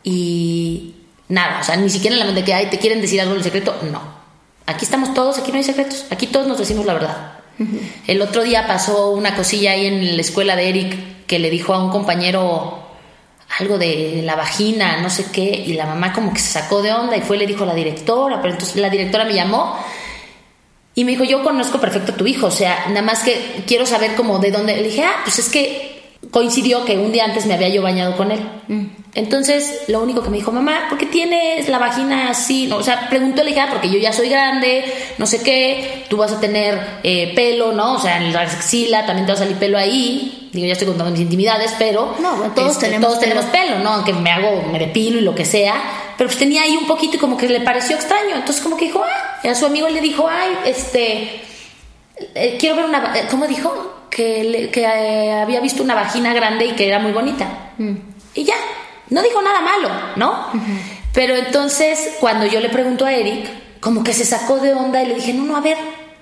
y 0.05 0.95
nada. 1.29 1.61
O 1.61 1.65
sea, 1.65 1.77
ni 1.77 1.91
siquiera 1.91 2.15
en 2.15 2.21
la 2.21 2.27
mente 2.27 2.45
que 2.45 2.55
hay, 2.55 2.67
te 2.67 2.79
quieren 2.79 3.01
decir 3.01 3.21
algo 3.21 3.35
en 3.35 3.43
secreto. 3.43 3.75
No. 3.91 4.01
Aquí 4.67 4.85
estamos 4.85 5.13
todos, 5.15 5.39
aquí 5.39 5.51
no 5.51 5.59
hay 5.59 5.65
secretos. 5.65 6.07
Aquí 6.11 6.29
todos 6.29 6.47
nos 6.47 6.59
decimos 6.59 6.87
la 6.87 6.95
verdad. 6.95 7.33
El 8.07 8.23
otro 8.23 8.43
día 8.43 8.67
pasó 8.67 9.11
una 9.11 9.37
cosilla 9.37 9.73
ahí 9.73 9.87
en 9.87 10.17
la 10.17 10.21
escuela 10.21 10.57
de 10.57 10.69
Eric 10.69 11.27
que 11.27 11.39
le 11.39 11.51
dijo 11.51 11.75
a 11.75 11.83
un 11.83 11.91
compañero 11.91 12.84
algo 13.59 13.79
de 13.79 14.23
la 14.25 14.37
vagina, 14.37 15.01
no 15.01 15.11
sé 15.11 15.27
qué, 15.33 15.65
y 15.67 15.75
la 15.75 15.87
mamá 15.87 16.13
como 16.13 16.33
que 16.33 16.41
se 16.41 16.53
sacó 16.53 16.83
de 16.83 16.93
onda 16.93 17.17
y 17.17 17.21
fue 17.21 17.37
y 17.37 17.41
le 17.41 17.47
dijo 17.47 17.65
a 17.65 17.67
la 17.67 17.75
directora, 17.75 18.41
pero 18.41 18.55
entonces 18.55 18.77
la 18.77 18.91
directora 18.91 19.25
me 19.25 19.35
llamó 19.35 19.79
y 20.95 21.05
me 21.05 21.13
dijo, 21.13 21.25
yo 21.25 21.43
conozco 21.43 21.81
perfecto 21.81 22.13
a 22.13 22.17
tu 22.17 22.27
hijo, 22.27 22.47
o 22.47 22.51
sea, 22.51 22.87
nada 22.89 23.03
más 23.03 23.23
que 23.23 23.65
quiero 23.67 23.85
saber 23.85 24.15
como 24.15 24.39
de 24.39 24.53
dónde. 24.53 24.77
Le 24.77 24.85
dije, 24.85 25.03
ah, 25.05 25.21
pues 25.25 25.39
es 25.39 25.49
que 25.49 25.94
coincidió 26.35 26.85
que 26.85 26.99
un 26.99 27.13
día 27.13 27.27
antes 27.27 27.47
me 27.47 27.55
había 27.55 27.69
yo 27.69 27.81
bañado 27.81 28.17
con 28.17 28.33
él. 28.33 28.41
Mm. 28.67 28.87
Entonces, 29.15 29.85
lo 29.87 30.03
único 30.03 30.21
que 30.21 30.31
me 30.31 30.39
dijo, 30.39 30.51
mamá, 30.51 30.87
¿por 30.89 30.99
qué 30.99 31.07
tienes 31.07 31.69
la 31.69 31.79
vagina 31.79 32.29
así? 32.29 32.67
No, 32.67 32.79
o 32.79 32.83
sea, 32.83 33.09
preguntó, 33.09 33.45
le 33.45 33.51
dije, 33.51 33.61
ah, 33.61 33.69
porque 33.71 33.89
yo 33.89 34.01
ya 34.01 34.13
soy 34.13 34.29
grande, 34.29 34.85
no 35.17 35.27
sé 35.27 35.43
qué, 35.43 36.07
tú 36.11 36.17
vas 36.17 36.33
a 36.33 36.41
tener 36.41 36.99
eh, 37.05 37.33
pelo, 37.37 37.71
¿no? 37.71 37.95
O 37.95 37.99
sea, 38.01 38.17
en 38.17 38.33
la 38.33 38.41
axila 38.41 39.07
también 39.07 39.27
te 39.27 39.33
va 39.33 39.37
a 39.37 39.43
salir 39.43 39.57
pelo 39.59 39.79
ahí. 39.79 40.49
Digo, 40.53 40.67
ya 40.67 40.73
estoy 40.73 40.89
contando 40.89 41.13
mis 41.13 41.21
intimidades, 41.21 41.73
pero 41.79 42.17
no, 42.19 42.51
todos, 42.53 42.73
este, 42.73 42.87
tenemos, 42.87 43.07
todos 43.07 43.21
tenemos 43.21 43.45
pelo, 43.45 43.79
¿no? 43.79 43.91
Aunque 43.91 44.13
me 44.13 44.33
hago, 44.33 44.63
me 44.73 44.81
depilo 44.81 45.19
y 45.21 45.23
lo 45.23 45.37
que 45.37 45.45
sea. 45.45 45.75
Pero 46.19 46.27
pues 46.27 46.39
tenía 46.39 46.63
ahí 46.63 46.77
un 46.77 46.89
poquito 46.89 47.15
y 47.15 47.21
como 47.21 47.37
que 47.37 47.49
le 47.49 47.61
pareció 47.61 47.95
extraño. 47.95 48.35
Entonces, 48.35 48.61
como 48.61 48.77
que 48.77 48.87
dijo, 48.87 49.05
ah, 49.05 49.49
a 49.49 49.55
su 49.55 49.67
amigo 49.67 49.89
le 49.89 50.01
dijo, 50.01 50.27
ay, 50.29 50.51
este, 50.67 51.45
eh, 52.17 52.57
quiero 52.59 52.77
ver 52.77 52.85
una, 52.87 53.19
eh, 53.19 53.27
¿cómo 53.31 53.47
dijo? 53.47 53.95
que, 54.15 54.71
eh, 54.73 55.33
había 55.33 55.61
visto 55.61 55.83
una 55.83 55.95
vagina 55.95 56.33
grande 56.33 56.67
y 56.67 56.73
que 56.73 56.87
era 56.87 56.99
muy 56.99 57.13
bonita. 57.13 57.73
Mm. 57.79 57.95
Y 58.35 58.45
ya, 58.45 58.55
no 59.11 59.23
dijo 59.23 59.43
nada 59.43 59.61
malo, 59.61 59.91
¿no? 60.17 60.53
Pero 61.13 61.37
entonces, 61.37 62.17
cuando 62.21 62.47
yo 62.47 62.61
le 62.61 62.69
pregunto 62.69 63.05
a 63.05 63.13
Eric, 63.13 63.81
como 63.81 64.03
que 64.03 64.13
se 64.13 64.25
sacó 64.25 64.59
de 64.59 64.73
onda 64.73 65.03
y 65.03 65.07
le 65.07 65.15
dije, 65.17 65.35
no, 65.35 65.45
no, 65.45 65.57
a 65.57 65.61
ver, 65.61 65.77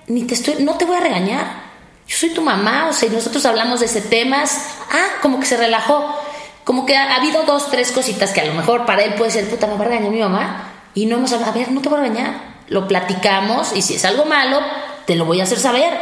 ni 0.07 0.23
te 0.23 0.33
estoy, 0.33 0.63
no 0.63 0.75
te 0.75 0.85
voy 0.85 0.97
a 0.97 1.01
regañar. 1.01 1.63
Yo 2.07 2.17
soy 2.17 2.29
tu 2.31 2.41
mamá, 2.41 2.87
o 2.89 2.93
sea, 2.93 3.07
y 3.07 3.11
nosotros 3.11 3.45
hablamos 3.45 3.79
de 3.79 3.85
ese 3.85 4.01
temas. 4.01 4.75
Ah, 4.91 5.19
como 5.21 5.39
que 5.39 5.45
se 5.45 5.57
relajó. 5.57 6.15
Como 6.63 6.85
que 6.85 6.95
ha, 6.97 7.15
habido 7.15 7.43
dos, 7.43 7.69
tres 7.71 7.91
cositas 7.91 8.31
que 8.31 8.41
a 8.41 8.45
lo 8.45 8.53
mejor 8.53 8.85
para 8.85 9.03
él 9.03 9.13
puede 9.13 9.31
ser, 9.31 9.49
puta, 9.49 9.67
me 9.67 9.75
va 9.75 9.85
a 9.85 9.87
regañar 9.87 10.11
mi 10.11 10.19
mamá. 10.19 10.71
Y 10.93 11.05
no 11.05 11.17
hemos 11.17 11.31
hablado, 11.33 11.51
a 11.51 11.55
ver, 11.55 11.71
no 11.71 11.81
te 11.81 11.89
voy 11.89 11.99
a 11.99 12.01
regañar. 12.03 12.53
Lo 12.67 12.87
platicamos 12.87 13.75
y 13.75 13.81
si 13.81 13.95
es 13.95 14.05
algo 14.05 14.25
malo, 14.25 14.61
te 15.05 15.15
lo 15.15 15.25
voy 15.25 15.41
a 15.41 15.43
hacer 15.43 15.59
saber 15.59 15.93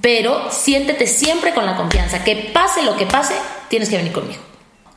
pero 0.00 0.50
siéntete 0.50 1.06
siempre 1.06 1.54
con 1.54 1.64
la 1.64 1.76
confianza, 1.76 2.24
que 2.24 2.50
pase 2.52 2.82
lo 2.82 2.96
que 2.96 3.06
pase, 3.06 3.34
tienes 3.68 3.88
que 3.88 3.96
venir 3.96 4.12
conmigo. 4.12 4.42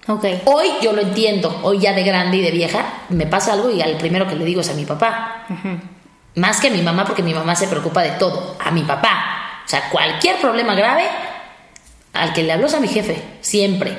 Okay. 0.07 0.41
Hoy 0.45 0.67
yo 0.81 0.93
lo 0.93 1.01
entiendo, 1.01 1.59
hoy 1.63 1.79
ya 1.79 1.93
de 1.93 2.03
grande 2.03 2.37
y 2.37 2.41
de 2.41 2.51
vieja, 2.51 2.85
me 3.09 3.27
pasa 3.27 3.53
algo 3.53 3.69
y 3.69 3.81
al 3.81 3.97
primero 3.97 4.27
que 4.27 4.35
le 4.35 4.45
digo 4.45 4.61
es 4.61 4.69
a 4.69 4.73
mi 4.73 4.85
papá. 4.85 5.45
Más 6.35 6.59
que 6.59 6.69
a 6.69 6.71
mi 6.71 6.81
mamá, 6.81 7.05
porque 7.05 7.23
mi 7.23 7.33
mamá 7.33 7.55
se 7.55 7.67
preocupa 7.67 8.01
de 8.01 8.11
todo, 8.11 8.55
a 8.63 8.71
mi 8.71 8.83
papá. 8.83 9.61
O 9.65 9.69
sea, 9.69 9.89
cualquier 9.89 10.37
problema 10.37 10.75
grave, 10.75 11.03
al 12.13 12.33
que 12.33 12.43
le 12.43 12.53
hablo 12.53 12.67
es 12.67 12.73
a 12.73 12.79
mi 12.79 12.87
jefe, 12.87 13.21
siempre. 13.41 13.95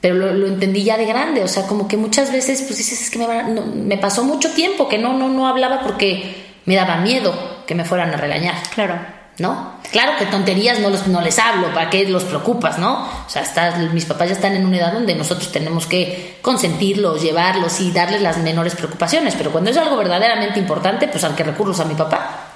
Pero 0.00 0.14
lo, 0.14 0.46
entendí 0.46 0.84
ya 0.84 0.96
de 0.96 1.04
grande, 1.04 1.42
o 1.42 1.48
sea, 1.48 1.66
como 1.66 1.88
que 1.88 1.96
muchas 1.96 2.32
veces, 2.32 2.62
pues 2.62 2.78
dices, 2.78 3.02
es 3.02 3.10
que 3.10 3.18
me, 3.18 3.42
me 3.52 3.98
pasó 3.98 4.24
mucho 4.24 4.52
tiempo 4.52 4.88
que 4.88 4.98
no, 4.98 5.12
no, 5.12 5.28
no 5.28 5.46
hablaba 5.46 5.80
porque 5.82 6.54
me 6.64 6.76
daba 6.76 6.96
miedo 6.96 7.59
que 7.70 7.76
me 7.76 7.84
fueran 7.84 8.12
a 8.12 8.16
regañar. 8.16 8.56
Claro. 8.74 8.98
¿no? 9.38 9.74
Claro 9.92 10.18
que 10.18 10.26
tonterías 10.26 10.80
no, 10.80 10.90
los, 10.90 11.06
no 11.06 11.20
les 11.20 11.38
hablo, 11.38 11.72
¿para 11.72 11.88
qué 11.88 12.04
los 12.08 12.24
preocupas, 12.24 12.80
no? 12.80 13.08
O 13.24 13.30
sea, 13.30 13.44
mis 13.92 14.04
papás 14.04 14.26
ya 14.26 14.34
están 14.34 14.56
en 14.56 14.66
una 14.66 14.78
edad 14.78 14.92
donde 14.92 15.14
nosotros 15.14 15.52
tenemos 15.52 15.86
que 15.86 16.38
consentirlos, 16.42 17.22
llevarlos 17.22 17.80
y 17.80 17.92
darles 17.92 18.22
las 18.22 18.38
menores 18.38 18.74
preocupaciones, 18.74 19.36
pero 19.36 19.52
cuando 19.52 19.70
es 19.70 19.76
algo 19.76 19.96
verdaderamente 19.96 20.58
importante, 20.58 21.06
pues 21.06 21.22
al 21.22 21.36
que 21.36 21.44
recurros 21.44 21.78
a 21.78 21.84
mi 21.84 21.94
papá. 21.94 22.48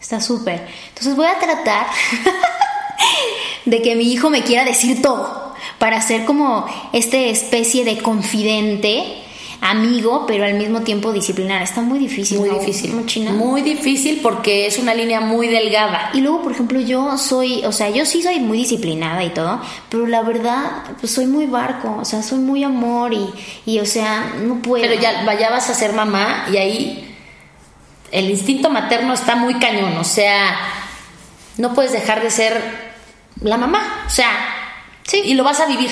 Está 0.00 0.22
súper. 0.22 0.66
Entonces 0.88 1.14
voy 1.14 1.26
a 1.26 1.38
tratar 1.38 1.86
de 3.66 3.82
que 3.82 3.94
mi 3.94 4.10
hijo 4.10 4.30
me 4.30 4.42
quiera 4.42 4.64
decir 4.64 5.02
todo, 5.02 5.54
para 5.78 6.00
ser 6.00 6.24
como 6.24 6.66
esta 6.94 7.18
especie 7.18 7.84
de 7.84 7.98
confidente 7.98 9.23
amigo, 9.64 10.26
pero 10.26 10.44
al 10.44 10.54
mismo 10.54 10.82
tiempo 10.82 11.10
disciplinar. 11.10 11.62
Está 11.62 11.80
muy 11.80 11.98
difícil. 11.98 12.38
Muy 12.38 12.50
difícil. 12.50 12.92
Muy 13.32 13.62
difícil 13.62 14.20
porque 14.22 14.66
es 14.66 14.78
una 14.78 14.94
línea 14.94 15.20
muy 15.20 15.48
delgada. 15.48 16.10
Y 16.12 16.20
luego, 16.20 16.42
por 16.42 16.52
ejemplo, 16.52 16.78
yo 16.80 17.16
soy, 17.16 17.64
o 17.64 17.72
sea, 17.72 17.88
yo 17.88 18.04
sí 18.04 18.22
soy 18.22 18.40
muy 18.40 18.58
disciplinada 18.58 19.24
y 19.24 19.30
todo, 19.30 19.62
pero 19.88 20.06
la 20.06 20.22
verdad, 20.22 20.82
pues 21.00 21.12
soy 21.12 21.26
muy 21.26 21.46
barco, 21.46 21.96
o 21.98 22.04
sea, 22.04 22.22
soy 22.22 22.40
muy 22.40 22.62
amor 22.62 23.14
y, 23.14 23.26
y 23.64 23.78
o 23.78 23.86
sea, 23.86 24.34
no 24.42 24.60
puedo. 24.60 24.84
Pero 24.84 25.00
ya, 25.00 25.24
ya 25.38 25.50
vas 25.50 25.70
a 25.70 25.74
ser 25.74 25.94
mamá 25.94 26.46
y 26.52 26.58
ahí 26.58 27.16
el 28.12 28.30
instinto 28.30 28.68
materno 28.68 29.14
está 29.14 29.34
muy 29.34 29.54
cañón, 29.58 29.96
o 29.96 30.04
sea, 30.04 30.58
no 31.56 31.72
puedes 31.72 31.92
dejar 31.92 32.22
de 32.22 32.30
ser 32.30 32.60
la 33.40 33.56
mamá, 33.56 34.04
o 34.06 34.10
sea, 34.10 34.28
sí, 35.04 35.22
y 35.24 35.34
lo 35.34 35.42
vas 35.42 35.60
a 35.60 35.66
vivir. 35.66 35.90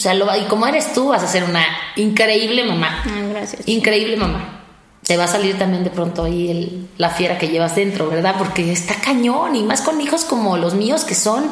O 0.00 0.02
sea, 0.02 0.14
lo, 0.14 0.34
y 0.34 0.44
como 0.44 0.66
eres 0.66 0.94
tú, 0.94 1.08
vas 1.08 1.22
a 1.22 1.26
ser 1.26 1.44
una 1.44 1.62
increíble 1.96 2.64
mamá. 2.64 3.04
gracias. 3.28 3.68
Increíble 3.68 4.16
mamá. 4.16 4.62
Te 5.06 5.18
va 5.18 5.24
a 5.24 5.28
salir 5.28 5.58
también 5.58 5.84
de 5.84 5.90
pronto 5.90 6.24
ahí 6.24 6.50
el, 6.50 6.88
la 6.96 7.10
fiera 7.10 7.36
que 7.36 7.48
llevas 7.48 7.76
dentro, 7.76 8.08
¿verdad? 8.08 8.36
Porque 8.38 8.72
está 8.72 8.94
cañón 8.94 9.56
y 9.56 9.62
más 9.62 9.82
con 9.82 10.00
hijos 10.00 10.24
como 10.24 10.56
los 10.56 10.72
míos 10.72 11.04
que 11.04 11.14
son 11.14 11.44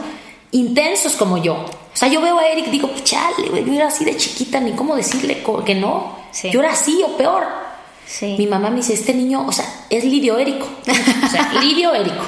intensos 0.51 1.12
como 1.16 1.36
yo. 1.36 1.57
O 1.57 1.66
sea, 1.92 2.09
yo 2.09 2.22
veo 2.22 2.38
a 2.38 2.49
Eric 2.49 2.68
y 2.68 2.70
digo, 2.70 2.90
chale, 3.05 3.66
yo 3.66 3.72
era 3.74 3.88
así 3.88 4.07
de 4.07 4.16
chiquita, 4.16 4.61
ni 4.61 4.72
cómo 4.72 4.96
decirle 4.96 5.44
que 5.66 5.74
no. 5.74 6.16
Yo 6.51 6.61
era 6.61 6.72
así 6.72 7.03
o 7.07 7.18
peor. 7.18 7.44
Sí. 8.09 8.36
Mi 8.38 8.46
mamá 8.46 8.70
me 8.70 8.76
dice, 8.76 8.94
este 8.94 9.12
niño, 9.12 9.46
o 9.46 9.52
sea, 9.52 9.66
es 9.90 10.04
Lidio 10.04 10.38
Érico. 10.38 10.66
O 11.26 11.30
sea, 11.30 11.52
Lidio 11.61 11.94
Érico. 11.94 12.24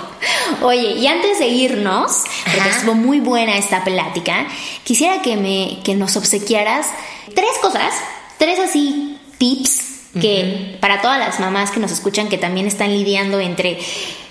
Oye, 0.63 0.93
y 0.93 1.07
antes 1.07 1.39
de 1.39 1.49
irnos, 1.49 2.25
porque 2.45 2.61
Ajá. 2.61 2.71
estuvo 2.71 2.95
muy 2.95 3.21
buena 3.21 3.57
esta 3.57 3.83
plática, 3.83 4.47
quisiera 4.85 5.23
que, 5.23 5.37
me, 5.37 5.79
que 5.83 5.95
nos 5.95 6.17
obsequiaras 6.17 6.87
tres 7.35 7.51
cosas, 7.63 7.95
tres 8.37 8.59
así 8.59 9.19
tips 9.39 9.91
que 10.21 10.77
para 10.81 11.01
todas 11.01 11.19
las 11.19 11.39
mamás 11.39 11.71
que 11.71 11.79
nos 11.79 11.93
escuchan 11.93 12.29
que 12.29 12.37
también 12.37 12.67
están 12.67 12.93
lidiando 12.93 13.39
entre 13.39 13.79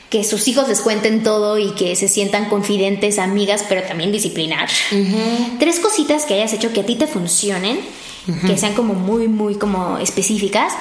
que 0.09 0.23
sus 0.23 0.47
hijos 0.47 0.67
les 0.67 0.81
cuenten 0.81 1.23
todo 1.23 1.57
y 1.57 1.71
que 1.71 1.95
se 1.95 2.07
sientan 2.07 2.49
confidentes, 2.49 3.19
amigas, 3.19 3.63
pero 3.69 3.83
también 3.83 4.11
disciplinar. 4.11 4.67
Tres 5.59 5.79
cositas 5.79 6.25
que 6.25 6.33
hayas 6.33 6.51
hecho 6.53 6.73
que 6.73 6.81
a 6.81 6.85
ti 6.85 6.95
te 6.95 7.07
funcionen, 7.07 7.79
que 8.45 8.57
sean 8.57 8.73
como 8.73 8.93
muy, 8.93 9.27
muy 9.27 9.55
como 9.55 9.97
específicas, 9.99 10.73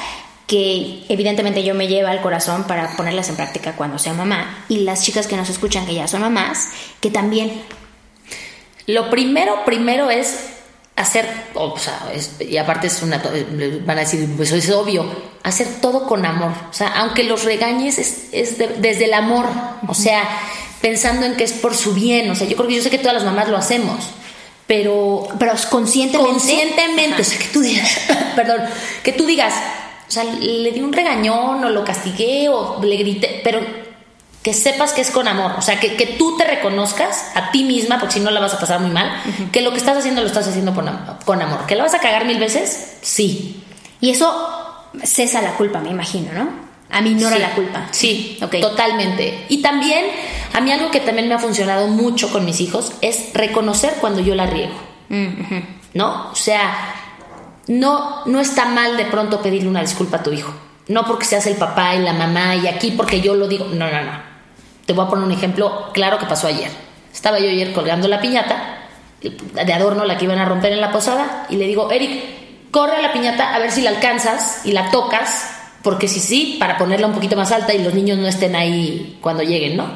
que 0.48 1.04
evidentemente 1.10 1.62
yo 1.62 1.74
me 1.74 1.86
lleva 1.86 2.10
al 2.10 2.20
corazón 2.22 2.64
para 2.64 2.96
ponerlas 2.96 3.28
en 3.28 3.36
práctica 3.36 3.76
cuando 3.76 3.98
sea 3.98 4.14
mamá. 4.14 4.64
Y 4.68 4.78
las 4.80 5.02
chicas 5.04 5.26
que 5.28 5.36
nos 5.36 5.48
escuchan 5.50 5.86
que 5.86 5.94
ya 5.94 6.08
son 6.08 6.22
mamás, 6.22 6.68
que 7.00 7.10
también. 7.10 7.62
Lo 8.86 9.10
primero, 9.10 9.64
primero 9.66 10.10
es 10.10 10.34
hacer, 10.96 11.28
o 11.54 11.78
sea, 11.78 12.08
es- 12.14 12.32
y 12.40 12.56
aparte 12.56 12.86
es 12.86 13.02
una, 13.02 13.22
van 13.84 13.98
a 13.98 14.00
decir, 14.00 14.26
pues 14.36 14.50
es 14.50 14.70
obvio, 14.70 15.04
hacer 15.44 15.68
todo 15.82 16.06
con 16.06 16.24
amor. 16.24 16.52
O 16.70 16.72
sea, 16.72 16.88
aunque 16.96 17.22
los 17.24 17.44
regañes 17.44 17.98
es, 17.98 18.28
es 18.32 18.56
de- 18.58 18.68
desde 18.78 19.04
el 19.04 19.14
amor, 19.14 19.46
o 19.86 19.94
sea, 19.94 20.22
pensando 20.80 21.26
en 21.26 21.36
que 21.36 21.44
es 21.44 21.52
por 21.52 21.76
su 21.76 21.92
bien. 21.92 22.30
O 22.30 22.34
sea, 22.34 22.46
yo 22.48 22.56
creo 22.56 22.68
que 22.68 22.76
yo 22.76 22.82
sé 22.82 22.88
que 22.90 22.98
todas 22.98 23.14
las 23.14 23.24
mamás 23.24 23.48
lo 23.48 23.58
hacemos, 23.58 24.06
pero 24.66 25.28
Pero 25.38 25.52
conscientemente. 25.70 26.30
conscientemente, 26.32 27.20
o 27.20 27.24
sea, 27.24 27.38
que 27.38 27.48
tú 27.52 27.60
digas, 27.60 27.98
perdón, 28.34 28.62
que 29.02 29.12
tú 29.12 29.26
digas, 29.26 29.52
o 30.08 30.10
sea, 30.10 30.24
le 30.24 30.70
di 30.72 30.80
un 30.80 30.92
regañón 30.92 31.62
o 31.64 31.68
lo 31.70 31.84
castigué 31.84 32.48
o 32.48 32.80
le 32.82 32.96
grité, 32.96 33.40
pero 33.44 33.60
que 34.42 34.54
sepas 34.54 34.92
que 34.92 35.02
es 35.02 35.10
con 35.10 35.28
amor, 35.28 35.52
o 35.58 35.62
sea, 35.62 35.78
que, 35.78 35.96
que 35.96 36.06
tú 36.06 36.36
te 36.38 36.44
reconozcas 36.44 37.32
a 37.34 37.50
ti 37.50 37.64
misma, 37.64 37.98
porque 37.98 38.14
si 38.14 38.20
no 38.20 38.30
la 38.30 38.40
vas 38.40 38.54
a 38.54 38.58
pasar 38.58 38.80
muy 38.80 38.90
mal, 38.90 39.10
que 39.52 39.60
lo 39.60 39.70
que 39.72 39.76
estás 39.78 39.98
haciendo 39.98 40.20
lo 40.22 40.26
estás 40.28 40.46
haciendo 40.48 40.74
con, 40.74 40.88
con 41.24 41.42
amor. 41.42 41.66
¿Que 41.66 41.74
la 41.74 41.82
vas 41.82 41.94
a 41.94 41.98
cagar 41.98 42.24
mil 42.24 42.38
veces? 42.38 42.96
Sí. 43.02 43.62
Y 44.00 44.10
eso 44.10 44.32
cesa 45.02 45.42
la 45.42 45.52
culpa, 45.54 45.80
me 45.80 45.90
imagino, 45.90 46.32
¿no? 46.32 46.48
Aminora 46.90 47.36
Sí. 47.36 47.42
la 47.42 47.50
culpa. 47.50 47.88
Sí, 47.90 48.38
Ok. 48.40 48.60
totalmente. 48.60 49.44
Y 49.50 49.60
también, 49.60 50.06
a 50.54 50.60
mí 50.62 50.72
algo 50.72 50.90
que 50.90 51.00
también 51.00 51.28
me 51.28 51.34
ha 51.34 51.38
funcionado 51.38 51.88
mucho 51.88 52.32
con 52.32 52.46
mis 52.46 52.60
hijos 52.62 52.92
es 53.02 53.34
reconocer 53.34 53.94
cuando 54.00 54.20
yo 54.20 54.34
la 54.34 54.46
riego. 54.46 54.72
Mm, 55.10 55.40
ujú. 55.42 55.54
¿no? 55.94 56.30
O 56.30 56.34
sea, 56.36 56.94
no, 57.68 58.24
no 58.26 58.40
está 58.40 58.64
mal 58.64 58.96
de 58.96 59.04
pronto 59.04 59.40
pedirle 59.40 59.68
una 59.68 59.82
disculpa 59.82 60.18
a 60.18 60.22
tu 60.22 60.32
hijo. 60.32 60.52
No 60.88 61.04
porque 61.04 61.26
seas 61.26 61.46
el 61.46 61.56
papá 61.56 61.94
y 61.94 62.00
la 62.00 62.14
mamá 62.14 62.56
y 62.56 62.66
aquí 62.66 62.92
porque 62.92 63.20
yo 63.20 63.34
lo 63.34 63.46
digo. 63.46 63.66
No, 63.66 63.90
no, 63.90 64.02
no. 64.02 64.28
Te 64.86 64.94
voy 64.94 65.04
a 65.04 65.08
poner 65.08 65.24
un 65.24 65.32
ejemplo 65.32 65.90
claro 65.92 66.18
que 66.18 66.26
pasó 66.26 66.46
ayer. 66.46 66.70
Estaba 67.12 67.38
yo 67.38 67.48
ayer 67.48 67.72
colgando 67.72 68.08
la 68.08 68.20
piñata 68.20 68.78
de 69.20 69.72
adorno, 69.72 70.04
la 70.04 70.16
que 70.16 70.24
iban 70.24 70.38
a 70.38 70.44
romper 70.44 70.72
en 70.72 70.80
la 70.80 70.92
posada, 70.92 71.46
y 71.50 71.56
le 71.56 71.66
digo, 71.66 71.90
Eric, 71.90 72.70
corre 72.70 72.96
a 72.96 73.02
la 73.02 73.12
piñata 73.12 73.54
a 73.54 73.58
ver 73.58 73.70
si 73.70 73.82
la 73.82 73.90
alcanzas 73.90 74.62
y 74.64 74.72
la 74.72 74.90
tocas, 74.90 75.50
porque 75.82 76.08
si 76.08 76.20
sí, 76.20 76.56
para 76.58 76.78
ponerla 76.78 77.06
un 77.06 77.14
poquito 77.14 77.36
más 77.36 77.50
alta 77.50 77.74
y 77.74 77.82
los 77.82 77.94
niños 77.94 78.18
no 78.18 78.26
estén 78.26 78.54
ahí 78.54 79.18
cuando 79.20 79.42
lleguen, 79.42 79.76
¿no? 79.76 79.90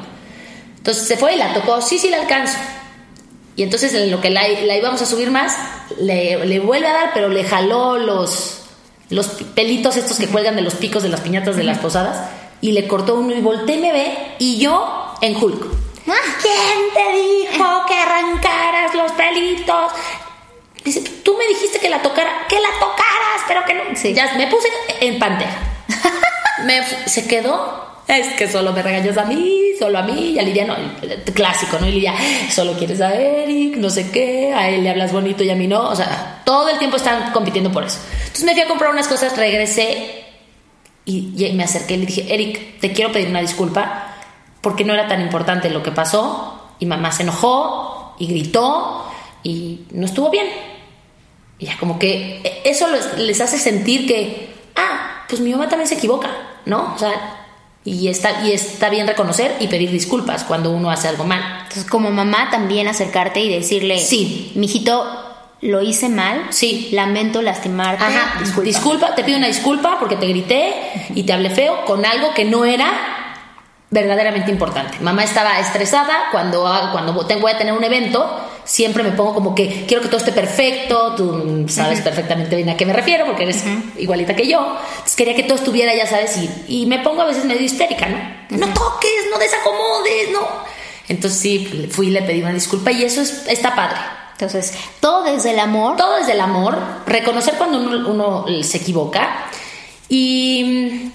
Entonces 0.77 1.07
se 1.07 1.17
fue 1.17 1.35
y 1.35 1.37
la 1.37 1.53
tocó, 1.53 1.81
sí, 1.81 1.97
sí 1.97 2.09
la 2.09 2.17
alcanzo. 2.17 2.57
Y 3.55 3.63
entonces 3.63 3.93
en 3.93 4.09
lo 4.09 4.19
que 4.19 4.29
la, 4.29 4.47
la 4.47 4.77
íbamos 4.77 5.01
a 5.01 5.05
subir 5.05 5.29
más, 5.29 5.55
le, 5.99 6.45
le 6.45 6.59
vuelve 6.59 6.87
a 6.87 6.93
dar, 6.93 7.11
pero 7.13 7.29
le 7.29 7.43
jaló 7.43 7.97
los, 7.97 8.61
los 9.09 9.27
pelitos 9.27 9.95
estos 9.95 10.17
que 10.17 10.27
cuelgan 10.27 10.55
de 10.55 10.61
los 10.61 10.75
picos 10.75 11.03
de 11.03 11.09
las 11.09 11.21
piñatas 11.21 11.55
de 11.55 11.63
las 11.63 11.77
posadas 11.77 12.29
y 12.61 12.71
le 12.71 12.87
cortó 12.87 13.15
uno 13.15 13.35
y 13.35 13.41
volteé 13.41 13.75
y 13.75 13.79
me 13.79 13.91
ve 13.91 14.17
y 14.39 14.57
yo 14.57 15.13
en 15.21 15.35
Hulk. 15.35 15.83
¿Quién 16.05 16.93
te 16.93 17.17
dijo 17.17 17.85
que 17.87 17.93
arrancaras 17.93 18.95
los 18.95 19.11
pelitos? 19.13 19.91
Dice, 20.83 21.01
tú 21.23 21.37
me 21.37 21.47
dijiste 21.47 21.79
que 21.79 21.89
la 21.89 22.01
tocara, 22.01 22.45
que 22.49 22.59
la 22.59 22.69
tocaras, 22.79 23.41
pero 23.47 23.63
que 23.65 23.73
no. 23.73 23.83
Sí. 23.95 24.13
Ya 24.13 24.33
me 24.33 24.47
puse 24.47 24.67
en 24.99 25.17
pantera. 25.17 25.55
me, 26.65 26.83
se 27.07 27.27
quedó. 27.27 27.92
Es 28.17 28.33
que 28.35 28.47
solo 28.47 28.71
me 28.73 28.81
regañas 28.81 29.17
a 29.17 29.25
mí, 29.25 29.71
solo 29.79 29.99
a 29.99 30.03
mí, 30.03 30.31
y 30.31 30.39
a 30.39 30.43
Lidia 30.43 30.65
no. 30.65 30.75
Clásico, 31.33 31.77
¿no? 31.79 31.87
Y 31.87 31.93
Lidia, 31.93 32.13
solo 32.49 32.73
quieres 32.73 33.01
a 33.01 33.13
Eric, 33.13 33.77
no 33.77 33.89
sé 33.89 34.11
qué, 34.11 34.53
a 34.53 34.69
él 34.69 34.83
le 34.83 34.89
hablas 34.89 35.11
bonito 35.11 35.43
y 35.43 35.49
a 35.49 35.55
mí 35.55 35.67
no. 35.67 35.89
O 35.89 35.95
sea, 35.95 36.41
todo 36.45 36.69
el 36.69 36.77
tiempo 36.77 36.97
están 36.97 37.31
compitiendo 37.31 37.71
por 37.71 37.83
eso. 37.83 37.99
Entonces 38.19 38.43
me 38.43 38.53
fui 38.53 38.61
a 38.61 38.67
comprar 38.67 38.91
unas 38.91 39.07
cosas, 39.07 39.35
regresé 39.37 40.25
y, 41.05 41.33
y 41.35 41.53
me 41.53 41.63
acerqué 41.63 41.95
y 41.95 41.97
le 41.97 42.05
dije, 42.05 42.33
Eric, 42.33 42.79
te 42.79 42.91
quiero 42.93 43.11
pedir 43.11 43.29
una 43.29 43.41
disculpa 43.41 44.15
porque 44.61 44.85
no 44.85 44.93
era 44.93 45.07
tan 45.07 45.21
importante 45.21 45.69
lo 45.69 45.83
que 45.83 45.91
pasó. 45.91 46.59
Y 46.79 46.85
mamá 46.85 47.11
se 47.11 47.23
enojó 47.23 48.15
y 48.19 48.27
gritó 48.27 49.05
y 49.43 49.81
no 49.91 50.05
estuvo 50.05 50.29
bien. 50.29 50.47
Y 51.59 51.65
ya 51.65 51.77
como 51.77 51.99
que 51.99 52.41
eh, 52.43 52.61
eso 52.65 52.87
les, 52.87 53.17
les 53.17 53.41
hace 53.41 53.57
sentir 53.57 54.07
que, 54.07 54.53
ah, 54.75 55.25
pues 55.27 55.41
mi 55.41 55.51
mamá 55.51 55.69
también 55.69 55.87
se 55.87 55.95
equivoca, 55.95 56.29
¿no? 56.65 56.93
O 56.95 56.97
sea, 56.97 57.42
y 57.85 58.07
está, 58.07 58.45
y 58.45 58.51
está 58.53 58.89
bien 58.89 59.07
reconocer 59.07 59.55
y 59.59 59.67
pedir 59.67 59.91
disculpas 59.91 60.43
cuando 60.43 60.71
uno 60.71 60.89
hace 60.89 61.07
algo 61.09 61.25
mal. 61.25 61.41
Entonces, 61.63 61.85
como 61.85 62.11
mamá, 62.11 62.49
también 62.49 62.87
acercarte 62.87 63.41
y 63.41 63.49
decirle: 63.53 63.97
Sí. 63.99 64.51
mijito, 64.55 65.05
lo 65.61 65.81
hice 65.81 66.09
mal. 66.09 66.47
Sí. 66.49 66.89
Lamento 66.93 67.41
lastimarte. 67.41 68.03
Ajá, 68.03 68.39
disculpa. 68.39 68.65
disculpa, 68.67 69.15
te 69.15 69.23
pido 69.23 69.37
una 69.37 69.47
disculpa 69.47 69.97
porque 69.99 70.15
te 70.15 70.27
grité 70.27 70.73
y 71.15 71.23
te 71.23 71.33
hablé 71.33 71.49
feo 71.49 71.83
con 71.85 72.05
algo 72.05 72.33
que 72.33 72.45
no 72.45 72.63
era 72.65 72.89
verdaderamente 73.89 74.49
importante. 74.51 74.97
Mamá 75.01 75.23
estaba 75.23 75.59
estresada 75.59 76.29
cuando, 76.31 76.63
cuando 76.91 77.25
te- 77.25 77.35
voy 77.35 77.51
a 77.51 77.57
tener 77.57 77.73
un 77.73 77.83
evento, 77.83 78.49
siempre 78.65 79.03
me 79.03 79.11
pongo 79.11 79.33
como 79.33 79.55
que 79.55 79.85
quiero 79.87 80.01
que 80.01 80.09
todo 80.09 80.17
esté 80.17 80.31
perfecto, 80.31 81.15
tú 81.15 81.65
sabes 81.67 82.01
perfectamente 82.01 82.55
bien 82.55 82.69
a 82.69 82.77
qué 82.77 82.85
me 82.85 82.93
refiero 82.93 83.25
porque 83.25 83.43
eres 83.43 83.63
igualita 83.97 84.35
que 84.35 84.47
yo. 84.47 84.77
Entonces 84.91 85.15
quería 85.15 85.35
que 85.35 85.43
todo 85.43 85.57
estuviera, 85.57 85.93
ya 85.95 86.07
sabes, 86.07 86.37
y, 86.37 86.81
y 86.81 86.85
me 86.85 86.99
pongo 86.99 87.21
a 87.21 87.25
veces 87.25 87.45
medio 87.45 87.61
histérica, 87.61 88.07
¿no? 88.07 88.57
No 88.57 88.73
toques, 88.73 89.27
no 89.31 89.39
desacomodes, 89.39 90.31
no. 90.31 90.47
Entonces 91.07 91.39
sí, 91.39 91.89
fui 91.91 92.07
y 92.07 92.11
le 92.11 92.21
pedí 92.21 92.41
una 92.41 92.53
disculpa 92.53 92.91
y 92.91 93.03
eso 93.03 93.21
es, 93.21 93.45
está 93.47 93.75
padre. 93.75 93.97
Entonces, 94.33 94.73
todo 94.99 95.23
desde 95.23 95.51
el 95.51 95.59
amor. 95.59 95.95
Todo 95.95 96.17
desde 96.17 96.33
el 96.33 96.41
amor, 96.41 96.77
reconocer 97.05 97.55
cuando 97.55 97.77
uno, 97.77 98.09
uno 98.09 98.45
se 98.63 98.77
equivoca 98.77 99.47
y, 100.09 101.11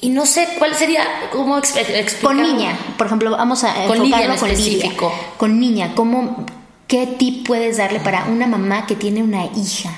y 0.00 0.08
no 0.10 0.24
sé 0.26 0.48
cuál 0.58 0.74
sería, 0.74 1.04
cómo 1.32 1.56
exp- 1.58 1.76
explicarlo. 1.78 2.42
Con 2.42 2.56
niña, 2.56 2.78
por 2.96 3.06
ejemplo, 3.06 3.30
vamos 3.32 3.64
a 3.64 3.72
Con 3.86 3.96
enfocarlo 3.98 4.04
niña 4.04 4.34
en 4.34 4.38
con 4.40 4.48
Lidia. 4.48 4.64
específico. 4.66 5.12
Con 5.36 5.60
niña, 5.60 5.92
¿cómo, 5.94 6.46
¿qué 6.88 7.06
tip 7.06 7.46
puedes 7.46 7.76
darle 7.76 8.00
para 8.00 8.24
una 8.24 8.46
mamá 8.46 8.86
que 8.86 8.96
tiene 8.96 9.22
una 9.22 9.44
hija? 9.46 9.90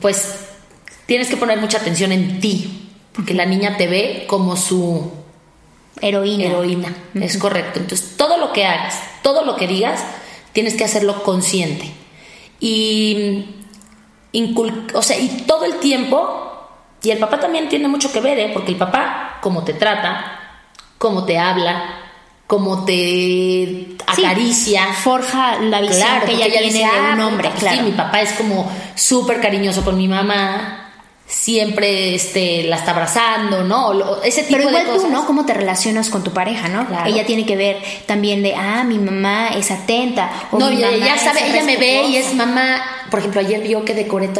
Pues 0.00 0.34
tienes 1.06 1.28
que 1.28 1.36
poner 1.36 1.58
mucha 1.60 1.78
atención 1.78 2.12
en 2.12 2.40
ti, 2.40 2.88
porque 3.12 3.34
la 3.34 3.46
niña 3.46 3.76
te 3.76 3.86
ve 3.86 4.24
como 4.28 4.56
su 4.56 5.10
Heroína. 6.00 6.44
heroína. 6.44 6.94
Es 7.14 7.38
correcto. 7.38 7.80
Entonces, 7.80 8.16
todo 8.16 8.36
lo 8.38 8.52
que 8.52 8.66
hagas, 8.66 9.00
todo 9.22 9.44
lo 9.44 9.56
que 9.56 9.66
digas, 9.66 10.00
tienes 10.52 10.74
que 10.74 10.84
hacerlo 10.84 11.22
consciente. 11.22 11.90
Y, 12.60 13.46
o 14.94 15.02
sea, 15.02 15.18
y 15.18 15.28
todo 15.46 15.64
el 15.64 15.74
tiempo, 15.76 16.68
y 17.02 17.10
el 17.10 17.18
papá 17.18 17.38
también 17.40 17.68
tiene 17.68 17.88
mucho 17.88 18.12
que 18.12 18.20
ver, 18.20 18.38
¿eh? 18.38 18.50
porque 18.52 18.72
el 18.72 18.78
papá, 18.78 19.38
como 19.40 19.64
te 19.64 19.74
trata, 19.74 20.24
cómo 20.98 21.24
te 21.24 21.38
habla, 21.38 21.84
cómo 22.46 22.84
te 22.84 22.92
Sí, 24.14 24.24
acaricia. 24.24 24.86
forja 24.94 25.58
la 25.60 25.80
visión 25.80 26.00
Claro, 26.08 26.26
que 26.26 26.32
ella, 26.32 26.46
tiene 26.46 26.66
dice, 26.66 26.78
de 26.78 26.84
"Ah, 26.84 27.10
un 27.14 27.20
hombre, 27.20 27.48
pues 27.50 27.60
claro. 27.60 27.76
Sí, 27.78 27.82
mi 27.84 27.92
papá 27.92 28.20
es 28.22 28.32
como 28.32 28.70
súper 28.94 29.40
cariñoso 29.40 29.84
con 29.84 29.96
mi 29.96 30.08
mamá, 30.08 30.87
siempre 31.28 32.14
este, 32.14 32.62
la 32.64 32.76
está 32.76 32.92
abrazando, 32.92 33.62
¿no? 33.62 33.92
Lo- 33.92 34.22
ese 34.22 34.42
tipo 34.44 34.56
Pero 34.56 34.70
igual 34.70 34.84
de 34.86 34.90
cosas. 34.92 35.04
tú, 35.08 35.10
¿no? 35.12 35.26
¿Cómo 35.26 35.44
te 35.44 35.52
relacionas 35.54 36.08
con 36.08 36.24
tu 36.24 36.32
pareja, 36.32 36.68
no? 36.68 36.86
Claro. 36.86 37.08
Ella 37.08 37.26
tiene 37.26 37.44
que 37.44 37.54
ver 37.56 37.76
también 38.06 38.42
de, 38.42 38.54
ah, 38.54 38.82
mi 38.84 38.98
mamá 38.98 39.48
es 39.50 39.70
atenta. 39.70 40.30
O 40.50 40.58
No, 40.58 40.70
mi 40.70 40.76
mamá 40.76 40.96
ya 40.96 41.18
sabe, 41.18 41.46
ella 41.48 41.62
me 41.64 41.76
ve 41.76 42.04
y 42.08 42.16
es 42.16 42.34
mamá. 42.34 42.80
Por 43.10 43.20
ejemplo, 43.20 43.40
ayer 43.40 43.60
vio 43.60 43.84
que 43.84 43.94
decoré. 43.94 44.30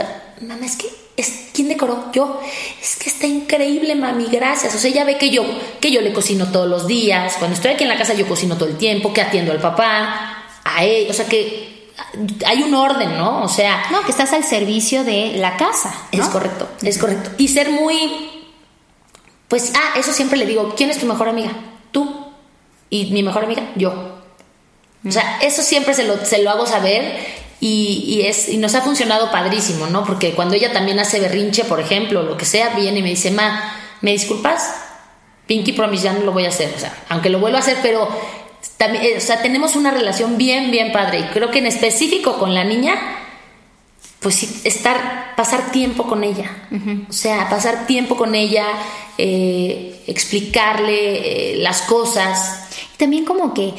Mamá, 0.41 0.65
es 0.65 0.77
que. 0.77 0.87
Es, 1.17 1.49
¿Quién 1.53 1.69
decoró? 1.69 2.13
Yo. 2.13 2.41
Es 2.81 2.97
que 2.97 3.11
está 3.11 3.27
increíble, 3.27 3.95
mami, 3.97 4.27
gracias. 4.31 4.75
O 4.75 4.79
sea, 4.79 4.89
ella 4.91 5.05
ve 5.05 5.19
que 5.19 5.31
yo, 5.31 5.45
que 5.81 5.91
yo 5.91 6.01
le 6.01 6.13
cocino 6.13 6.51
todos 6.53 6.69
los 6.69 6.87
días. 6.87 7.35
Cuando 7.39 7.57
estoy 7.57 7.73
aquí 7.73 7.83
en 7.83 7.89
la 7.91 7.99
casa, 7.99 8.15
yo 8.15 8.27
cocino 8.29 8.57
todo 8.57 8.69
el 8.69 8.77
tiempo, 8.79 9.13
que 9.13 9.21
atiendo 9.21 9.51
al 9.53 9.59
papá, 9.61 10.45
a 10.65 10.85
él. 10.85 11.09
O 11.11 11.13
sea, 11.13 11.27
que 11.27 11.68
hay 12.47 12.63
un 12.63 12.75
orden, 12.75 13.17
¿no? 13.17 13.43
O 13.43 13.49
sea, 13.49 13.85
No, 13.91 14.03
que 14.03 14.11
estás 14.11 14.33
al 14.33 14.45
servicio 14.45 15.05
de 15.05 15.35
la 15.37 15.57
casa. 15.57 15.95
¿no? 16.13 16.23
es 16.23 16.29
correcto, 16.29 16.69
es 16.83 16.99
correcto. 16.99 17.31
Y 17.39 17.49
ser 17.49 17.71
muy. 17.71 18.31
Pues, 19.49 19.73
ah, 19.75 19.99
eso 19.99 20.13
siempre 20.13 20.39
le 20.39 20.47
digo: 20.47 20.75
¿quién 20.77 20.91
es 20.91 20.99
tu 20.99 21.07
mejor 21.07 21.29
amiga? 21.29 21.51
Tú. 21.91 22.27
Y 22.91 23.07
mi 23.07 23.23
mejor 23.23 23.45
amiga, 23.45 23.63
yo. 23.77 24.19
O 25.07 25.11
sea, 25.11 25.39
eso 25.41 25.63
siempre 25.63 25.95
se 25.95 26.05
lo, 26.05 26.25
se 26.25 26.43
lo 26.43 26.51
hago 26.51 26.67
saber 26.67 27.19
Y, 27.61 28.05
y 28.07 28.23
es, 28.23 28.49
y 28.49 28.57
nos 28.59 28.75
ha 28.75 28.83
funcionado 28.83 29.31
padrísimo, 29.31 29.87
¿no? 29.87 30.05
Porque 30.05 30.33
cuando 30.33 30.55
ella 30.55 30.73
también 30.73 30.99
hace 31.01 31.19
berrinche, 31.19 31.65
por 31.65 31.81
ejemplo, 31.81 32.23
lo 32.23 32.37
que 32.37 32.45
sea, 32.45 32.71
viene 32.71 33.01
y 33.01 33.03
me 33.03 33.09
dice, 33.11 33.31
ma, 33.33 33.75
¿me 34.01 34.13
disculpas? 34.13 34.75
Pinky 35.49 35.73
Promise 35.73 36.05
ya 36.05 36.13
no 36.13 36.21
lo 36.21 36.33
voy 36.33 36.45
a 36.45 36.51
hacer, 36.51 36.73
o 36.77 36.79
sea, 36.79 36.93
aunque 37.09 37.31
lo 37.31 37.41
vuelvo 37.41 37.57
a 37.57 37.61
hacer, 37.61 37.79
pero 37.83 38.09
también, 38.77 39.05
eh, 39.05 39.15
o 39.17 39.21
sea, 39.21 39.43
tenemos 39.43 39.77
una 39.77 39.91
relación 39.91 40.39
bien, 40.39 40.71
bien 40.71 40.93
padre. 40.93 41.21
Y 41.21 41.23
creo 41.25 41.51
que 41.51 41.59
en 41.59 41.67
específico 41.67 42.39
con 42.39 42.55
la 42.55 42.65
niña, 42.65 42.95
pues 44.21 44.37
sí, 44.37 44.61
estar, 44.65 45.35
pasar 45.37 45.71
tiempo 45.71 46.05
con 46.05 46.25
ella. 46.25 46.51
O 47.09 47.13
sea, 47.13 47.49
pasar 47.49 47.87
tiempo 47.87 48.17
con 48.17 48.35
ella, 48.35 48.67
eh, 49.17 50.03
explicarle 50.07 51.53
eh, 51.53 51.57
las 51.57 51.83
cosas. 51.83 52.69
También 52.97 53.25
como 53.25 53.55
que 53.55 53.75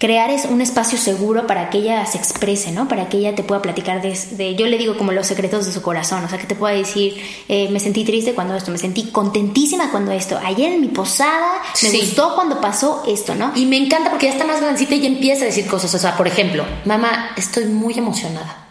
crear 0.00 0.30
es 0.30 0.46
un 0.46 0.62
espacio 0.62 0.96
seguro 0.96 1.46
para 1.46 1.68
que 1.68 1.76
ella 1.76 2.06
se 2.06 2.16
exprese, 2.16 2.72
¿no? 2.72 2.88
Para 2.88 3.10
que 3.10 3.18
ella 3.18 3.34
te 3.34 3.42
pueda 3.42 3.60
platicar 3.60 4.00
de, 4.00 4.54
yo 4.56 4.66
le 4.66 4.78
digo 4.78 4.96
como 4.96 5.12
los 5.12 5.26
secretos 5.26 5.66
de 5.66 5.72
su 5.72 5.82
corazón, 5.82 6.24
o 6.24 6.28
sea, 6.28 6.38
que 6.38 6.46
te 6.46 6.54
pueda 6.54 6.74
decir, 6.74 7.22
eh, 7.48 7.68
me 7.68 7.80
sentí 7.80 8.02
triste 8.02 8.32
cuando 8.32 8.56
esto, 8.56 8.70
me 8.70 8.78
sentí 8.78 9.10
contentísima 9.10 9.90
cuando 9.90 10.10
esto, 10.12 10.40
ayer 10.42 10.72
en 10.72 10.80
mi 10.80 10.88
posada 10.88 11.60
me 11.82 11.90
gustó 11.98 12.34
cuando 12.34 12.62
pasó 12.62 13.04
esto, 13.06 13.34
¿no? 13.34 13.52
Y 13.54 13.66
me 13.66 13.76
encanta 13.76 14.08
porque 14.08 14.26
ya 14.26 14.32
está 14.32 14.46
más 14.46 14.62
grandecita 14.62 14.94
y 14.94 15.04
empieza 15.04 15.42
a 15.42 15.46
decir 15.46 15.66
cosas, 15.66 15.94
o 15.94 15.98
sea, 15.98 16.16
por 16.16 16.26
ejemplo, 16.26 16.64
mamá, 16.86 17.32
estoy 17.36 17.66
muy 17.66 17.92
emocionada. 17.98 18.68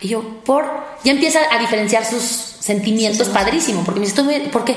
Y 0.00 0.08
yo, 0.08 0.42
por, 0.44 0.66
ya 1.04 1.12
empieza 1.12 1.38
a 1.52 1.60
diferenciar 1.60 2.04
sus 2.04 2.22
sentimientos 2.22 3.28
padrísimo, 3.28 3.84
porque 3.84 4.00
me 4.00 4.06
dice, 4.06 4.20
estoy, 4.20 4.48
¿por 4.48 4.64
qué? 4.64 4.76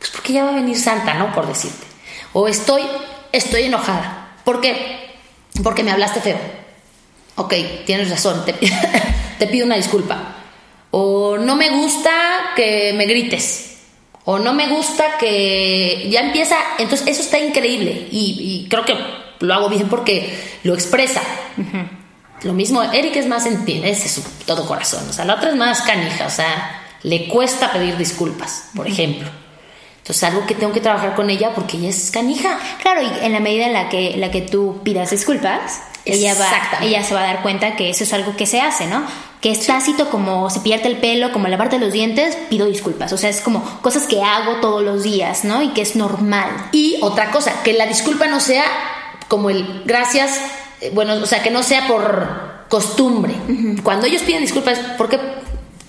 Pues 0.00 0.10
porque 0.10 0.32
ya 0.32 0.42
va 0.42 0.50
a 0.50 0.54
venir 0.54 0.76
Santa, 0.76 1.14
¿no? 1.14 1.32
Por 1.32 1.46
decirte. 1.46 1.86
O 2.32 2.48
estoy, 2.48 2.82
estoy 3.30 3.62
enojada. 3.62 4.34
¿Por 4.42 4.60
qué? 4.60 5.07
Porque 5.62 5.82
me 5.82 5.90
hablaste 5.90 6.20
feo. 6.20 6.38
Ok, 7.36 7.54
tienes 7.86 8.10
razón, 8.10 8.44
te, 9.38 9.46
pido 9.46 9.66
una 9.66 9.76
disculpa. 9.76 10.34
O 10.90 11.38
no 11.38 11.56
me 11.56 11.70
gusta 11.70 12.10
que 12.56 12.92
me 12.96 13.06
grites. 13.06 13.76
O 14.24 14.38
no 14.38 14.52
me 14.52 14.68
gusta 14.68 15.16
que 15.18 16.08
ya 16.10 16.20
empieza. 16.20 16.56
Entonces, 16.78 17.06
eso 17.06 17.22
está 17.22 17.38
increíble. 17.38 18.08
Y, 18.10 18.66
creo 18.68 18.84
que 18.84 18.96
lo 19.40 19.54
hago 19.54 19.68
bien 19.68 19.88
porque 19.88 20.58
lo 20.64 20.74
expresa. 20.74 21.22
Lo 22.42 22.52
mismo, 22.52 22.82
Eric 22.82 23.16
es 23.16 23.26
más 23.26 23.46
en 23.46 23.64
ese 23.84 24.06
es 24.06 24.12
su 24.12 24.22
todo 24.44 24.66
corazón. 24.66 25.08
O 25.08 25.12
sea, 25.12 25.24
la 25.24 25.36
otra 25.36 25.50
es 25.50 25.56
más 25.56 25.82
canija. 25.82 26.26
O 26.26 26.30
sea, 26.30 26.82
le 27.02 27.28
cuesta 27.28 27.72
pedir 27.72 27.96
disculpas, 27.96 28.70
por 28.74 28.86
ejemplo. 28.86 29.28
Entonces, 30.08 30.24
algo 30.24 30.46
que 30.46 30.54
tengo 30.54 30.72
que 30.72 30.80
trabajar 30.80 31.14
con 31.14 31.28
ella 31.28 31.52
porque 31.54 31.76
ella 31.76 31.90
es 31.90 32.10
canija. 32.10 32.58
Claro, 32.80 33.02
y 33.02 33.26
en 33.26 33.30
la 33.30 33.40
medida 33.40 33.66
en 33.66 33.74
la 33.74 33.90
que, 33.90 34.16
la 34.16 34.30
que 34.30 34.40
tú 34.40 34.80
pidas 34.82 35.10
disculpas, 35.10 35.82
ella, 36.06 36.34
va, 36.34 36.50
ella 36.80 37.04
se 37.04 37.12
va 37.12 37.20
a 37.20 37.24
dar 37.24 37.42
cuenta 37.42 37.76
que 37.76 37.90
eso 37.90 38.04
es 38.04 38.14
algo 38.14 38.34
que 38.34 38.46
se 38.46 38.62
hace, 38.62 38.86
¿no? 38.86 39.02
Que 39.42 39.50
es 39.50 39.66
tácito 39.66 40.08
como 40.08 40.48
cepillarte 40.48 40.88
el 40.88 40.96
pelo, 40.96 41.30
como 41.30 41.46
lavarte 41.48 41.78
los 41.78 41.92
dientes, 41.92 42.38
pido 42.48 42.64
disculpas. 42.64 43.12
O 43.12 43.18
sea, 43.18 43.28
es 43.28 43.42
como 43.42 43.62
cosas 43.82 44.06
que 44.06 44.22
hago 44.22 44.62
todos 44.62 44.82
los 44.82 45.02
días, 45.02 45.44
¿no? 45.44 45.60
Y 45.60 45.74
que 45.74 45.82
es 45.82 45.94
normal. 45.94 46.48
Y 46.72 46.96
otra 47.02 47.30
cosa, 47.30 47.62
que 47.62 47.74
la 47.74 47.84
disculpa 47.84 48.28
no 48.28 48.40
sea 48.40 48.64
como 49.28 49.50
el 49.50 49.82
gracias, 49.84 50.40
eh, 50.80 50.90
bueno, 50.94 51.16
o 51.16 51.26
sea, 51.26 51.42
que 51.42 51.50
no 51.50 51.62
sea 51.62 51.86
por 51.86 52.64
costumbre. 52.70 53.34
Cuando 53.82 54.06
ellos 54.06 54.22
piden 54.22 54.40
disculpas, 54.40 54.78
¿por 54.96 55.10
qué? 55.10 55.20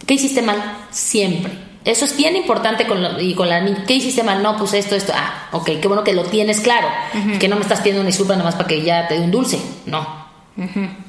¿Qué 0.06 0.16
hiciste 0.16 0.42
mal? 0.42 0.62
Siempre 0.92 1.69
eso 1.86 2.06
es 2.06 2.16
bien 2.16 2.36
importante 2.36 2.86
con 2.86 3.00
y 3.20 3.34
con 3.34 3.50
la. 3.50 3.64
¿Qué 3.88 3.94
hiciste 3.94 4.24
mal? 4.24 4.44
No, 4.44 4.58
pues 4.58 4.74
esto, 4.74 4.96
esto. 4.96 5.14
Ah, 5.16 5.48
ok, 5.52 5.72
qué 5.82 5.88
bueno 5.88 6.04
que 6.04 6.14
lo 6.14 6.24
tienes 6.24 6.60
claro. 6.60 6.88
Que 7.40 7.48
no 7.48 7.56
me 7.56 7.62
estás 7.62 7.80
pidiendo 7.80 8.02
una 8.02 8.10
disculpa 8.10 8.34
nada 8.34 8.46
más 8.46 8.56
para 8.56 8.68
que 8.68 8.82
ya 8.82 9.08
te 9.08 9.16
dé 9.16 9.22
un 9.22 9.32
dulce. 9.32 9.60
No. 9.86 10.28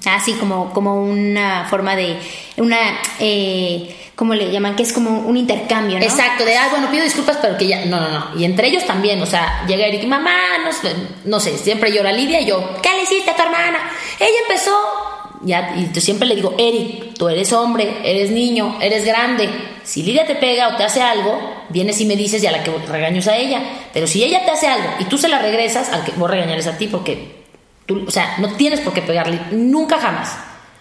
Así 0.07 0.35
como, 0.35 0.73
como 0.73 1.03
una 1.03 1.67
forma 1.69 1.97
de. 1.97 2.19
Una. 2.57 2.79
Eh, 3.19 3.97
¿Cómo 4.15 4.35
le 4.35 4.53
llaman? 4.53 4.77
Que 4.77 4.83
es 4.83 4.93
como 4.93 5.21
un 5.21 5.37
intercambio, 5.37 5.99
¿no? 5.99 6.05
Exacto, 6.05 6.45
de, 6.45 6.55
ah, 6.55 6.69
bueno, 6.71 6.91
pido 6.91 7.03
disculpas, 7.03 7.39
pero 7.41 7.57
que 7.57 7.67
ya. 7.67 7.87
No, 7.87 7.99
no, 7.99 8.11
no. 8.11 8.39
Y 8.39 8.45
entre 8.45 8.69
ellos 8.69 8.87
también, 8.87 9.21
o 9.23 9.27
sea, 9.27 9.65
llega 9.67 9.87
Eric, 9.87 10.05
mamá, 10.05 10.37
no, 10.63 10.91
no 11.25 11.41
sé, 11.41 11.57
siempre 11.57 11.91
llora 11.91 12.13
Lidia 12.13 12.39
y 12.43 12.47
yo, 12.47 12.77
¿qué 12.83 12.91
le 12.91 13.05
hiciste 13.05 13.31
a 13.31 13.37
tu 13.37 13.43
hermana? 13.43 13.79
Ella 14.19 14.39
empezó 14.47 14.77
ya, 15.43 15.75
y 15.77 15.91
yo 15.93 16.01
siempre 16.01 16.29
le 16.29 16.37
digo, 16.37 16.55
Eric, 16.59 17.15
tú 17.15 17.29
eres 17.29 17.53
hombre, 17.53 17.99
eres 18.05 18.31
niño, 18.31 18.77
eres 18.81 19.05
grande. 19.05 19.49
Si 19.85 20.03
Lidia 20.03 20.27
te 20.27 20.35
pega 20.35 20.69
o 20.69 20.77
te 20.77 20.85
hace 20.85 21.01
algo, 21.01 21.39
vienes 21.71 22.01
y 22.01 22.05
me 22.05 22.15
dices 22.15 22.43
y 22.43 22.47
a 22.47 22.53
la 22.53 22.63
que 22.63 22.71
regaños 22.71 23.27
a 23.27 23.37
ella. 23.37 23.63
Pero 23.93 24.07
si 24.07 24.23
ella 24.23 24.45
te 24.45 24.51
hace 24.51 24.67
algo 24.67 24.89
y 24.99 25.05
tú 25.05 25.17
se 25.17 25.29
la 25.29 25.39
regresas, 25.39 25.89
al 25.91 26.05
que 26.05 26.13
vos 26.13 26.31
regañar 26.31 26.61
a 26.61 26.77
ti 26.77 26.89
porque 26.89 27.45
tú, 27.87 28.05
o 28.07 28.11
sea, 28.11 28.37
no 28.39 28.55
tienes 28.57 28.81
por 28.81 28.93
qué 28.93 29.01
pegarle 29.01 29.41
nunca 29.53 29.99
jamás. 29.99 30.37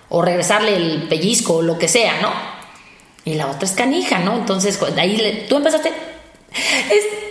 O 0.09 0.21
regresarle 0.21 0.75
el 0.75 1.03
pellizco 1.03 1.57
o 1.57 1.61
lo 1.61 1.77
que 1.77 1.87
sea, 1.87 2.19
¿no? 2.21 2.31
Y 3.23 3.35
la 3.35 3.47
otra 3.47 3.65
es 3.65 3.71
canija, 3.71 4.19
¿no? 4.19 4.35
Entonces, 4.35 4.79
ahí 4.97 5.45
tú 5.47 5.57
empezaste. 5.57 5.93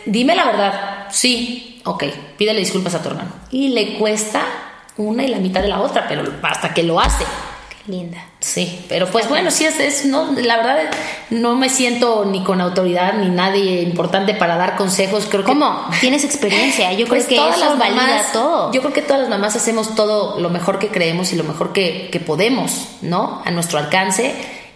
dime 0.06 0.34
la 0.34 0.46
verdad. 0.46 1.08
Sí, 1.10 1.82
ok, 1.84 2.04
pídele 2.36 2.60
disculpas 2.60 2.94
a 2.94 3.02
tu 3.02 3.08
hermano. 3.08 3.32
Y 3.50 3.68
le 3.68 3.98
cuesta 3.98 4.67
una 4.98 5.24
y 5.24 5.28
la 5.28 5.38
mitad 5.38 5.62
de 5.62 5.68
la 5.68 5.80
otra, 5.80 6.06
pero 6.08 6.24
hasta 6.42 6.74
que 6.74 6.82
lo 6.82 7.00
hace. 7.00 7.24
Qué 7.70 7.92
linda. 7.92 8.22
Sí, 8.40 8.84
pero 8.88 9.06
pues 9.06 9.28
bueno, 9.28 9.50
sí 9.50 9.64
es, 9.64 9.80
es, 9.80 10.04
no, 10.04 10.32
la 10.32 10.56
verdad 10.58 10.90
no 11.30 11.56
me 11.56 11.70
siento 11.70 12.24
ni 12.24 12.44
con 12.44 12.60
autoridad 12.60 13.14
ni 13.14 13.30
nadie 13.30 13.82
importante 13.82 14.34
para 14.34 14.56
dar 14.56 14.76
consejos. 14.76 15.26
Creo 15.30 15.44
que 15.44 15.52
¿Cómo? 15.52 15.88
Tienes 16.00 16.24
experiencia. 16.24 16.92
Yo 16.92 17.06
creo 17.06 17.08
pues 17.08 17.26
que 17.26 17.36
todas 17.36 17.56
eso 17.56 17.70
las 17.70 17.78
valida 17.78 18.26
todo. 18.32 18.72
Yo 18.72 18.80
creo 18.82 18.92
que 18.92 19.02
todas 19.02 19.22
las 19.22 19.30
mamás 19.30 19.56
hacemos 19.56 19.94
todo 19.94 20.38
lo 20.38 20.50
mejor 20.50 20.78
que 20.78 20.88
creemos 20.88 21.32
y 21.32 21.36
lo 21.36 21.44
mejor 21.44 21.72
que, 21.72 22.10
que 22.12 22.20
podemos, 22.20 22.88
¿no? 23.00 23.40
A 23.44 23.50
nuestro 23.50 23.78
alcance 23.78 24.34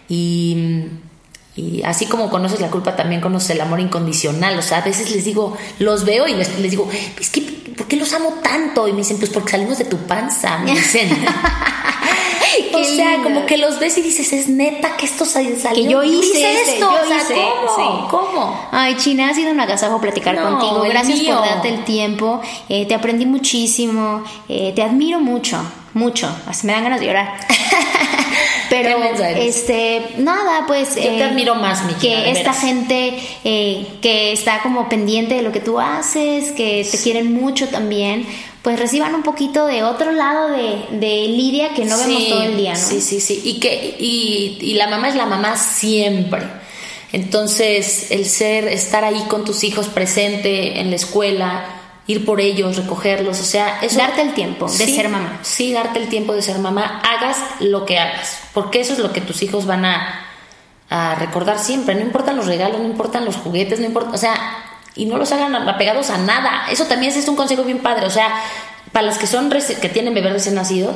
y 0.09 0.87
y 1.55 1.83
así 1.83 2.07
como 2.07 2.31
conoces 2.31 2.59
la 2.61 2.71
culpa, 2.71 2.95
también 2.95 3.21
conoces 3.21 3.51
el 3.51 3.61
amor 3.61 3.79
incondicional. 3.79 4.57
O 4.57 4.61
sea, 4.63 4.79
a 4.79 4.81
veces 4.81 5.11
les 5.11 5.23
digo, 5.23 5.55
los 5.77 6.03
veo 6.03 6.27
y 6.27 6.33
les, 6.33 6.57
les 6.59 6.71
digo, 6.71 6.89
es 7.19 7.29
que, 7.29 7.62
¿por 7.75 7.87
qué 7.87 7.95
los 7.95 8.13
amo 8.13 8.39
tanto? 8.43 8.87
Y 8.87 8.91
me 8.91 8.99
dicen, 8.99 9.17
pues 9.17 9.29
porque 9.29 9.51
salimos 9.51 9.77
de 9.77 9.85
tu 9.85 9.97
panza, 9.97 10.59
me 10.59 10.71
dicen. 10.71 11.09
o 12.73 12.83
sea, 12.83 13.21
como 13.23 13.45
que 13.45 13.57
los 13.57 13.79
ves 13.79 13.97
y 13.97 14.01
dices, 14.01 14.33
es 14.33 14.47
neta 14.47 14.95
que 14.97 15.05
esto 15.05 15.25
salió. 15.25 15.55
Que 15.73 15.83
yo 15.87 16.03
hice 16.03 16.61
esto. 16.61 16.89
o 16.89 17.07
sea, 17.07 17.37
¿cómo? 17.69 18.07
¿Cómo? 18.09 18.67
Ay, 18.71 18.95
China, 18.97 19.29
ha 19.29 19.33
sido 19.33 19.51
un 19.51 19.59
agasajo 19.59 19.99
platicar 19.99 20.39
contigo. 20.41 20.81
Gracias 20.81 21.19
por 21.21 21.35
darte 21.35 21.69
el 21.69 21.83
tiempo. 21.83 22.41
Eh, 22.69 22.85
te 22.85 22.95
aprendí 22.95 23.25
muchísimo. 23.25 24.23
Eh, 24.49 24.73
te 24.75 24.83
admiro 24.83 25.19
mucho, 25.19 25.59
mucho. 25.93 26.33
Me 26.63 26.73
dan 26.73 26.83
ganas 26.83 26.99
de 26.99 27.07
llorar. 27.07 27.33
Pero 28.69 28.97
este 29.35 30.01
nada, 30.17 30.65
pues 30.67 30.95
yo 30.95 31.01
te 31.01 31.19
eh, 31.19 31.23
admiro 31.23 31.55
más, 31.55 31.85
mi 31.85 31.93
que 31.93 32.31
esta 32.31 32.53
gente 32.53 33.17
eh, 33.43 33.87
que 34.01 34.31
está 34.31 34.61
como 34.61 34.89
pendiente 34.89 35.35
de 35.35 35.41
lo 35.41 35.51
que 35.51 35.59
tú 35.59 35.79
haces, 35.79 36.51
que 36.51 36.87
te 36.89 36.97
quieren 36.97 37.33
mucho 37.33 37.67
también, 37.69 38.25
pues 38.61 38.79
reciban 38.79 39.13
un 39.13 39.23
poquito 39.23 39.65
de 39.65 39.83
otro 39.83 40.11
lado 40.11 40.49
de, 40.49 40.97
de 40.99 41.27
Lidia 41.27 41.73
que 41.73 41.85
no 41.85 41.97
vemos 41.97 42.27
todo 42.29 42.43
el 42.43 42.57
día, 42.57 42.73
¿no? 42.73 42.79
Sí, 42.79 43.01
sí, 43.01 43.19
sí. 43.19 43.41
Y 43.43 43.59
que 43.59 43.95
y, 43.99 44.57
y 44.61 44.73
la 44.75 44.87
mamá 44.87 45.09
es 45.09 45.15
la 45.15 45.25
mamá 45.25 45.57
siempre. 45.57 46.41
Entonces, 47.11 48.07
el 48.09 48.25
ser, 48.25 48.67
estar 48.67 49.03
ahí 49.03 49.23
con 49.27 49.45
tus 49.45 49.63
hijos 49.63 49.87
presente 49.87 50.79
en 50.79 50.89
la 50.89 50.95
escuela, 50.95 51.82
ir 52.07 52.25
por 52.25 52.41
ellos, 52.41 52.75
recogerlos, 52.75 53.39
o 53.39 53.43
sea, 53.43 53.79
eso... 53.81 53.97
Darte 53.97 54.21
el 54.21 54.33
tiempo 54.33 54.69
de 54.69 54.87
ser 54.87 55.09
mamá. 55.09 55.39
Sí, 55.41 55.71
darte 55.71 55.99
el 55.99 56.09
tiempo 56.09 56.33
de 56.33 56.41
ser 56.41 56.59
mamá, 56.59 57.01
hagas 57.01 57.37
lo 57.59 57.85
que 57.85 57.97
hagas, 57.97 58.39
porque 58.53 58.81
eso 58.81 58.93
es 58.93 58.99
lo 58.99 59.13
que 59.13 59.21
tus 59.21 59.41
hijos 59.41 59.65
van 59.65 59.85
a, 59.85 60.25
a 60.89 61.15
recordar 61.15 61.59
siempre, 61.59 61.95
no 61.95 62.01
importan 62.01 62.35
los 62.35 62.45
regalos, 62.45 62.79
no 62.79 62.87
importan 62.87 63.25
los 63.25 63.37
juguetes, 63.37 63.79
no 63.79 63.85
importa, 63.85 64.11
o 64.11 64.17
sea, 64.17 64.35
y 64.95 65.05
no 65.05 65.17
los 65.17 65.31
hagan 65.31 65.55
apegados 65.55 66.09
a 66.09 66.17
nada, 66.17 66.67
eso 66.69 66.85
también 66.85 67.13
es 67.13 67.27
un 67.27 67.35
consejo 67.35 67.63
bien 67.63 67.79
padre, 67.79 68.05
o 68.05 68.11
sea, 68.11 68.33
para 68.91 69.07
las 69.07 69.17
que 69.17 69.27
son, 69.27 69.49
que 69.49 69.89
tienen 69.89 70.13
bebés 70.13 70.33
recién 70.33 70.55
nacidos, 70.55 70.93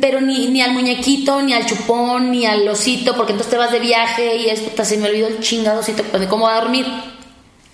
pero 0.00 0.20
ni, 0.20 0.48
ni 0.48 0.62
al 0.62 0.72
muñequito, 0.72 1.42
ni 1.42 1.52
al 1.52 1.66
chupón, 1.66 2.30
ni 2.30 2.46
al 2.46 2.66
osito, 2.68 3.14
porque 3.16 3.32
entonces 3.32 3.50
te 3.50 3.58
vas 3.58 3.70
de 3.70 3.80
viaje 3.80 4.36
y 4.36 4.48
es, 4.48 4.62
se 4.82 4.96
me 4.96 5.08
olvidó 5.08 5.28
el 5.28 5.40
chingadosito 5.40 6.02
de 6.18 6.26
cómo 6.26 6.46
va 6.46 6.56
a 6.56 6.60
dormir. 6.60 6.86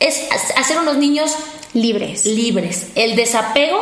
Es 0.00 0.26
hacer 0.56 0.78
unos 0.78 0.96
niños 0.96 1.36
libres. 1.74 2.24
Libres. 2.24 2.88
El 2.94 3.16
desapego 3.16 3.80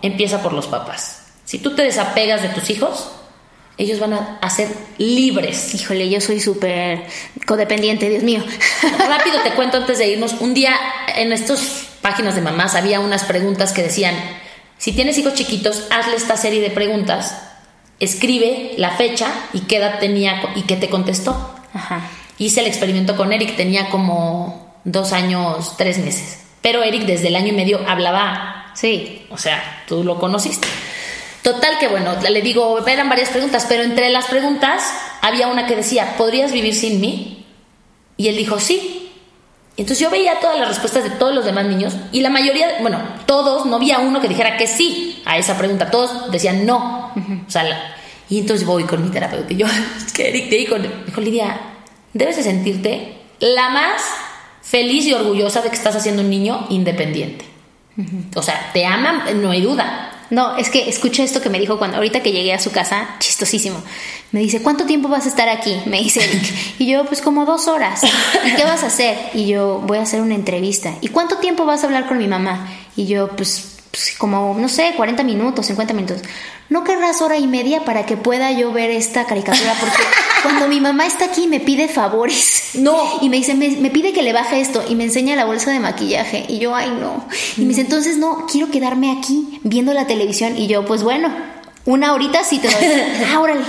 empieza 0.00 0.42
por 0.42 0.52
los 0.52 0.66
papás. 0.66 1.24
Si 1.44 1.58
tú 1.58 1.74
te 1.74 1.82
desapegas 1.82 2.42
de 2.42 2.48
tus 2.48 2.70
hijos, 2.70 3.10
ellos 3.78 3.98
van 4.00 4.12
a, 4.12 4.50
ser 4.50 4.68
libres. 4.98 5.74
Híjole, 5.74 6.08
yo 6.08 6.20
soy 6.20 6.40
súper 6.40 7.04
codependiente, 7.46 8.08
Dios 8.08 8.22
mío. 8.22 8.42
Rápido 9.08 9.40
te 9.42 9.52
cuento 9.52 9.78
antes 9.78 9.98
de 9.98 10.08
irnos. 10.08 10.34
Un 10.40 10.54
día 10.54 10.74
en 11.16 11.32
estas 11.32 11.88
páginas 12.00 12.34
de 12.34 12.42
mamás 12.42 12.74
había 12.74 13.00
unas 13.00 13.24
preguntas 13.24 13.72
que 13.72 13.82
decían, 13.82 14.14
si 14.78 14.92
tienes 14.92 15.18
hijos 15.18 15.34
chiquitos, 15.34 15.86
hazle 15.90 16.16
esta 16.16 16.36
serie 16.36 16.60
de 16.60 16.70
preguntas, 16.70 17.40
escribe 18.00 18.72
la 18.76 18.90
fecha 18.90 19.32
y 19.52 19.60
qué 19.60 19.76
edad 19.76 19.98
tenía 20.00 20.42
y 20.54 20.62
qué 20.62 20.76
te 20.76 20.90
contestó. 20.90 21.54
Hice 22.38 22.60
el 22.60 22.66
experimento 22.66 23.16
con 23.16 23.32
Eric, 23.32 23.56
tenía 23.56 23.88
como 23.90 24.76
dos 24.84 25.12
años, 25.12 25.76
tres 25.76 25.98
meses. 25.98 26.41
Pero 26.62 26.82
Eric 26.82 27.02
desde 27.02 27.28
el 27.28 27.36
año 27.36 27.48
y 27.48 27.52
medio 27.52 27.80
hablaba, 27.86 28.72
sí, 28.74 29.26
o 29.30 29.36
sea, 29.36 29.84
tú 29.86 30.04
lo 30.04 30.18
conociste. 30.18 30.68
Total 31.42 31.76
que 31.80 31.88
bueno, 31.88 32.14
le 32.20 32.40
digo, 32.40 32.86
eran 32.86 33.08
varias 33.08 33.30
preguntas, 33.30 33.66
pero 33.68 33.82
entre 33.82 34.10
las 34.10 34.26
preguntas 34.26 34.94
había 35.20 35.48
una 35.48 35.66
que 35.66 35.74
decía, 35.74 36.14
¿podrías 36.16 36.52
vivir 36.52 36.74
sin 36.74 37.00
mí? 37.00 37.44
Y 38.16 38.28
él 38.28 38.36
dijo, 38.36 38.60
sí. 38.60 39.10
Entonces 39.76 39.98
yo 39.98 40.10
veía 40.10 40.38
todas 40.38 40.58
las 40.58 40.68
respuestas 40.68 41.02
de 41.02 41.10
todos 41.10 41.34
los 41.34 41.44
demás 41.44 41.66
niños 41.66 41.94
y 42.12 42.20
la 42.20 42.30
mayoría, 42.30 42.76
bueno, 42.80 43.00
todos, 43.26 43.66
no 43.66 43.76
había 43.76 43.98
uno 43.98 44.20
que 44.20 44.28
dijera 44.28 44.56
que 44.56 44.66
sí 44.68 45.20
a 45.24 45.38
esa 45.38 45.58
pregunta, 45.58 45.90
todos 45.90 46.30
decían 46.30 46.64
no. 46.64 47.12
O 47.46 47.50
sea, 47.50 47.96
y 48.28 48.38
entonces 48.38 48.66
voy 48.66 48.84
con 48.84 49.02
mi 49.02 49.10
terapeuta 49.10 49.52
y 49.52 49.56
yo, 49.56 49.66
es 50.06 50.12
que 50.12 50.28
Eric 50.28 50.50
te 50.50 50.56
dijo, 50.56 50.76
dijo 50.78 51.20
Lidia, 51.20 51.58
debes 52.12 52.36
de 52.36 52.44
sentirte 52.44 53.18
la 53.40 53.70
más 53.70 54.02
feliz 54.72 55.04
y 55.04 55.12
orgullosa 55.12 55.60
de 55.60 55.68
que 55.68 55.76
estás 55.76 55.94
haciendo 55.94 56.22
un 56.22 56.30
niño 56.30 56.66
independiente. 56.70 57.44
O 58.34 58.40
sea, 58.40 58.70
te 58.72 58.86
aman, 58.86 59.42
no 59.42 59.50
hay 59.50 59.60
duda. 59.60 60.10
No, 60.30 60.56
es 60.56 60.70
que 60.70 60.88
escucha 60.88 61.22
esto 61.22 61.42
que 61.42 61.50
me 61.50 61.60
dijo 61.60 61.76
cuando 61.76 61.98
ahorita 61.98 62.22
que 62.22 62.32
llegué 62.32 62.54
a 62.54 62.58
su 62.58 62.70
casa, 62.70 63.16
chistosísimo. 63.18 63.82
Me 64.30 64.40
dice, 64.40 64.62
¿cuánto 64.62 64.86
tiempo 64.86 65.10
vas 65.10 65.26
a 65.26 65.28
estar 65.28 65.50
aquí? 65.50 65.76
Me 65.84 65.98
dice 65.98 66.24
Eric. 66.24 66.54
Y 66.78 66.90
yo, 66.90 67.04
pues 67.04 67.20
como 67.20 67.44
dos 67.44 67.68
horas. 67.68 68.00
¿Y 68.46 68.54
qué 68.54 68.64
vas 68.64 68.82
a 68.82 68.86
hacer? 68.86 69.18
Y 69.34 69.44
yo, 69.44 69.82
voy 69.86 69.98
a 69.98 70.02
hacer 70.02 70.22
una 70.22 70.34
entrevista. 70.34 70.94
¿Y 71.02 71.08
cuánto 71.08 71.36
tiempo 71.36 71.66
vas 71.66 71.82
a 71.82 71.86
hablar 71.86 72.08
con 72.08 72.16
mi 72.16 72.26
mamá? 72.26 72.66
Y 72.96 73.04
yo, 73.04 73.28
pues, 73.36 73.81
pues 73.92 74.14
como, 74.16 74.56
no 74.58 74.70
sé, 74.70 74.94
40 74.96 75.22
minutos, 75.22 75.66
50 75.66 75.92
minutos. 75.92 76.22
¿No 76.70 76.82
querrás 76.82 77.20
hora 77.20 77.36
y 77.36 77.46
media 77.46 77.84
para 77.84 78.06
que 78.06 78.16
pueda 78.16 78.50
yo 78.50 78.72
ver 78.72 78.90
esta 78.90 79.26
caricatura? 79.26 79.76
Porque 79.78 80.02
cuando 80.42 80.66
mi 80.66 80.80
mamá 80.80 81.04
está 81.04 81.26
aquí 81.26 81.46
me 81.46 81.60
pide 81.60 81.88
favores. 81.88 82.70
No. 82.72 83.18
Y 83.20 83.28
me 83.28 83.36
dice, 83.36 83.54
me, 83.54 83.68
me, 83.68 83.90
pide 83.90 84.14
que 84.14 84.22
le 84.22 84.32
baje 84.32 84.62
esto. 84.62 84.82
Y 84.88 84.94
me 84.94 85.04
enseña 85.04 85.36
la 85.36 85.44
bolsa 85.44 85.72
de 85.72 85.78
maquillaje. 85.78 86.46
Y 86.48 86.58
yo, 86.58 86.74
ay, 86.74 86.90
no. 86.98 87.26
Y 87.58 87.62
me 87.62 87.68
dice, 87.68 87.82
entonces 87.82 88.16
no, 88.16 88.46
quiero 88.50 88.70
quedarme 88.70 89.12
aquí 89.12 89.60
viendo 89.62 89.92
la 89.92 90.06
televisión. 90.06 90.56
Y 90.56 90.68
yo, 90.68 90.86
pues 90.86 91.02
bueno, 91.02 91.30
una 91.84 92.14
horita 92.14 92.44
sí 92.44 92.60
te 92.60 92.68
doy. 92.68 93.02
ah, 93.30 93.40
órale. 93.40 93.64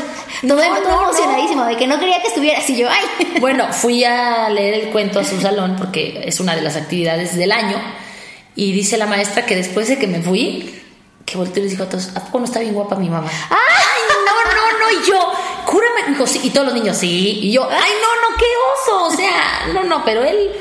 Todo 0.48 0.56
no, 0.56 0.80
no, 0.80 1.02
emocionadísimo 1.04 1.66
de 1.66 1.76
que 1.76 1.88
no 1.88 2.00
quería 2.00 2.22
que 2.22 2.30
estuvieras. 2.30 2.70
Y 2.70 2.78
yo, 2.78 2.88
ay. 2.90 3.40
Bueno, 3.42 3.74
fui 3.74 4.06
a 4.06 4.50
leer 4.50 4.86
el 4.86 4.92
cuento 4.92 5.20
a 5.20 5.26
su 5.26 5.42
salón 5.42 5.76
porque 5.78 6.22
es 6.26 6.40
una 6.40 6.56
de 6.56 6.62
las 6.62 6.78
actividades 6.78 7.36
del 7.36 7.52
año. 7.52 7.78
Y 8.56 8.72
dice 8.72 8.98
la 8.98 9.08
maestra 9.08 9.46
que 9.46 9.56
después 9.56 9.88
de 9.88 9.98
que 9.98 10.08
me 10.08 10.22
fui, 10.22 10.82
que 11.26 11.38
volteó 11.38 11.62
y 11.62 11.64
les 11.64 11.72
dijo 11.72 11.84
a 11.84 11.90
todos, 11.90 12.16
¿a 12.16 12.24
poco 12.26 12.40
no 12.40 12.46
está 12.46 12.60
bien 12.60 12.74
guapa 12.74 12.96
mi 12.96 13.10
mamá? 13.10 13.30
¡Ay, 13.50 14.02
no, 14.10 14.54
no, 14.54 14.80
no! 14.80 15.02
Y 15.02 15.10
yo, 15.10 15.34
cúrame. 15.66 16.10
Dijo, 16.10 16.28
sí. 16.28 16.42
Y 16.44 16.50
todos 16.52 16.68
los 16.68 16.76
niños, 16.76 16.98
sí. 16.98 17.40
Y 17.42 17.52
yo, 17.52 17.64
¡ay, 17.64 17.92
no, 18.02 18.30
no, 18.30 18.38
qué 18.38 18.46
oso! 18.74 19.06
O 19.06 19.12
sea, 19.12 19.68
no, 19.74 19.84
no, 19.84 20.06
pero 20.06 20.24
él. 20.24 20.52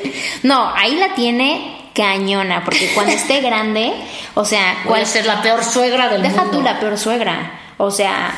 No, 0.43 0.73
ahí 0.75 0.97
la 0.97 1.15
tiene 1.15 1.91
cañona, 1.95 2.65
porque 2.65 2.91
cuando 2.95 3.13
esté 3.13 3.41
grande, 3.43 3.93
o 4.35 4.45
sea, 4.45 4.83
¿cuál 4.87 5.07
ser 5.07 5.27
la 5.27 5.43
peor 5.43 5.65
suegra 5.65 6.09
del 6.09 6.23
Deja 6.23 6.45
mundo? 6.45 6.59
tú 6.59 6.65
la 6.65 6.81
peor 6.81 6.97
suegra. 6.97 7.61
O 7.77 7.91
sea, 7.91 8.33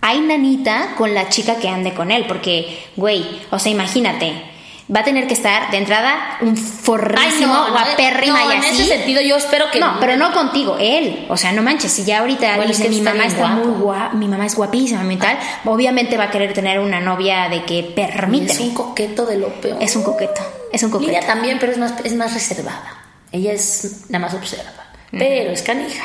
hay 0.00 0.20
nanita 0.20 0.94
con 0.96 1.14
la 1.14 1.28
chica 1.28 1.56
que 1.56 1.68
ande 1.68 1.92
con 1.92 2.10
él, 2.10 2.24
porque, 2.26 2.86
güey, 2.96 3.42
o 3.50 3.58
sea, 3.58 3.72
imagínate 3.72 4.53
va 4.94 5.00
a 5.00 5.04
tener 5.04 5.26
que 5.26 5.34
estar 5.34 5.70
de 5.70 5.78
entrada 5.78 6.38
un 6.42 6.56
forrísimo, 6.56 7.54
no, 7.54 7.70
guapérrima 7.70 8.44
no, 8.44 8.50
y 8.50 8.54
en 8.56 8.60
así. 8.60 8.82
ese 8.82 8.96
sentido 8.96 9.22
yo 9.22 9.36
espero 9.36 9.70
que 9.70 9.80
no, 9.80 9.96
pero 10.00 10.16
no 10.16 10.32
contigo, 10.32 10.76
él. 10.78 11.26
O 11.28 11.36
sea, 11.36 11.52
no 11.52 11.62
manches, 11.62 11.90
si 11.92 12.04
ya 12.04 12.18
ahorita 12.20 12.56
Bueno, 12.56 12.68
dice 12.70 12.82
es 12.84 12.88
que 12.90 12.94
mi 12.94 13.00
mamá 13.00 13.24
está 13.24 13.40
guapo". 13.48 13.54
muy 13.68 13.80
guapa, 13.80 14.14
mi 14.14 14.28
mamá 14.28 14.46
es 14.46 14.54
guapísima 14.54 15.10
y 15.12 15.16
tal, 15.16 15.38
obviamente 15.64 16.16
va 16.16 16.24
a 16.24 16.30
querer 16.30 16.52
tener 16.52 16.78
una 16.80 17.00
novia 17.00 17.48
de 17.48 17.64
que 17.64 17.82
permíteme. 17.96 18.52
es 18.52 18.60
un 18.60 18.74
coqueto 18.74 19.24
de 19.26 19.38
lo 19.38 19.48
peor. 19.60 19.78
Es 19.82 19.96
un 19.96 20.02
coqueto, 20.02 20.42
es 20.72 20.82
un 20.82 20.90
coqueto. 20.90 21.12
Lidia 21.12 21.26
también, 21.26 21.58
pero 21.58 21.72
es 21.72 21.78
más, 21.78 21.94
es 22.04 22.14
más 22.14 22.34
reservada. 22.34 22.98
Ella 23.32 23.52
es 23.52 24.02
nada 24.10 24.26
más 24.26 24.34
observa, 24.34 24.70
pero 25.10 25.50
es 25.50 25.62
canija. 25.62 26.04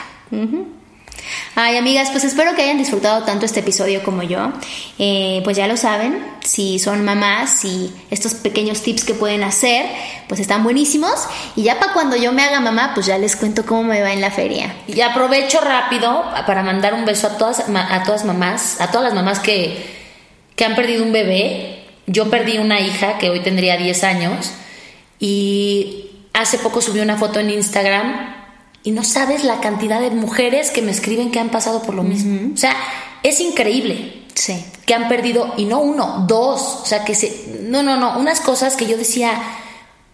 Ay, 1.55 1.77
amigas, 1.77 2.09
pues 2.11 2.23
espero 2.23 2.55
que 2.55 2.61
hayan 2.61 2.77
disfrutado 2.77 3.23
tanto 3.25 3.45
este 3.45 3.59
episodio 3.59 4.03
como 4.03 4.23
yo. 4.23 4.51
Eh, 4.97 5.41
pues 5.43 5.57
ya 5.57 5.67
lo 5.67 5.77
saben, 5.77 6.25
si 6.43 6.79
son 6.79 7.03
mamás 7.03 7.65
y 7.65 7.93
estos 8.09 8.35
pequeños 8.35 8.81
tips 8.81 9.03
que 9.03 9.13
pueden 9.13 9.43
hacer, 9.43 9.85
pues 10.27 10.39
están 10.39 10.63
buenísimos. 10.63 11.27
Y 11.55 11.63
ya 11.63 11.79
para 11.79 11.93
cuando 11.93 12.15
yo 12.15 12.31
me 12.31 12.43
haga 12.43 12.59
mamá, 12.59 12.91
pues 12.93 13.05
ya 13.05 13.17
les 13.17 13.35
cuento 13.35 13.65
cómo 13.65 13.83
me 13.83 14.01
va 14.01 14.13
en 14.13 14.21
la 14.21 14.31
feria. 14.31 14.73
Y 14.87 15.01
aprovecho 15.01 15.59
rápido 15.61 16.23
para 16.47 16.63
mandar 16.63 16.93
un 16.93 17.05
beso 17.05 17.27
a 17.27 17.37
todas, 17.37 17.63
a 17.67 18.03
todas 18.03 18.25
mamás, 18.25 18.79
a 18.79 18.91
todas 18.91 19.05
las 19.05 19.13
mamás 19.13 19.39
que, 19.39 19.85
que 20.55 20.65
han 20.65 20.75
perdido 20.75 21.03
un 21.03 21.11
bebé. 21.11 21.83
Yo 22.07 22.29
perdí 22.29 22.57
una 22.57 22.79
hija 22.79 23.17
que 23.17 23.29
hoy 23.29 23.41
tendría 23.41 23.77
10 23.77 24.03
años 24.03 24.51
y 25.19 26.09
hace 26.33 26.57
poco 26.57 26.81
subí 26.81 27.01
una 27.01 27.17
foto 27.17 27.39
en 27.39 27.49
Instagram 27.49 28.38
y 28.83 28.91
no 28.91 29.03
sabes 29.03 29.43
la 29.43 29.59
cantidad 29.59 29.99
de 29.99 30.11
mujeres 30.11 30.71
que 30.71 30.81
me 30.81 30.91
escriben 30.91 31.31
que 31.31 31.39
han 31.39 31.49
pasado 31.49 31.81
por 31.83 31.95
lo 31.95 32.03
mismo. 32.03 32.51
O 32.53 32.57
sea, 32.57 32.75
es 33.23 33.39
increíble 33.39 34.23
Sí. 34.35 34.63
que 34.85 34.93
han 34.93 35.09
perdido, 35.09 35.53
y 35.57 35.65
no 35.65 35.79
uno, 35.79 36.25
dos. 36.27 36.79
O 36.81 36.85
sea, 36.85 37.03
que 37.03 37.13
se. 37.13 37.57
No, 37.63 37.83
no, 37.83 37.97
no. 37.97 38.17
Unas 38.17 38.39
cosas 38.39 38.75
que 38.75 38.85
yo 38.87 38.97
decía. 38.97 39.33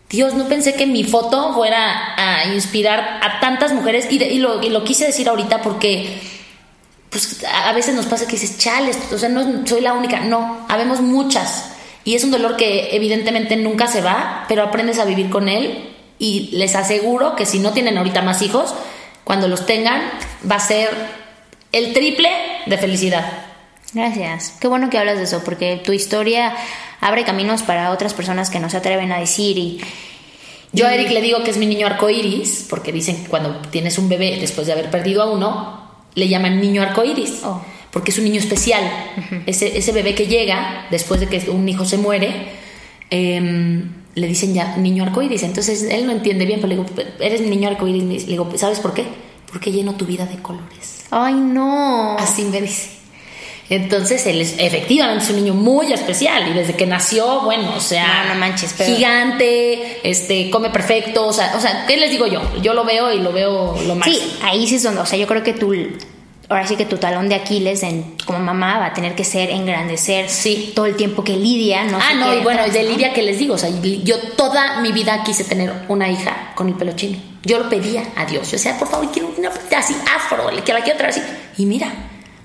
Dios, 0.09 0.33
no 0.35 0.47
pensé 0.47 0.73
que 0.75 0.85
mi 0.85 1.03
foto 1.03 1.53
fuera 1.53 2.13
a 2.17 2.45
inspirar 2.53 3.19
a 3.23 3.39
tantas 3.39 3.73
mujeres. 3.73 4.07
Y, 4.09 4.17
de- 4.19 4.27
y 4.31 4.39
lo, 4.39 4.61
y 4.63 4.69
lo 4.69 4.83
quise 4.83 5.05
decir 5.05 5.29
ahorita 5.29 5.61
porque. 5.61 6.19
Pues 7.09 7.43
a 7.45 7.69
a 7.69 7.73
veces 7.73 7.95
nos 7.95 8.07
pasa 8.07 8.25
que 8.25 8.33
dices, 8.33 8.57
chales, 8.57 8.97
o 9.13 9.17
sea, 9.17 9.29
no 9.29 9.65
soy 9.67 9.81
la 9.81 9.93
única. 9.93 10.19
No, 10.21 10.65
habemos 10.69 11.01
muchas. 11.01 11.71
Y 12.03 12.15
es 12.15 12.23
un 12.23 12.31
dolor 12.31 12.55
que 12.57 12.95
evidentemente 12.95 13.55
nunca 13.55 13.87
se 13.87 14.01
va, 14.01 14.45
pero 14.47 14.63
aprendes 14.63 14.99
a 14.99 15.05
vivir 15.05 15.29
con 15.29 15.47
él. 15.49 15.94
Y 16.19 16.49
les 16.53 16.75
aseguro 16.75 17.35
que 17.35 17.45
si 17.45 17.59
no 17.59 17.73
tienen 17.73 17.97
ahorita 17.97 18.21
más 18.21 18.41
hijos, 18.41 18.73
cuando 19.23 19.47
los 19.47 19.65
tengan, 19.65 20.01
va 20.49 20.55
a 20.55 20.59
ser 20.59 20.89
el 21.71 21.93
triple 21.93 22.29
de 22.65 22.77
felicidad. 22.77 23.25
Gracias. 23.93 24.53
Qué 24.59 24.67
bueno 24.67 24.89
que 24.89 24.97
hablas 24.97 25.17
de 25.17 25.23
eso, 25.23 25.43
porque 25.43 25.81
tu 25.83 25.91
historia 25.93 26.53
abre 27.01 27.23
caminos 27.23 27.61
para 27.63 27.91
otras 27.91 28.13
personas 28.13 28.49
que 28.49 28.59
no 28.59 28.69
se 28.69 28.77
atreven 28.77 29.11
a 29.11 29.19
decir 29.19 29.57
y 29.57 29.79
Yo 30.73 30.87
a 30.87 30.93
Eric 30.93 31.11
le 31.11 31.21
digo 31.21 31.43
que 31.43 31.51
es 31.51 31.57
mi 31.57 31.65
niño 31.65 31.87
arcoíris, 31.87 32.65
porque 32.69 32.91
dicen 32.91 33.23
que 33.23 33.29
cuando 33.29 33.55
tienes 33.71 33.97
un 33.97 34.09
bebé 34.09 34.37
después 34.39 34.67
de 34.67 34.73
haber 34.73 34.89
perdido 34.91 35.21
a 35.23 35.31
uno, 35.31 35.89
le 36.15 36.27
llaman 36.27 36.59
niño 36.59 36.81
arcoíris, 36.81 37.41
Oh. 37.43 37.61
porque 37.91 38.11
es 38.11 38.17
un 38.17 38.25
niño 38.25 38.39
especial. 38.39 38.83
ese, 39.45 39.77
ese 39.77 39.91
bebé 39.93 40.15
que 40.15 40.27
llega 40.27 40.87
después 40.91 41.19
de 41.21 41.27
que 41.27 41.49
un 41.49 41.67
hijo 41.69 41.85
se 41.85 41.97
muere, 41.97 42.47
em, 43.09 43.89
le 44.15 44.27
dicen 44.27 44.53
ya 44.53 44.75
niño 44.77 45.03
arcoíris. 45.03 45.43
Entonces 45.43 45.83
él 45.83 46.05
no 46.05 46.11
entiende 46.11 46.45
bien, 46.45 46.59
pero 46.61 46.73
le 46.73 46.81
digo, 46.81 46.87
eres 47.19 47.41
niño 47.41 47.69
arcoíris. 47.69 48.23
Le 48.25 48.31
digo, 48.31 48.49
¿sabes 48.55 48.79
por 48.79 48.93
qué? 48.93 49.05
Porque 49.51 49.71
lleno 49.71 49.93
tu 49.95 50.05
vida 50.05 50.25
de 50.25 50.37
colores. 50.41 51.05
Ay, 51.11 51.33
no. 51.35 52.17
Así 52.17 52.43
me 52.43 52.61
dice. 52.61 52.89
Entonces 53.67 54.25
él 54.27 54.41
es 54.41 54.55
efectivamente 54.59 55.23
es 55.23 55.29
un 55.31 55.37
niño 55.37 55.55
muy 55.55 55.91
especial 55.91 56.47
y 56.49 56.53
desde 56.53 56.73
que 56.75 56.85
nació, 56.85 57.41
bueno, 57.41 57.73
o 57.75 57.79
sea, 57.79 58.25
No, 58.27 58.35
no 58.35 58.39
manches, 58.39 58.75
pero- 58.77 58.95
gigante, 58.95 60.07
este, 60.07 60.51
come 60.51 60.69
perfecto, 60.69 61.25
o 61.27 61.33
sea, 61.33 61.51
o 61.57 61.59
sea, 61.59 61.85
¿qué 61.87 61.97
les 61.97 62.11
digo 62.11 62.27
yo? 62.27 62.41
Yo 62.61 62.75
lo 62.75 62.83
veo 62.85 63.11
y 63.11 63.19
lo 63.21 63.31
veo 63.31 63.75
lo 63.87 63.95
máximo. 63.95 64.17
Sí, 64.17 64.37
ahí 64.43 64.67
sí 64.67 64.75
es 64.75 64.83
donde, 64.83 65.01
o 65.01 65.05
sea, 65.07 65.17
yo 65.17 65.25
creo 65.25 65.41
que 65.41 65.53
tú, 65.53 65.73
ahora 66.49 66.67
sí 66.67 66.75
que 66.75 66.85
tu 66.85 66.97
talón 66.97 67.29
de 67.29 67.35
Aquiles 67.35 67.83
en, 67.83 68.15
como 68.25 68.39
mamá 68.39 68.79
va 68.79 68.85
a 68.87 68.93
tener 68.93 69.15
que 69.15 69.23
ser 69.23 69.49
engrandecer 69.49 70.29
Sí. 70.29 70.71
todo 70.75 70.85
el 70.85 70.95
tiempo 70.95 71.23
que 71.23 71.35
Lidia 71.37 71.83
no 71.85 71.97
ah, 72.01 72.13
no, 72.13 72.33
y 72.33 72.41
bueno, 72.41 72.61
y 72.61 72.69
atrás, 72.69 72.73
de 72.73 72.83
¿no? 72.83 72.89
Lidia 72.91 73.13
que 73.13 73.21
les 73.23 73.39
digo, 73.39 73.55
o 73.55 73.57
sea, 73.57 73.69
yo 74.03 74.19
toda 74.37 74.81
mi 74.81 74.91
vida 74.91 75.23
quise 75.23 75.43
tener 75.43 75.73
una 75.87 76.09
hija 76.09 76.51
con 76.55 76.67
el 76.67 76.75
pelo 76.75 76.93
chino. 76.93 77.17
Yo 77.43 77.59
lo 77.59 77.69
pedía 77.69 78.03
a 78.15 78.25
Dios. 78.25 78.45
Yo 78.49 78.57
decía, 78.57 78.77
por 78.77 78.87
favor, 78.87 79.11
quiero 79.11 79.31
una 79.37 79.49
así 79.77 79.95
afro, 80.15 80.47
que 80.63 80.73
la 80.73 80.81
quiero 80.81 80.97
traer 80.97 81.11
así. 81.11 81.21
Y 81.57 81.65
mira, 81.65 81.87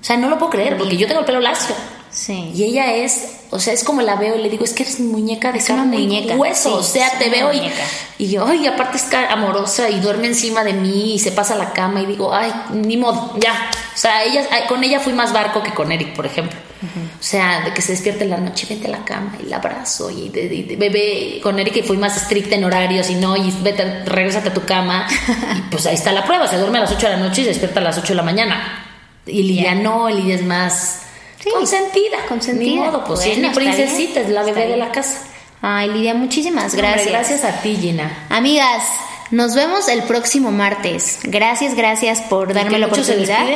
o 0.01 0.05
sea, 0.05 0.17
no 0.17 0.29
lo 0.29 0.39
puedo 0.39 0.51
creer 0.51 0.77
porque 0.77 0.97
yo 0.97 1.07
tengo 1.07 1.21
el 1.21 1.27
pelo 1.27 1.41
lacio. 1.41 1.75
Sí. 2.11 2.53
Y 2.55 2.65
ella 2.65 2.93
es, 2.93 3.37
o 3.51 3.59
sea, 3.61 3.73
es 3.73 3.85
como 3.85 4.03
la 4.03 4.17
veo 4.17 4.37
y 4.37 4.43
le 4.43 4.49
digo, 4.51 4.65
es 4.65 4.73
que 4.73 4.83
eres 4.83 4.99
mi 5.01 5.07
muñeca 5.07 5.53
de 5.53 5.59
Es 5.59 5.69
una 5.71 5.79
carne 5.83 6.01
y 6.01 6.07
muñeca, 6.09 6.35
hueso. 6.37 6.71
sí, 6.71 6.75
o 6.79 6.83
sea, 6.83 7.19
te 7.19 7.31
veo 7.31 7.53
y, 7.53 7.59
muñeca. 7.59 7.83
y 8.19 8.29
yo, 8.31 8.47
ay, 8.47 8.67
aparte 8.67 8.97
es 8.97 9.07
amorosa 9.31 9.89
y 9.91 10.01
duerme 10.01 10.27
encima 10.27 10.65
de 10.65 10.73
mí 10.73 11.15
y 11.15 11.19
se 11.21 11.31
pasa 11.33 11.55
a 11.55 11.59
la 11.59 11.73
cama 11.73 12.01
y 12.01 12.07
digo, 12.07 12.35
ay, 12.35 12.53
ni 12.73 12.97
modo, 12.97 13.35
ya. 13.39 13.71
O 13.95 13.99
sea, 13.99 14.25
ella, 14.25 14.45
con 14.69 14.83
ella 14.83 14.99
fui 15.01 15.13
más 15.13 15.33
barco 15.33 15.63
que 15.63 15.73
con 15.73 15.93
Eric, 15.93 16.15
por 16.15 16.27
ejemplo. 16.27 16.59
O 16.83 17.23
sea, 17.23 17.61
de 17.61 17.75
que 17.75 17.83
se 17.83 17.93
despierte 17.93 18.25
en 18.25 18.31
la 18.31 18.39
noche, 18.39 18.67
vente 18.69 18.87
a 18.89 18.91
la 18.91 19.05
cama 19.05 19.37
y 19.39 19.47
la 19.47 19.57
abrazo 19.57 20.11
y 20.11 20.31
de, 20.31 20.49
de- 20.49 20.63
de- 20.63 20.77
bebé 20.77 21.39
con 21.43 21.59
Eric 21.59 21.77
y 21.77 21.83
fui 21.83 21.99
más 21.99 22.17
estricta 22.17 22.55
en 22.57 22.65
horarios 22.65 23.11
y 23.11 23.17
no, 23.17 23.37
y 23.37 23.51
vete, 23.63 24.05
regrésate 24.07 24.49
a 24.49 24.55
tu 24.55 24.63
cama. 24.65 25.07
y 25.59 25.61
pues 25.71 25.85
ahí 25.87 25.95
está 25.95 26.11
la 26.11 26.25
prueba, 26.25 26.47
se 26.49 26.57
duerme 26.57 26.79
a 26.79 26.83
las 26.83 26.93
8 26.93 27.07
de 27.09 27.17
la 27.17 27.19
noche 27.23 27.43
y 27.43 27.45
se 27.45 27.51
despierta 27.51 27.81
a 27.81 27.83
las 27.83 27.99
8 27.99 28.09
de 28.09 28.15
la 28.15 28.23
mañana. 28.23 28.87
Y 29.27 29.43
Lidia 29.43 29.75
no, 29.75 30.09
Lidia 30.09 30.35
es 30.37 30.43
más 30.43 31.03
Sí, 31.43 31.51
consentida. 31.51 32.19
consentida. 32.29 32.71
Ni 32.71 32.77
modo, 32.77 33.05
pues 33.05 33.21
es 33.21 33.27
Bueno, 33.27 33.41
mi 33.41 33.47
está 33.49 33.61
princesita, 33.61 34.15
bien, 34.21 34.27
es 34.27 34.31
la 34.33 34.43
bebé 34.43 34.67
de 34.69 34.77
la 34.77 34.93
casa. 34.93 35.23
Ay, 35.63 35.89
Lidia, 35.91 36.15
muchísimas 36.15 36.73
Hombre, 36.73 36.81
gracias. 36.89 37.09
gracias 37.09 37.45
a 37.45 37.61
ti, 37.63 37.77
Gina. 37.81 38.27
Amigas, 38.31 38.83
nos 39.31 39.55
vemos 39.55 39.89
el 39.89 40.03
próximo 40.05 40.51
martes. 40.51 41.19
Gracias, 41.23 41.75
gracias 41.75 42.21
por 42.23 42.53
darme 42.55 42.79
la 42.79 42.87
se 42.89 42.93
oportunidad. 42.93 43.47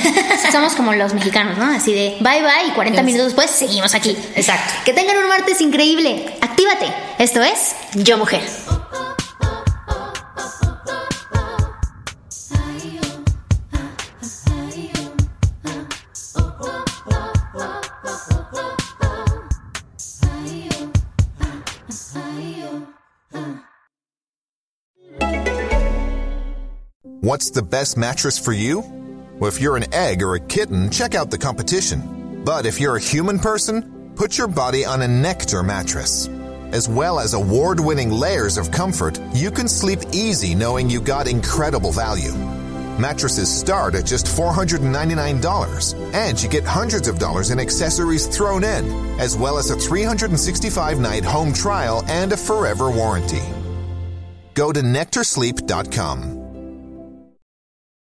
Somos 0.52 0.74
como 0.74 0.92
los 0.94 1.12
mexicanos, 1.14 1.56
¿no? 1.58 1.64
Así 1.66 1.92
de 1.92 2.16
bye 2.20 2.42
bye 2.42 2.66
y 2.68 2.70
40 2.70 2.98
Yes. 3.00 3.04
minutos 3.06 3.26
después 3.26 3.50
seguimos 3.50 3.94
aquí. 3.94 4.16
Exacto. 4.34 4.72
Que 4.84 4.92
tengan 4.92 5.16
un 5.18 5.28
martes 5.28 5.60
increíble. 5.60 6.26
Actívate. 6.40 6.86
Esto 7.18 7.42
es 7.42 7.74
Yo 7.94 8.16
Mujer. 8.18 8.40
What's 27.22 27.50
the 27.50 27.62
best 27.62 27.98
mattress 27.98 28.38
for 28.38 28.54
you? 28.54 28.80
Well, 29.38 29.48
if 29.48 29.60
you're 29.60 29.76
an 29.76 29.92
egg 29.92 30.22
or 30.22 30.36
a 30.36 30.40
kitten, 30.40 30.88
check 30.88 31.14
out 31.14 31.30
the 31.30 31.36
competition. 31.36 32.42
But 32.46 32.64
if 32.64 32.80
you're 32.80 32.96
a 32.96 33.00
human 33.00 33.38
person, 33.38 34.14
put 34.16 34.38
your 34.38 34.48
body 34.48 34.86
on 34.86 35.02
a 35.02 35.08
Nectar 35.08 35.62
mattress. 35.62 36.28
As 36.72 36.88
well 36.88 37.20
as 37.20 37.34
award 37.34 37.78
winning 37.78 38.10
layers 38.10 38.56
of 38.56 38.70
comfort, 38.70 39.20
you 39.34 39.50
can 39.50 39.68
sleep 39.68 39.98
easy 40.14 40.54
knowing 40.54 40.88
you 40.88 40.98
got 40.98 41.28
incredible 41.28 41.92
value. 41.92 42.32
Mattresses 42.98 43.54
start 43.54 43.94
at 43.94 44.06
just 44.06 44.24
$499, 44.24 46.14
and 46.14 46.42
you 46.42 46.48
get 46.48 46.64
hundreds 46.64 47.06
of 47.06 47.18
dollars 47.18 47.50
in 47.50 47.60
accessories 47.60 48.34
thrown 48.34 48.64
in, 48.64 49.20
as 49.20 49.36
well 49.36 49.58
as 49.58 49.68
a 49.68 49.76
365 49.76 50.98
night 50.98 51.26
home 51.26 51.52
trial 51.52 52.02
and 52.06 52.32
a 52.32 52.36
forever 52.38 52.90
warranty. 52.90 53.42
Go 54.54 54.72
to 54.72 54.80
nectarsleep.com. 54.80 56.39